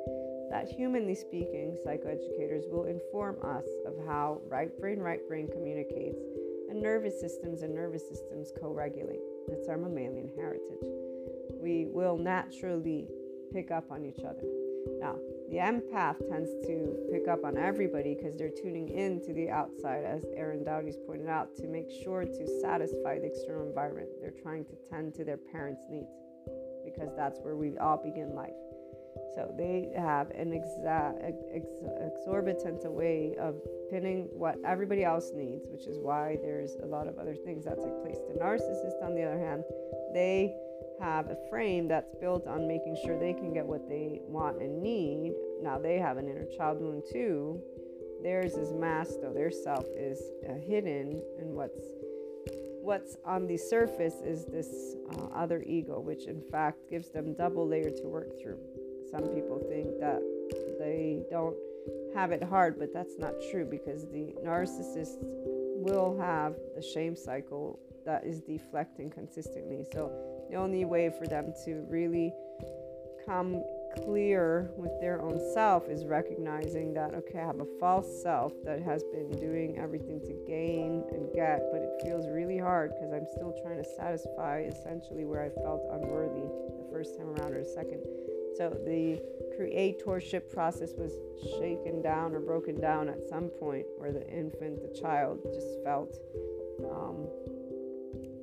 that, 0.54 0.70
humanly 0.70 1.16
speaking, 1.16 1.76
psychoeducators 1.86 2.70
will 2.70 2.86
inform 2.86 3.38
us 3.44 3.66
of 3.88 3.94
how 4.06 4.40
right 4.48 4.70
brain, 4.80 5.00
right 5.00 5.28
brain 5.28 5.48
communicates 5.52 6.22
and 6.70 6.82
nervous 6.82 7.20
systems 7.20 7.64
and 7.64 7.74
nervous 7.74 8.08
systems 8.08 8.52
co 8.60 8.72
regulate. 8.72 9.22
That's 9.48 9.68
our 9.68 9.78
mammalian 9.78 10.30
heritage. 10.36 10.86
We 11.60 11.88
will 11.90 12.18
naturally 12.18 13.08
pick 13.52 13.72
up 13.72 13.92
on 13.92 14.06
each 14.06 14.24
other. 14.24 14.44
Now, 15.00 15.18
the 15.50 15.58
empath 15.58 16.18
tends 16.30 16.50
to 16.66 17.08
pick 17.12 17.28
up 17.28 17.44
on 17.44 17.58
everybody 17.58 18.16
because 18.16 18.36
they're 18.36 18.50
tuning 18.50 18.90
in 18.90 19.22
to 19.26 19.34
the 19.34 19.50
outside, 19.50 20.04
as 20.04 20.26
Aaron 20.36 20.64
Doughty's 20.64 20.98
pointed 21.06 21.30
out, 21.30 21.56
to 21.58 21.68
make 21.68 21.90
sure 22.04 22.26
to 22.26 22.60
satisfy 22.62 23.20
the 23.20 23.28
external 23.28 23.68
environment. 23.68 24.10
They're 24.20 24.34
trying 24.42 24.66
to 24.66 24.76
tend 24.90 25.14
to 25.16 25.24
their 25.24 25.38
parents' 25.38 25.86
needs 25.90 26.12
because 26.84 27.16
that's 27.16 27.40
where 27.42 27.56
we 27.56 27.78
all 27.78 27.98
begin 27.98 28.36
life. 28.36 28.54
So 29.36 29.54
they 29.58 29.90
have 29.98 30.30
an 30.32 30.52
exa- 30.52 31.34
ex- 31.54 31.82
exorbitant 32.02 32.84
way 32.92 33.36
of 33.40 33.56
pinning 33.90 34.30
what 34.32 34.58
everybody 34.66 35.04
else 35.04 35.32
needs, 35.34 35.66
which 35.70 35.88
is 35.88 35.98
why 36.00 36.38
there's 36.42 36.76
a 36.84 36.86
lot 36.86 37.08
of 37.08 37.18
other 37.18 37.36
things 37.36 37.66
that 37.66 37.82
take 37.82 38.02
place. 38.02 38.18
The 38.28 38.40
narcissist, 38.40 39.04
on 39.04 39.16
the 39.16 39.24
other 39.24 39.40
hand, 39.40 39.64
they 40.14 40.56
have 41.04 41.30
a 41.30 41.38
frame 41.50 41.88
that's 41.90 42.16
built 42.22 42.48
on 42.48 42.66
making 42.66 42.98
sure 43.04 43.20
they 43.20 43.34
can 43.34 43.54
get 43.54 43.66
what 43.66 43.90
they 43.90 44.22
want 44.26 44.62
and 44.62 44.82
need. 44.82 45.34
Now 45.62 45.78
they 45.78 46.00
have 46.00 46.18
an 46.18 46.30
inner 46.30 46.46
child 46.58 46.80
wound 46.80 47.04
too. 47.12 47.62
Theirs 48.24 48.54
is 48.54 48.72
masked, 48.72 49.22
though 49.22 49.34
their 49.34 49.52
self 49.52 49.86
is 49.98 50.22
uh, 50.50 50.54
hidden, 50.54 51.22
and 51.40 51.54
what's 51.54 51.82
what's 52.82 53.18
on 53.26 53.48
the 53.48 53.58
surface 53.58 54.16
is 54.24 54.46
this 54.46 54.96
uh, 55.16 55.26
other 55.36 55.62
ego, 55.66 56.00
which 56.00 56.26
in 56.26 56.42
fact 56.50 56.90
gives 56.90 57.10
them 57.10 57.34
double 57.34 57.68
layer 57.68 57.90
to 57.90 58.04
work 58.08 58.40
through. 58.42 58.60
Some 59.12 59.24
people 59.28 59.60
think 59.70 60.00
that 60.00 60.22
they 60.80 61.24
don't 61.30 61.56
have 62.16 62.32
it 62.32 62.44
hard, 62.44 62.80
but 62.80 62.94
that's 62.94 63.18
not 63.20 63.34
true 63.52 63.66
because 63.66 64.06
the 64.08 64.34
narcissist 64.46 65.18
will 65.20 66.18
have 66.18 66.56
the 66.76 66.82
shame 66.82 67.16
cycle 67.16 67.80
that 68.06 68.26
is 68.26 68.42
deflecting 68.42 69.10
consistently. 69.10 69.86
So 69.92 70.33
the 70.54 70.60
only 70.60 70.86
way 70.86 71.10
for 71.10 71.26
them 71.26 71.52
to 71.66 71.84
really 71.90 72.32
come 73.26 73.64
clear 74.06 74.72
with 74.78 74.92
their 75.02 75.20
own 75.22 75.40
self 75.54 75.88
is 75.90 76.06
recognizing 76.06 76.94
that 76.94 77.14
okay 77.14 77.40
i 77.40 77.46
have 77.46 77.60
a 77.60 77.66
false 77.80 78.22
self 78.22 78.54
that 78.64 78.82
has 78.82 79.04
been 79.04 79.30
doing 79.40 79.78
everything 79.78 80.20
to 80.20 80.34
gain 80.48 81.04
and 81.12 81.32
get 81.34 81.62
but 81.72 81.82
it 81.82 81.92
feels 82.04 82.28
really 82.28 82.58
hard 82.58 82.92
because 82.94 83.12
i'm 83.14 83.26
still 83.34 83.54
trying 83.64 83.78
to 83.78 83.88
satisfy 83.98 84.62
essentially 84.62 85.26
where 85.26 85.44
i 85.44 85.50
felt 85.62 85.82
unworthy 85.92 86.42
the 86.42 86.88
first 86.92 87.18
time 87.18 87.30
around 87.30 87.54
or 87.54 87.64
the 87.64 87.70
second. 87.70 88.02
So 88.58 88.70
the 88.86 89.20
creatorship 89.58 90.52
process 90.54 90.94
was 90.96 91.14
shaken 91.60 92.04
down 92.04 92.36
or 92.36 92.40
broken 92.40 92.80
down 92.80 93.10
at 93.10 93.28
some 93.28 93.48
point 93.48 93.86
where 93.98 94.12
the 94.12 94.28
infant 94.30 94.82
the 94.82 95.00
child 95.00 95.40
just 95.52 95.84
felt 95.84 96.16
um, 96.86 97.28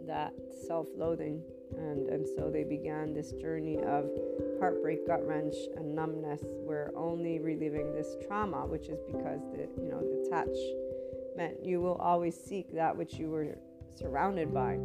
that 0.06 0.34
self-loathing 0.66 1.42
and 1.76 2.08
and 2.08 2.26
so 2.36 2.50
they 2.50 2.64
began 2.64 3.14
this 3.14 3.32
journey 3.32 3.78
of 3.78 4.10
heartbreak 4.58 5.06
gut 5.06 5.26
wrench 5.26 5.54
and 5.76 5.94
numbness. 5.94 6.40
Where 6.64 6.90
only 6.96 7.38
reliving 7.38 7.92
this 7.92 8.16
trauma 8.26 8.66
which 8.66 8.88
is 8.88 9.00
because 9.06 9.40
the 9.52 9.68
you 9.80 9.90
know 9.90 10.02
detachment 10.24 11.64
you 11.64 11.80
will 11.80 11.96
always 11.96 12.36
seek 12.36 12.74
that 12.74 12.96
which 12.96 13.14
you 13.14 13.30
were 13.30 13.56
surrounded 13.94 14.52
by. 14.52 14.76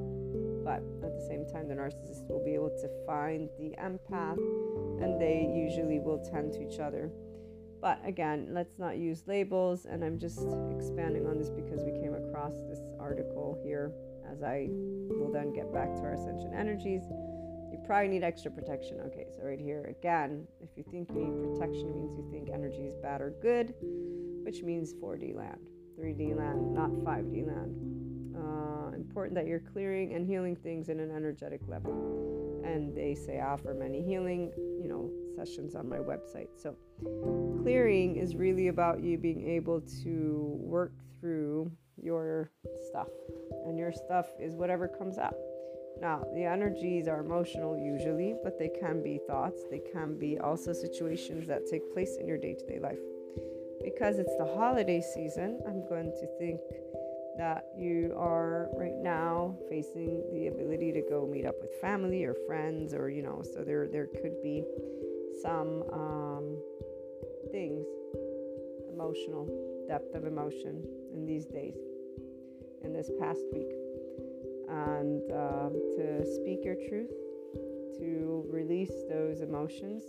But 0.63 0.81
at 1.03 1.13
the 1.13 1.25
same 1.27 1.45
time 1.45 1.67
the 1.67 1.75
narcissist 1.75 2.27
will 2.27 2.43
be 2.43 2.55
able 2.55 2.69
to 2.69 2.89
find 3.05 3.49
the 3.59 3.75
empath 3.81 4.39
and 5.01 5.21
they 5.21 5.51
usually 5.55 5.99
will 5.99 6.19
tend 6.19 6.53
to 6.53 6.67
each 6.67 6.79
other. 6.79 7.11
But 7.81 7.99
again 8.03 8.47
let's 8.51 8.79
not 8.79 8.97
use 8.97 9.23
labels 9.27 9.85
and 9.85 10.03
i'm 10.03 10.17
just 10.17 10.39
expanding 10.75 11.27
on 11.27 11.37
this 11.37 11.49
because 11.49 11.83
we 11.83 11.91
came 11.91 12.15
across 12.15 12.53
this 12.67 12.79
article 12.99 13.59
here 13.63 13.91
as 14.31 14.43
I 14.43 14.67
will 14.69 15.31
then 15.31 15.53
get 15.53 15.73
back 15.73 15.93
to 15.95 16.01
our 16.01 16.13
ascension 16.13 16.53
energies. 16.53 17.03
You 17.71 17.79
probably 17.85 18.09
need 18.09 18.23
extra 18.23 18.51
protection. 18.51 18.99
Okay, 19.07 19.25
so 19.35 19.43
right 19.43 19.59
here 19.59 19.93
again, 19.99 20.47
if 20.61 20.69
you 20.75 20.83
think 20.91 21.09
you 21.09 21.25
need 21.25 21.53
protection, 21.53 21.95
means 21.95 22.17
you 22.17 22.27
think 22.31 22.49
energy 22.53 22.83
is 22.83 22.95
bad 22.97 23.21
or 23.21 23.33
good, 23.41 23.73
which 24.43 24.61
means 24.63 24.93
4D 24.93 25.35
land, 25.35 25.69
3D 25.99 26.35
land, 26.37 26.73
not 26.73 26.91
5D 26.91 27.47
land. 27.47 27.95
Uh, 28.37 28.95
important 28.95 29.35
that 29.35 29.47
you're 29.47 29.59
clearing 29.59 30.13
and 30.13 30.25
healing 30.25 30.55
things 30.55 30.89
in 30.89 30.99
an 30.99 31.11
energetic 31.11 31.61
level. 31.67 32.61
And 32.65 32.95
they 32.95 33.15
say 33.15 33.39
I 33.39 33.53
offer 33.53 33.73
many 33.73 34.01
healing, 34.01 34.51
you 34.81 34.87
know, 34.87 35.09
sessions 35.35 35.75
on 35.75 35.87
my 35.87 35.97
website. 35.97 36.49
So 36.55 36.75
clearing 37.61 38.17
is 38.17 38.35
really 38.35 38.67
about 38.67 39.01
you 39.01 39.17
being 39.17 39.47
able 39.49 39.81
to 40.03 40.57
work 40.59 40.93
through 41.19 41.71
your 42.01 42.51
stuff 42.89 43.07
and 43.65 43.77
your 43.77 43.91
stuff 43.91 44.27
is 44.39 44.55
whatever 44.55 44.87
comes 44.87 45.17
up. 45.17 45.35
Now, 46.01 46.25
the 46.33 46.43
energies 46.43 47.07
are 47.07 47.21
emotional 47.21 47.77
usually, 47.77 48.35
but 48.43 48.59
they 48.59 48.69
can 48.79 49.01
be 49.01 49.19
thoughts, 49.27 49.61
they 49.71 49.81
can 49.93 50.17
be 50.19 50.37
also 50.39 50.73
situations 50.73 51.47
that 51.47 51.67
take 51.67 51.93
place 51.93 52.17
in 52.19 52.27
your 52.27 52.37
day 52.37 52.53
to 52.53 52.65
day 52.65 52.79
life. 52.79 52.99
Because 53.83 54.19
it's 54.19 54.35
the 54.37 54.45
holiday 54.45 55.01
season, 55.01 55.59
I'm 55.67 55.87
going 55.87 56.11
to 56.11 56.27
think 56.37 56.59
that 57.37 57.65
you 57.77 58.13
are 58.17 58.69
right 58.77 58.95
now 58.95 59.57
facing 59.69 60.23
the 60.33 60.47
ability 60.47 60.91
to 60.93 61.01
go 61.09 61.27
meet 61.27 61.45
up 61.45 61.55
with 61.61 61.71
family 61.81 62.23
or 62.23 62.35
friends, 62.47 62.93
or 62.93 63.09
you 63.09 63.21
know, 63.21 63.41
so 63.43 63.63
there 63.63 63.87
there 63.87 64.07
could 64.07 64.41
be 64.41 64.63
some 65.41 65.83
um, 65.93 66.57
things, 67.51 67.85
emotional 68.91 69.47
depth 69.87 70.15
of 70.15 70.25
emotion 70.25 70.83
in 71.15 71.25
these 71.25 71.45
days 71.45 71.77
in 72.83 72.93
this 72.93 73.09
past 73.19 73.41
week 73.53 73.71
and 74.69 75.21
uh, 75.31 75.69
to 75.95 76.25
speak 76.25 76.63
your 76.63 76.75
truth, 76.75 77.11
to 77.97 78.45
release 78.51 78.91
those 79.09 79.41
emotions, 79.41 80.03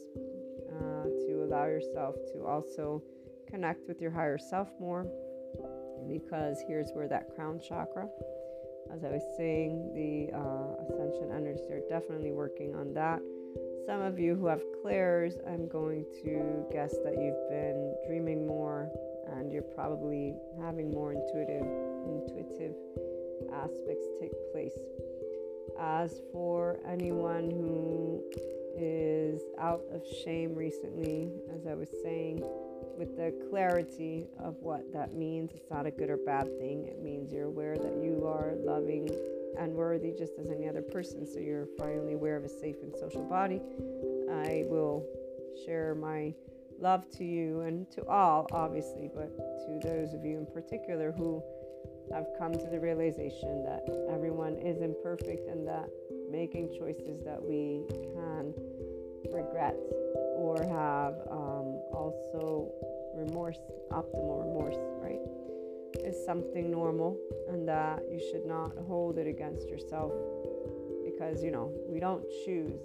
uh, 0.75 1.05
to 1.27 1.45
allow 1.45 1.67
yourself 1.67 2.17
to 2.33 2.45
also 2.45 3.03
connect 3.49 3.87
with 3.87 4.01
your 4.01 4.11
higher 4.11 4.39
self 4.39 4.69
more. 4.81 5.07
Because 6.09 6.63
here's 6.67 6.91
where 6.93 7.09
that 7.09 7.35
crown 7.35 7.61
chakra, 7.61 8.09
as 8.95 9.03
I 9.05 9.09
was 9.09 9.23
saying, 9.37 9.93
the 9.95 10.37
uh, 10.37 10.85
ascension 10.85 11.33
energies 11.35 11.71
are 11.71 11.81
definitely 11.89 12.33
working 12.33 12.75
on 12.75 12.95
that. 12.95 13.21
Some 13.87 14.01
of 14.01 14.19
you 14.19 14.35
who 14.35 14.47
have 14.47 14.63
clairs, 14.83 15.35
I'm 15.47 15.69
going 15.69 16.05
to 16.25 16.65
guess 16.73 16.95
that 17.05 17.15
you've 17.19 17.49
been 17.51 17.95
dreaming 18.07 18.47
more 18.47 18.91
and 19.33 19.53
you're 19.53 19.63
probably 19.63 20.35
having 20.61 20.91
more 20.91 21.13
intuitive 21.13 21.67
intuitive 22.07 22.75
aspects 23.53 24.07
take 24.21 24.33
place. 24.53 24.79
As 25.79 26.21
for 26.33 26.79
anyone 26.89 27.51
who 27.51 28.23
is 28.79 29.41
out 29.59 29.83
of 29.93 30.03
shame 30.25 30.55
recently, 30.55 31.31
as 31.55 31.67
I 31.67 31.75
was 31.75 31.89
saying, 32.03 32.43
with 32.97 33.17
the 33.17 33.35
clarity 33.51 34.27
of 34.39 34.57
what 34.61 34.91
that 34.93 35.15
means, 35.15 35.53
it's 35.55 35.71
not 35.71 35.87
a 35.87 35.91
good 35.91 36.11
or 36.11 36.17
bad 36.17 36.47
thing. 36.59 36.87
It 36.87 37.03
means 37.03 37.33
you're 37.33 37.47
aware 37.47 37.77
that 37.77 37.97
you 38.03 38.27
are 38.27 38.55
loving 38.59 39.09
and 39.59 39.75
worthy 39.75 40.13
just 40.13 40.33
as 40.39 40.51
any 40.51 40.69
other 40.69 40.83
person. 40.83 41.27
So 41.27 41.39
you're 41.39 41.69
finally 41.79 42.15
aware 42.15 42.37
of 42.37 42.45
a 42.45 42.49
safe 42.49 42.77
and 42.83 42.95
social 42.99 43.23
body. 43.23 43.61
I 44.31 44.65
will 44.69 45.05
share 45.65 45.95
my 45.95 46.35
love 46.81 47.11
to 47.13 47.25
you 47.25 47.61
and 47.61 47.91
to 47.93 48.07
all, 48.07 48.47
obviously, 48.53 49.11
but 49.15 49.37
to 49.37 49.81
those 49.83 50.15
of 50.15 50.25
you 50.25 50.39
in 50.39 50.47
particular 50.47 51.13
who 51.13 51.43
have 52.13 52.27
come 52.39 52.53
to 52.53 52.67
the 52.71 52.79
realization 52.79 53.65
that 53.65 53.83
everyone 54.13 54.57
is 54.57 54.81
imperfect 54.81 55.49
and 55.49 55.67
that 55.67 55.89
making 56.31 56.69
choices 56.79 57.23
that 57.25 57.43
we 57.43 57.83
can 58.15 58.55
regret 59.33 59.75
or 60.37 60.57
have 60.63 61.15
um, 61.31 61.81
also 61.93 62.71
remorse, 63.15 63.59
optimal 63.91 64.45
remorse, 64.45 64.77
right, 65.01 65.21
is 66.05 66.17
something 66.25 66.71
normal 66.71 67.19
and 67.49 67.67
that 67.67 68.03
you 68.11 68.21
should 68.31 68.47
not 68.47 68.73
hold 68.87 69.19
it 69.19 69.27
against 69.27 69.69
yourself 69.69 70.13
because, 71.05 71.43
you 71.43 71.51
know, 71.51 71.73
we 71.89 71.99
don't 71.99 72.25
choose. 72.45 72.81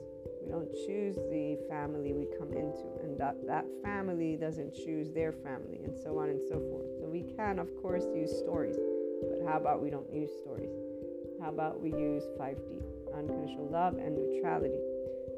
Don't 0.52 0.72
choose 0.86 1.16
the 1.16 1.58
family 1.70 2.14
we 2.14 2.28
come 2.38 2.52
into, 2.52 2.86
and 3.02 3.18
that, 3.18 3.36
that 3.48 3.66
family 3.82 4.36
doesn't 4.36 4.76
choose 4.76 5.10
their 5.12 5.32
family, 5.32 5.80
and 5.84 5.98
so 5.98 6.20
on 6.20 6.30
and 6.30 6.42
so 6.48 6.60
forth. 6.60 6.86
So, 7.00 7.08
we 7.08 7.24
can, 7.24 7.58
of 7.58 7.70
course, 7.82 8.04
use 8.14 8.38
stories 8.38 8.76
but 9.22 9.42
how 9.48 9.58
about 9.58 9.82
we 9.82 9.90
don't 9.90 10.12
use 10.12 10.32
stories? 10.42 10.72
How 11.40 11.50
about 11.50 11.80
we 11.80 11.92
use 11.92 12.24
5D, 12.40 13.16
unconditional 13.16 13.70
love 13.70 13.96
and 13.98 14.16
neutrality? 14.16 14.80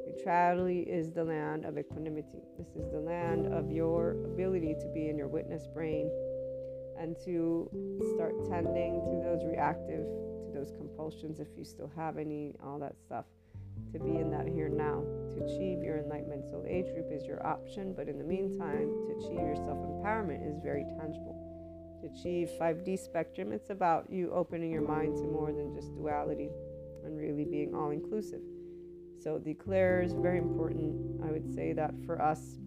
Neutrality 0.06 0.80
is 0.80 1.10
the 1.10 1.24
land 1.24 1.64
of 1.64 1.78
equanimity. 1.78 2.42
This 2.58 2.68
is 2.76 2.90
the 2.90 3.00
land 3.00 3.52
of 3.52 3.70
your 3.70 4.12
ability 4.24 4.74
to 4.80 4.88
be 4.94 5.08
in 5.08 5.18
your 5.18 5.28
witness 5.28 5.66
brain 5.66 6.10
and 6.98 7.16
to 7.24 7.68
start 8.14 8.34
tending 8.48 9.02
to 9.04 9.20
those 9.22 9.44
reactive, 9.44 10.04
to 10.46 10.50
those 10.54 10.70
compulsions 10.70 11.40
if 11.40 11.48
you 11.56 11.64
still 11.64 11.90
have 11.96 12.16
any, 12.16 12.54
all 12.64 12.78
that 12.78 12.96
stuff. 12.98 13.24
To 13.92 13.98
be 14.00 14.16
in 14.16 14.30
that 14.30 14.48
here 14.48 14.68
now, 14.68 15.04
to 15.34 15.44
achieve 15.44 15.82
your 15.82 15.98
enlightenment. 15.98 16.44
So, 16.50 16.64
age 16.68 16.86
group 16.94 17.12
is 17.12 17.24
your 17.24 17.46
option, 17.46 17.94
but 17.96 18.08
in 18.08 18.18
the 18.18 18.24
meantime, 18.24 18.88
to 19.06 19.14
achieve 19.18 19.40
your 19.40 19.56
self 19.56 19.78
empowerment 19.78 20.48
is 20.48 20.58
very 20.62 20.84
tangible 20.98 21.36
To 22.02 22.08
achieve 22.08 22.50
5D 22.60 22.98
spectrum, 22.98 23.52
it's 23.52 23.70
about 23.70 24.10
you 24.10 24.32
opening 24.32 24.72
your 24.72 24.82
mind 24.82 25.16
to 25.16 25.22
more 25.24 25.52
than 25.52 25.74
just 25.74 25.94
duality 25.94 26.50
and 27.04 27.16
really 27.16 27.44
being 27.44 27.74
all 27.74 27.90
inclusive. 27.90 28.40
So, 29.22 29.38
declare 29.38 30.02
is 30.02 30.14
very 30.14 30.38
important. 30.38 31.22
I 31.24 31.30
would 31.30 31.54
say 31.54 31.72
that 31.72 31.94
for 32.04 32.20
us, 32.20 32.58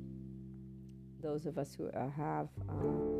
those 1.22 1.46
of 1.46 1.58
us 1.58 1.74
who 1.76 1.90
uh, 1.90 2.10
have 2.12 2.48
uh, 2.70 3.17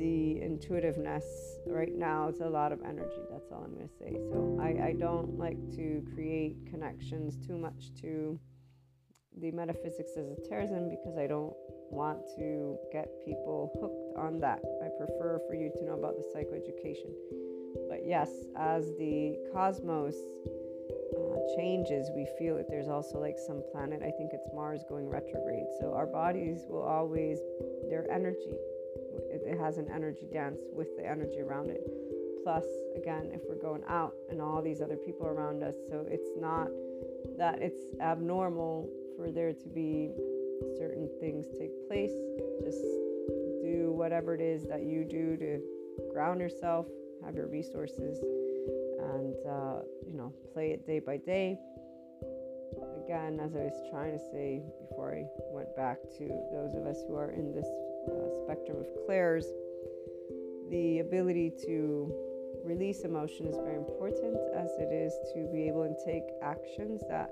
the 0.00 0.40
intuitiveness 0.40 1.26
right 1.66 1.94
now, 1.94 2.28
it's 2.28 2.40
a 2.40 2.48
lot 2.48 2.72
of 2.72 2.80
energy. 2.82 3.20
That's 3.30 3.52
all 3.52 3.62
I'm 3.64 3.74
going 3.74 3.86
to 3.86 3.94
say. 3.94 4.16
So, 4.30 4.58
I, 4.60 4.88
I 4.88 4.92
don't 4.98 5.38
like 5.38 5.60
to 5.76 6.02
create 6.14 6.56
connections 6.70 7.36
too 7.46 7.58
much 7.58 7.92
to 8.00 8.40
the 9.38 9.50
metaphysics 9.50 10.12
as 10.16 10.26
a 10.30 10.48
terrorism 10.48 10.88
because 10.88 11.16
I 11.18 11.26
don't 11.26 11.52
want 11.90 12.20
to 12.36 12.78
get 12.92 13.08
people 13.26 13.70
hooked 13.80 14.16
on 14.18 14.40
that. 14.40 14.60
I 14.82 14.88
prefer 14.96 15.38
for 15.46 15.54
you 15.54 15.70
to 15.70 15.84
know 15.84 15.94
about 15.94 16.14
the 16.16 16.24
psychoeducation. 16.32 17.12
But 17.88 18.06
yes, 18.06 18.30
as 18.56 18.86
the 18.98 19.36
cosmos 19.52 20.16
uh, 20.16 21.36
changes, 21.56 22.08
we 22.16 22.26
feel 22.38 22.56
that 22.56 22.68
there's 22.68 22.88
also 22.88 23.18
like 23.18 23.36
some 23.46 23.62
planet, 23.70 24.00
I 24.02 24.10
think 24.16 24.30
it's 24.32 24.48
Mars 24.54 24.82
going 24.88 25.08
retrograde. 25.08 25.66
So 25.80 25.92
our 25.92 26.06
bodies 26.06 26.64
will 26.68 26.82
always, 26.82 27.38
their 27.88 28.10
energy, 28.10 28.56
it 29.30 29.58
has 29.58 29.78
an 29.78 29.88
energy 29.92 30.26
dance 30.32 30.60
with 30.72 30.96
the 30.96 31.06
energy 31.06 31.40
around 31.40 31.70
it. 31.70 31.82
Plus, 32.42 32.64
again, 32.96 33.30
if 33.32 33.42
we're 33.48 33.60
going 33.60 33.82
out 33.88 34.14
and 34.30 34.40
all 34.40 34.62
these 34.62 34.80
other 34.80 34.96
people 34.96 35.26
around 35.26 35.62
us, 35.62 35.74
so 35.88 36.06
it's 36.08 36.30
not 36.38 36.68
that 37.36 37.60
it's 37.60 37.82
abnormal 38.00 38.88
for 39.16 39.30
there 39.30 39.52
to 39.52 39.68
be 39.68 40.12
certain 40.78 41.08
things 41.20 41.46
take 41.58 41.70
place. 41.88 42.12
Just 42.62 42.80
do 43.62 43.92
whatever 43.92 44.34
it 44.34 44.40
is 44.40 44.66
that 44.66 44.82
you 44.82 45.04
do 45.04 45.36
to 45.36 45.60
ground 46.12 46.40
yourself, 46.40 46.86
have 47.24 47.34
your 47.34 47.46
resources, 47.46 48.18
and 49.14 49.34
uh, 49.46 49.80
you 50.06 50.16
know, 50.16 50.32
play 50.52 50.70
it 50.70 50.86
day 50.86 50.98
by 50.98 51.16
day. 51.18 51.58
Again, 53.04 53.40
as 53.40 53.54
I 53.54 53.64
was 53.64 53.90
trying 53.90 54.12
to 54.12 54.18
say 54.32 54.62
before 54.88 55.14
I 55.14 55.24
went 55.52 55.74
back 55.76 55.98
to 56.18 56.28
those 56.52 56.74
of 56.74 56.86
us 56.86 57.02
who 57.08 57.16
are 57.16 57.32
in 57.32 57.52
this 57.52 57.66
spectrum 58.44 58.78
of 58.78 58.86
clairs, 59.06 59.46
the 60.70 61.00
ability 61.00 61.52
to 61.66 62.12
release 62.64 63.00
emotion 63.00 63.46
is 63.46 63.56
very 63.56 63.76
important 63.76 64.36
as 64.54 64.70
it 64.78 64.92
is 64.92 65.12
to 65.34 65.48
be 65.52 65.66
able 65.66 65.84
to 65.84 66.04
take 66.04 66.24
actions 66.42 67.02
that 67.08 67.30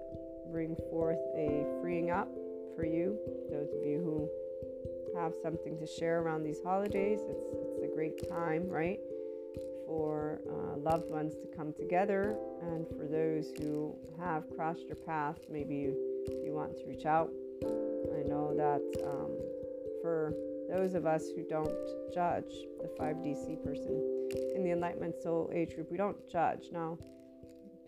bring 0.50 0.74
forth 0.90 1.20
a 1.36 1.66
freeing 1.80 2.10
up 2.10 2.28
for 2.74 2.84
you. 2.84 3.18
Those 3.50 3.68
of 3.72 3.86
you 3.86 4.00
who 4.02 5.20
have 5.20 5.34
something 5.42 5.78
to 5.78 5.86
share 5.86 6.20
around 6.22 6.42
these 6.42 6.60
holidays, 6.64 7.20
it's, 7.28 7.44
it's 7.52 7.92
a 7.92 7.94
great 7.94 8.28
time, 8.28 8.68
right? 8.68 8.98
for 9.88 10.42
uh, 10.46 10.76
loved 10.76 11.08
ones 11.08 11.34
to 11.34 11.46
come 11.56 11.72
together. 11.72 12.36
And 12.62 12.86
for 12.88 13.06
those 13.06 13.50
who 13.58 13.96
have 14.20 14.44
crossed 14.54 14.86
your 14.86 14.96
path, 14.96 15.38
maybe 15.50 15.74
you, 15.74 15.96
you 16.44 16.52
want 16.52 16.76
to 16.76 16.84
reach 16.86 17.06
out. 17.06 17.30
I 17.64 18.22
know 18.28 18.52
that 18.54 18.82
um, 19.02 19.32
for 20.02 20.34
those 20.68 20.94
of 20.94 21.06
us 21.06 21.24
who 21.34 21.44
don't 21.48 21.74
judge 22.12 22.52
the 22.80 22.88
5DC 23.00 23.64
person 23.64 24.28
in 24.54 24.62
the 24.62 24.70
Enlightenment 24.70 25.14
Soul 25.22 25.50
Age 25.54 25.74
group, 25.74 25.90
we 25.90 25.96
don't 25.96 26.16
judge. 26.30 26.68
Now, 26.72 26.98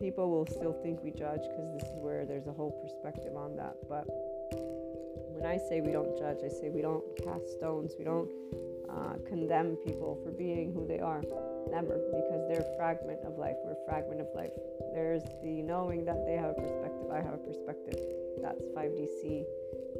people 0.01 0.31
will 0.31 0.47
still 0.47 0.73
think 0.83 1.03
we 1.03 1.11
judge 1.11 1.43
because 1.43 1.71
this 1.79 1.89
is 1.91 1.99
where 2.01 2.25
there's 2.25 2.47
a 2.47 2.53
whole 2.53 2.73
perspective 2.83 3.37
on 3.37 3.57
that. 3.57 3.77
But 3.89 4.07
when 4.09 5.45
I 5.45 5.59
say 5.69 5.81
we 5.81 5.93
don't 5.93 6.17
judge, 6.19 6.39
I 6.45 6.49
say 6.49 6.71
we 6.71 6.81
don't 6.81 7.05
cast 7.23 7.53
stones, 7.59 7.93
we 7.99 8.05
don't 8.05 8.31
uh, 8.89 9.15
condemn 9.29 9.77
people 9.77 10.19
for 10.25 10.31
being 10.31 10.73
who 10.73 10.87
they 10.87 11.01
are. 11.01 11.23
Never, 11.71 11.99
because 12.11 12.49
they're 12.49 12.67
a 12.67 12.77
fragment 12.77 13.21
of 13.25 13.39
life. 13.39 13.57
We're 13.65 13.73
a 13.73 13.85
fragment 13.87 14.21
of 14.21 14.27
life. 14.35 14.53
There's 14.93 15.23
the 15.43 15.63
knowing 15.63 16.05
that 16.05 16.27
they 16.27 16.35
have 16.35 16.51
a 16.51 16.61
perspective, 16.61 17.11
I 17.13 17.21
have 17.21 17.35
a 17.35 17.39
perspective. 17.39 17.95
That's 18.43 18.63
5DC 18.77 19.45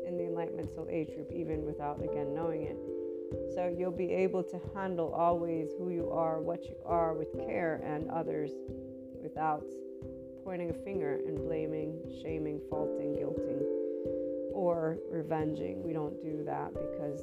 in 0.07 0.17
the 0.17 0.25
Enlightenment 0.25 0.75
Soul 0.75 0.89
Age 0.91 1.15
group, 1.15 1.31
even 1.33 1.65
without, 1.65 2.03
again, 2.03 2.35
knowing 2.35 2.63
it. 2.63 2.77
So 3.55 3.73
you'll 3.77 3.93
be 3.93 4.11
able 4.11 4.43
to 4.43 4.61
handle 4.75 5.13
always 5.15 5.69
who 5.79 5.91
you 5.91 6.11
are, 6.11 6.41
what 6.41 6.65
you 6.65 6.77
are 6.85 7.15
with 7.15 7.33
care 7.47 7.81
and 7.85 8.11
others 8.11 8.51
without 9.23 9.65
pointing 10.45 10.71
a 10.71 10.75
finger 10.85 11.21
and 11.27 11.39
blaming, 11.39 12.01
shaming, 12.23 12.61
faulting, 12.69 13.15
guilting, 13.15 13.63
or 14.53 14.99
revenging. 15.09 15.83
We 15.85 15.93
don't 15.93 16.21
do 16.21 16.43
that 16.45 16.73
because 16.75 17.23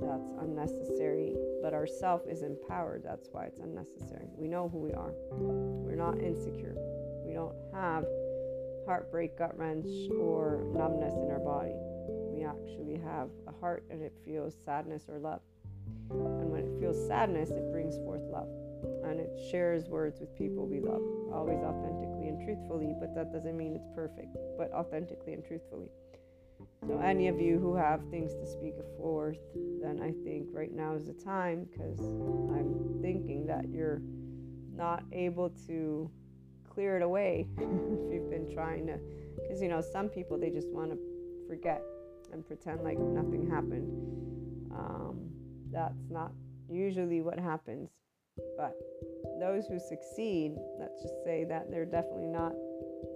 that's 0.00 0.30
unnecessary. 0.40 1.34
But 1.62 1.74
our 1.74 1.86
self 1.86 2.22
is 2.28 2.42
empowered. 2.42 3.02
That's 3.04 3.28
why 3.32 3.44
it's 3.44 3.60
unnecessary. 3.60 4.28
We 4.36 4.48
know 4.48 4.68
who 4.68 4.78
we 4.78 4.92
are. 4.92 5.12
We're 5.30 5.94
not 5.94 6.18
insecure. 6.18 6.74
We 7.26 7.34
don't 7.34 7.54
have 7.72 8.04
heartbreak, 8.86 9.38
gut 9.38 9.56
wrench, 9.56 9.86
or 10.18 10.64
numbness 10.72 11.14
in 11.14 11.30
our 11.30 11.38
body. 11.38 11.74
We 12.32 12.44
actually 12.44 12.98
have 13.04 13.28
a 13.46 13.52
heart 13.60 13.84
and 13.90 14.02
it 14.02 14.12
feels 14.24 14.54
sadness 14.64 15.04
or 15.08 15.18
love. 15.18 15.40
And 16.10 16.50
when 16.50 16.64
it 16.64 16.80
feels 16.80 16.96
sadness, 17.06 17.50
it 17.50 17.70
brings 17.70 17.96
forth 17.98 18.22
love. 18.22 18.48
And 19.04 19.20
it 19.20 19.30
shares 19.50 19.88
words 19.88 20.20
with 20.20 20.34
people 20.36 20.66
we 20.66 20.80
love, 20.80 21.02
always 21.32 21.62
authentically 21.62 22.28
and 22.28 22.40
truthfully, 22.44 22.94
but 22.98 23.14
that 23.14 23.32
doesn't 23.32 23.56
mean 23.56 23.76
it's 23.76 23.88
perfect, 23.94 24.36
but 24.56 24.72
authentically 24.72 25.34
and 25.34 25.44
truthfully. 25.44 25.88
So, 26.86 26.98
any 26.98 27.28
of 27.28 27.38
you 27.38 27.58
who 27.58 27.74
have 27.74 28.00
things 28.10 28.32
to 28.34 28.46
speak 28.46 28.74
forth, 28.96 29.38
then 29.82 30.00
I 30.02 30.12
think 30.24 30.48
right 30.50 30.72
now 30.72 30.94
is 30.94 31.06
the 31.06 31.12
time 31.12 31.68
because 31.70 32.00
I'm 32.00 33.00
thinking 33.02 33.46
that 33.46 33.68
you're 33.68 34.00
not 34.74 35.04
able 35.12 35.50
to 35.66 36.10
clear 36.72 36.96
it 36.96 37.02
away 37.02 37.46
if 37.58 38.12
you've 38.12 38.30
been 38.30 38.50
trying 38.52 38.86
to. 38.86 38.98
Because, 39.42 39.60
you 39.60 39.68
know, 39.68 39.82
some 39.82 40.08
people 40.08 40.38
they 40.38 40.48
just 40.48 40.68
want 40.68 40.90
to 40.90 40.98
forget 41.46 41.82
and 42.32 42.46
pretend 42.46 42.82
like 42.82 42.98
nothing 42.98 43.48
happened. 43.50 43.90
Um, 44.72 45.18
that's 45.70 46.08
not 46.08 46.32
usually 46.70 47.20
what 47.20 47.38
happens. 47.38 47.90
But 48.56 48.74
those 49.38 49.66
who 49.66 49.78
succeed, 49.78 50.52
let's 50.78 51.02
just 51.02 51.14
say 51.24 51.44
that 51.44 51.70
they're 51.70 51.84
definitely 51.84 52.28
not 52.28 52.52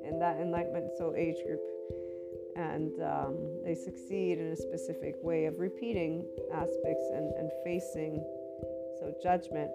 in 0.04 0.18
that 0.18 0.38
enlightenment 0.38 0.90
soul 0.98 1.14
age 1.16 1.36
group 1.46 1.60
and 2.57 2.92
um, 3.02 3.36
they 3.64 3.74
succeed 3.74 4.38
in 4.38 4.52
a 4.52 4.57
specific 4.57 5.14
way 5.22 5.46
of 5.46 5.59
repeating 5.59 6.24
aspects 6.52 7.07
and, 7.12 7.32
and 7.34 7.50
facing 7.64 8.22
so 9.00 9.14
judgment. 9.22 9.70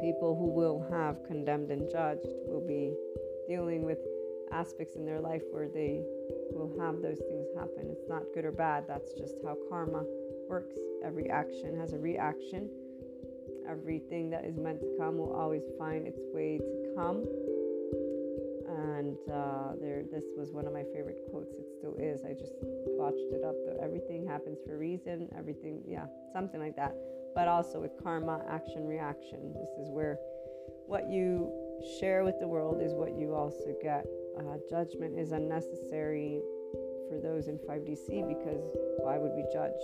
People 0.00 0.34
who 0.36 0.50
will 0.50 0.84
have 0.90 1.22
condemned 1.26 1.70
and 1.70 1.88
judged 1.90 2.26
will 2.46 2.66
be 2.66 2.94
dealing 3.46 3.84
with 3.84 3.98
aspects 4.52 4.96
in 4.96 5.06
their 5.06 5.20
life 5.20 5.42
where 5.52 5.68
they 5.68 6.02
will 6.50 6.72
have 6.80 7.00
those 7.02 7.18
things 7.28 7.46
happen. 7.56 7.90
It's 7.90 8.08
not 8.08 8.22
good 8.34 8.44
or 8.44 8.52
bad 8.52 8.84
that's 8.88 9.12
just 9.12 9.36
how 9.44 9.56
karma 9.68 10.02
works. 10.48 10.76
Every 11.04 11.30
action 11.30 11.78
has 11.78 11.92
a 11.92 11.98
reaction. 11.98 12.68
Everything 13.68 14.30
that 14.30 14.44
is 14.44 14.56
meant 14.56 14.80
to 14.80 14.88
come 14.98 15.18
will 15.18 15.34
always 15.34 15.62
find 15.78 16.06
its 16.06 16.20
way 16.32 16.58
to 16.58 16.94
come 16.96 17.24
uh, 19.30 19.72
there 19.80 20.02
this 20.10 20.24
was 20.36 20.52
one 20.52 20.66
of 20.66 20.72
my 20.72 20.84
favorite 20.94 21.18
quotes. 21.30 21.54
It 21.54 21.66
still 21.78 21.94
is. 21.98 22.24
I 22.24 22.32
just 22.32 22.52
botched 22.98 23.30
it 23.32 23.44
up. 23.44 23.54
Everything 23.82 24.26
happens 24.26 24.58
for 24.66 24.74
a 24.74 24.78
reason. 24.78 25.28
Everything 25.38 25.82
yeah 25.86 26.06
something 26.32 26.60
like 26.60 26.76
that. 26.76 26.94
But 27.34 27.48
also 27.48 27.80
with 27.80 27.92
karma 28.02 28.42
action 28.48 28.86
reaction. 28.86 29.54
This 29.54 29.86
is 29.86 29.90
where 29.90 30.18
what 30.86 31.08
you 31.08 31.50
share 32.00 32.24
with 32.24 32.38
the 32.40 32.48
world 32.48 32.82
is 32.82 32.92
what 32.92 33.16
you 33.16 33.34
also 33.34 33.74
get. 33.80 34.06
Uh, 34.38 34.58
judgment 34.68 35.18
is 35.18 35.32
unnecessary 35.32 36.40
for 37.08 37.18
those 37.18 37.48
in 37.48 37.58
5dc 37.58 38.06
because 38.28 38.62
why 38.98 39.18
would 39.18 39.32
we 39.32 39.44
judge 39.52 39.82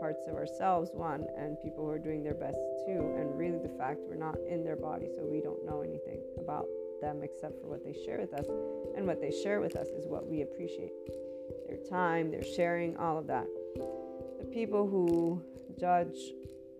parts 0.00 0.26
of 0.26 0.34
ourselves 0.34 0.90
one 0.92 1.24
and 1.38 1.56
people 1.62 1.84
who 1.84 1.90
are 1.90 1.98
doing 1.98 2.22
their 2.22 2.34
best 2.34 2.58
two 2.84 3.14
and 3.18 3.38
really 3.38 3.58
the 3.58 3.72
fact 3.78 4.00
we're 4.08 4.16
not 4.16 4.36
in 4.50 4.64
their 4.64 4.76
body 4.76 5.06
so 5.14 5.24
we 5.24 5.40
don't 5.40 5.64
know 5.64 5.80
anything 5.80 6.20
about 6.38 6.66
them 7.00 7.20
except 7.22 7.60
for 7.60 7.68
what 7.68 7.84
they 7.84 7.94
share 8.04 8.18
with 8.18 8.32
us. 8.34 8.46
And 8.96 9.06
what 9.06 9.20
they 9.20 9.30
share 9.30 9.60
with 9.60 9.76
us 9.76 9.88
is 9.88 10.06
what 10.06 10.26
we 10.26 10.42
appreciate 10.42 10.92
their 11.68 11.78
time, 11.88 12.30
their 12.30 12.44
sharing, 12.44 12.96
all 12.96 13.18
of 13.18 13.26
that. 13.26 13.46
The 14.40 14.46
people 14.52 14.88
who 14.88 15.42
judge, 15.78 16.16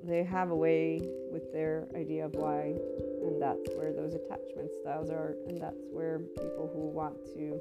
they 0.03 0.23
have 0.25 0.51
a 0.51 0.57
way 0.57 1.01
with 1.31 1.53
their 1.53 1.87
idea 1.97 2.25
of 2.25 2.35
why, 2.35 2.75
and 3.23 3.41
that's 3.41 3.69
where 3.77 3.93
those 3.93 4.15
attachment 4.15 4.71
styles 4.83 5.11
are, 5.11 5.35
and 5.47 5.61
that's 5.61 5.83
where 5.91 6.19
people 6.19 6.71
who 6.73 6.89
want 6.89 7.25
to 7.35 7.61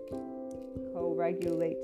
co 0.93 1.13
regulate 1.15 1.77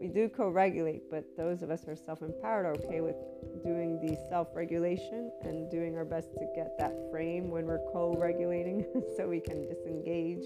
we 0.00 0.08
do 0.08 0.28
co-regulate, 0.28 1.10
but 1.10 1.24
those 1.36 1.62
of 1.62 1.70
us 1.70 1.84
who 1.84 1.92
are 1.92 1.96
self-empowered 1.96 2.66
are 2.66 2.74
okay 2.84 3.00
with 3.00 3.16
doing 3.64 4.00
the 4.00 4.16
self-regulation 4.28 5.30
and 5.42 5.70
doing 5.70 5.96
our 5.96 6.04
best 6.04 6.32
to 6.34 6.46
get 6.54 6.76
that 6.78 6.94
frame 7.10 7.50
when 7.50 7.66
we're 7.66 7.84
co-regulating, 7.92 8.84
so 9.16 9.28
we 9.28 9.40
can 9.40 9.66
disengage 9.66 10.44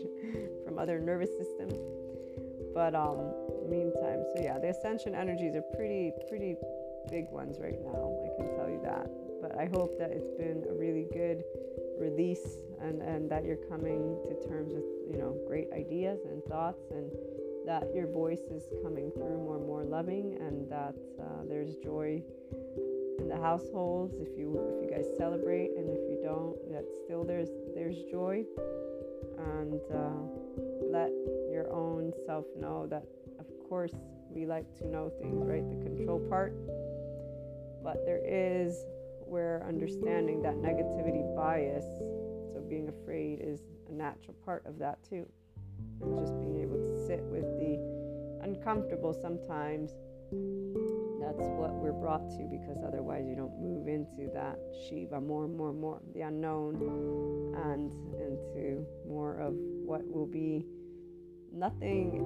from 0.64 0.78
other 0.78 1.00
nervous 1.00 1.30
systems. 1.30 1.74
But 2.74 2.94
um, 2.94 3.32
meantime, 3.68 4.24
so 4.34 4.42
yeah, 4.42 4.58
the 4.58 4.70
ascension 4.70 5.14
energies 5.14 5.54
are 5.54 5.64
pretty, 5.74 6.12
pretty 6.28 6.56
big 7.10 7.30
ones 7.30 7.58
right 7.60 7.80
now. 7.80 8.12
I 8.24 8.28
can 8.36 8.56
tell 8.56 8.68
you 8.68 8.80
that. 8.84 9.08
But 9.40 9.56
I 9.58 9.66
hope 9.66 9.98
that 9.98 10.10
it's 10.10 10.30
been 10.36 10.64
a 10.68 10.74
really 10.74 11.06
good 11.12 11.44
release 11.98 12.62
and 12.80 13.02
and 13.02 13.30
that 13.30 13.44
you're 13.44 13.62
coming 13.68 14.18
to 14.26 14.48
terms 14.48 14.72
with 14.72 14.84
you 15.10 15.18
know 15.18 15.36
great 15.46 15.68
ideas 15.72 16.20
and 16.24 16.42
thoughts 16.44 16.82
and 16.90 17.10
that 17.68 17.84
your 17.94 18.06
voice 18.06 18.40
is 18.50 18.62
coming 18.82 19.12
through 19.12 19.36
more 19.36 19.56
and 19.56 19.66
more 19.66 19.84
loving 19.84 20.38
and 20.40 20.70
that 20.70 20.96
uh, 21.20 21.44
there's 21.46 21.74
joy 21.76 22.22
in 23.18 23.28
the 23.28 23.36
households. 23.36 24.16
If 24.16 24.38
you 24.38 24.58
if 24.72 24.82
you 24.82 24.90
guys 24.90 25.04
celebrate 25.18 25.72
and 25.76 25.90
if 25.90 26.00
you 26.08 26.18
don't 26.24 26.56
that 26.72 26.86
still 27.04 27.24
there's 27.24 27.50
there's 27.74 27.98
joy. 28.10 28.42
And 29.36 29.80
uh, 29.94 30.24
let 30.90 31.10
your 31.52 31.70
own 31.70 32.12
self 32.24 32.46
know 32.58 32.86
that 32.86 33.04
of 33.38 33.46
course 33.68 33.92
we 34.30 34.46
like 34.46 34.66
to 34.78 34.88
know 34.88 35.12
things 35.20 35.46
right? 35.46 35.68
The 35.68 35.84
control 35.84 36.20
part. 36.20 36.54
But 37.84 38.06
there 38.06 38.22
is 38.24 38.86
where 39.26 39.62
understanding 39.68 40.40
that 40.40 40.56
negativity 40.56 41.22
bias. 41.36 41.84
So 42.54 42.64
being 42.66 42.88
afraid 42.88 43.40
is 43.42 43.60
a 43.90 43.92
natural 43.92 44.34
part 44.46 44.64
of 44.64 44.78
that 44.78 45.04
too. 45.04 45.26
And 46.00 46.18
just 46.18 46.38
being 46.40 46.60
able 46.62 46.78
to 46.78 47.06
sit 47.06 47.22
with 47.24 47.57
uncomfortable 48.58 49.14
sometimes 49.14 49.90
that's 51.20 51.48
what 51.56 51.72
we're 51.74 51.92
brought 51.92 52.28
to 52.30 52.46
because 52.50 52.82
otherwise 52.86 53.24
you 53.26 53.34
don't 53.34 53.58
move 53.58 53.88
into 53.88 54.30
that 54.34 54.58
shiva 54.88 55.20
more 55.20 55.44
and 55.44 55.56
more 55.56 55.70
and 55.70 55.80
more 55.80 56.00
the 56.14 56.20
unknown 56.22 56.74
and 57.56 57.90
into 58.20 58.84
more 59.06 59.38
of 59.38 59.54
what 59.54 60.00
will 60.10 60.26
be 60.26 60.66
nothing 61.52 62.18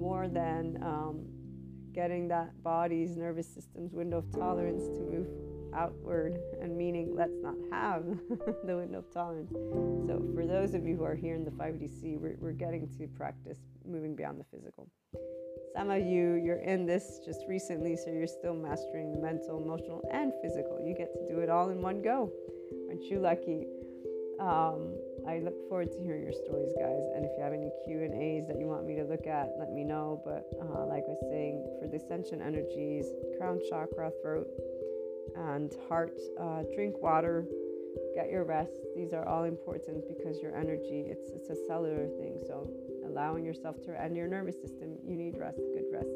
more 0.00 0.28
than 0.28 0.78
um, 0.82 1.26
getting 1.92 2.28
that 2.28 2.50
body's 2.62 3.16
nervous 3.16 3.46
system's 3.46 3.92
window 3.92 4.18
of 4.18 4.32
tolerance 4.32 4.84
to 4.96 5.02
move 5.02 5.26
outward 5.74 6.38
and 6.60 6.76
meaning 6.76 7.14
let's 7.14 7.40
not 7.42 7.54
have 7.70 8.04
the 8.64 8.76
window 8.76 8.98
of 8.98 9.12
tolerance. 9.12 9.50
So, 10.06 10.22
for 10.34 10.46
those 10.46 10.74
of 10.74 10.86
you 10.86 10.96
who 10.96 11.04
are 11.04 11.14
here 11.14 11.34
in 11.34 11.44
the 11.44 11.50
5DC, 11.50 12.18
we're, 12.18 12.36
we're 12.38 12.52
getting 12.52 12.88
to 12.98 13.06
practice 13.08 13.58
moving 13.86 14.14
beyond 14.14 14.40
the 14.40 14.44
physical. 14.50 14.88
Some 15.76 15.90
of 15.90 16.04
you, 16.04 16.34
you're 16.34 16.62
in 16.62 16.84
this 16.86 17.20
just 17.24 17.44
recently, 17.48 17.96
so 17.96 18.10
you're 18.10 18.26
still 18.26 18.54
mastering 18.54 19.12
the 19.12 19.18
mental, 19.18 19.62
emotional, 19.62 20.02
and 20.12 20.32
physical. 20.42 20.78
You 20.84 20.94
get 20.94 21.12
to 21.14 21.32
do 21.32 21.40
it 21.40 21.48
all 21.48 21.70
in 21.70 21.80
one 21.80 22.02
go. 22.02 22.30
Aren't 22.88 23.04
you 23.04 23.18
lucky? 23.18 23.66
Um, 24.40 24.94
I 25.26 25.38
look 25.38 25.56
forward 25.68 25.92
to 25.92 25.98
hearing 25.98 26.24
your 26.24 26.32
stories, 26.32 26.72
guys. 26.78 27.04
And 27.14 27.24
if 27.24 27.30
you 27.36 27.42
have 27.42 27.52
any 27.52 27.70
Q 27.84 28.02
and 28.02 28.14
A's 28.14 28.48
that 28.48 28.58
you 28.58 28.66
want 28.66 28.86
me 28.86 28.96
to 28.96 29.04
look 29.04 29.26
at, 29.26 29.50
let 29.58 29.70
me 29.70 29.84
know. 29.84 30.20
But 30.24 30.44
uh, 30.60 30.84
like 30.86 31.04
I 31.06 31.14
was 31.14 31.24
saying, 31.30 31.64
for 31.80 31.88
the 31.88 31.96
ascension 31.96 32.42
energies, 32.42 33.06
crown 33.38 33.60
chakra, 33.70 34.10
throat, 34.20 34.48
and 35.36 35.72
heart. 35.88 36.18
Uh, 36.38 36.62
drink 36.74 37.00
water. 37.00 37.46
Get 38.14 38.30
your 38.30 38.44
rest. 38.44 38.72
These 38.96 39.12
are 39.12 39.26
all 39.26 39.44
important 39.44 40.04
because 40.08 40.40
your 40.40 40.56
energy, 40.56 41.04
it's 41.08 41.30
it's 41.30 41.50
a 41.50 41.56
cellular 41.66 42.06
thing. 42.18 42.38
So 42.46 42.70
allowing 43.06 43.44
yourself 43.44 43.82
to 43.84 44.00
and 44.00 44.16
your 44.16 44.28
nervous 44.28 44.60
system, 44.60 44.96
you 45.04 45.16
need 45.16 45.36
rest, 45.38 45.58
good 45.74 45.86
rest. 45.92 46.14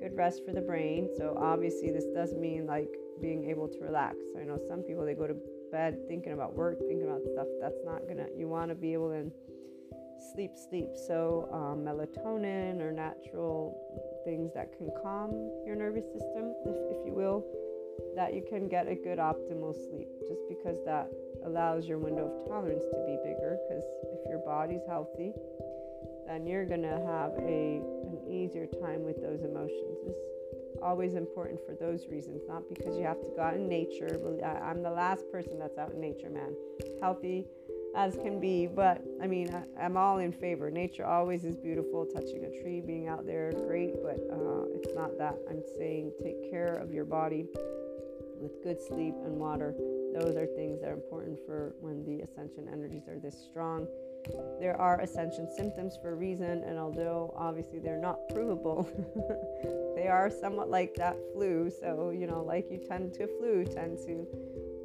Good 0.00 0.16
rest 0.16 0.42
for 0.44 0.52
the 0.52 0.60
brain. 0.60 1.08
So 1.16 1.36
obviously 1.40 1.90
this 1.90 2.06
does 2.14 2.34
mean 2.34 2.66
like 2.66 2.88
being 3.20 3.50
able 3.50 3.68
to 3.68 3.78
relax. 3.80 4.16
I 4.38 4.44
know 4.44 4.58
some 4.68 4.82
people 4.82 5.04
they 5.04 5.14
go 5.14 5.26
to 5.26 5.36
bed 5.70 5.98
thinking 6.08 6.32
about 6.32 6.54
work, 6.54 6.78
thinking 6.88 7.06
about 7.06 7.22
stuff. 7.22 7.46
That's 7.60 7.80
not 7.84 8.08
gonna 8.08 8.26
you 8.36 8.48
wanna 8.48 8.74
be 8.74 8.92
able 8.92 9.10
to 9.10 9.30
sleep, 10.34 10.52
sleep. 10.68 10.88
So 11.06 11.48
um, 11.52 11.84
melatonin 11.84 12.80
or 12.80 12.92
natural 12.92 13.76
things 14.24 14.52
that 14.54 14.76
can 14.76 14.90
calm 15.02 15.30
your 15.66 15.76
nervous 15.76 16.04
system, 16.12 16.54
if, 16.66 16.76
if 16.96 17.06
you 17.06 17.12
will 17.14 17.44
that 18.16 18.34
you 18.34 18.42
can 18.48 18.68
get 18.68 18.88
a 18.88 18.94
good 18.94 19.18
optimal 19.18 19.74
sleep 19.74 20.08
just 20.26 20.42
because 20.48 20.78
that 20.84 21.10
allows 21.44 21.86
your 21.86 21.98
window 21.98 22.26
of 22.26 22.48
tolerance 22.48 22.84
to 22.84 22.96
be 23.06 23.16
bigger 23.24 23.56
because 23.68 23.84
if 24.12 24.28
your 24.28 24.40
body's 24.44 24.82
healthy 24.86 25.32
then 26.30 26.46
you're 26.46 26.64
going 26.64 26.82
to 26.82 26.88
have 26.88 27.32
a 27.38 27.82
an 28.06 28.20
easier 28.28 28.66
time 28.80 29.02
with 29.02 29.20
those 29.20 29.42
emotions. 29.42 29.98
It's 30.06 30.78
always 30.82 31.14
important 31.14 31.60
for 31.66 31.74
those 31.74 32.06
reasons 32.08 32.42
not 32.48 32.62
because 32.68 32.96
you 32.96 33.04
have 33.04 33.20
to 33.20 33.28
go 33.36 33.42
out 33.42 33.54
in 33.54 33.68
nature. 33.68 34.20
I'm 34.64 34.82
the 34.82 34.90
last 34.90 35.30
person 35.32 35.58
that's 35.58 35.76
out 35.76 35.92
in 35.92 36.00
nature 36.00 36.30
man. 36.30 36.54
Healthy 37.00 37.46
as 37.96 38.14
can 38.14 38.38
be 38.38 38.68
but 38.68 39.02
i 39.20 39.26
mean 39.26 39.52
I, 39.52 39.84
am 39.84 39.96
all 39.96 40.18
in 40.18 40.32
favor. 40.32 40.70
Nature 40.70 41.04
always 41.04 41.44
is 41.44 41.56
beautiful. 41.56 42.06
Touching 42.06 42.44
a 42.44 42.62
tree 42.62 42.80
being 42.80 43.08
out 43.08 43.26
there 43.26 43.52
great 43.52 43.94
but 44.00 44.20
uh, 44.32 44.64
it's 44.74 44.94
not 44.94 45.18
that. 45.18 45.36
I'm 45.50 45.62
saying 45.76 46.12
take 46.22 46.50
care 46.50 46.76
of 46.76 46.92
your 46.92 47.04
body 47.04 47.46
with 48.40 48.62
good 48.62 48.80
sleep 48.80 49.14
and 49.24 49.36
water. 49.36 49.74
Those 50.14 50.36
are 50.36 50.46
things 50.46 50.80
that 50.80 50.90
are 50.90 50.94
important 50.94 51.38
for 51.46 51.74
when 51.80 52.04
the 52.04 52.22
ascension 52.22 52.68
energies 52.72 53.06
are 53.08 53.18
this 53.18 53.36
strong. 53.50 53.86
There 54.58 54.78
are 54.78 55.00
ascension 55.00 55.48
symptoms 55.56 55.96
for 56.02 56.12
a 56.12 56.14
reason, 56.14 56.62
and 56.64 56.78
although 56.78 57.32
obviously 57.36 57.78
they're 57.78 58.00
not 58.00 58.18
provable, 58.30 58.88
they 59.96 60.08
are 60.08 60.30
somewhat 60.30 60.68
like 60.68 60.94
that 60.96 61.16
flu. 61.32 61.70
So, 61.70 62.10
you 62.10 62.26
know, 62.26 62.42
like 62.42 62.66
you 62.70 62.78
tend 62.78 63.14
to 63.14 63.26
flu, 63.38 63.64
tend 63.64 63.98
to 64.06 64.26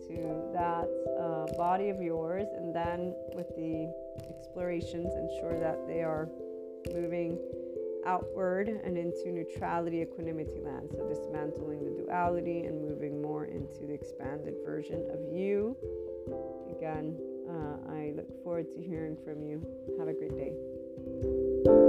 to 0.08 0.52
that 0.54 0.88
uh, 1.20 1.58
body 1.58 1.90
of 1.90 2.02
yours, 2.02 2.48
and 2.56 2.76
then 2.76 3.16
with 3.34 3.48
the 3.56 3.92
explorations, 4.30 5.14
ensure 5.16 5.60
that 5.60 5.88
they 5.88 6.04
are 6.04 6.30
moving 6.94 7.40
outward 8.06 8.68
and 8.68 8.98
into 8.98 9.32
neutrality 9.32 10.02
equanimity 10.02 10.60
land. 10.64 10.90
So 10.92 11.08
dismantling 11.08 11.84
the 11.84 12.04
duality 12.04 12.62
and 12.62 12.82
moving 12.82 13.22
more 13.22 13.46
into 13.46 13.86
the 13.88 13.94
expanded 13.94 14.56
version 14.66 15.06
of 15.12 15.20
you. 15.34 15.76
Again, 16.78 17.18
uh, 17.50 17.92
I 17.92 18.14
look 18.16 18.44
forward 18.44 18.72
to 18.74 18.82
hearing 18.82 19.18
from 19.24 19.44
you. 19.44 19.62
Have 20.00 20.08
a 20.08 20.14
great 20.14 20.36
day. 20.36 21.85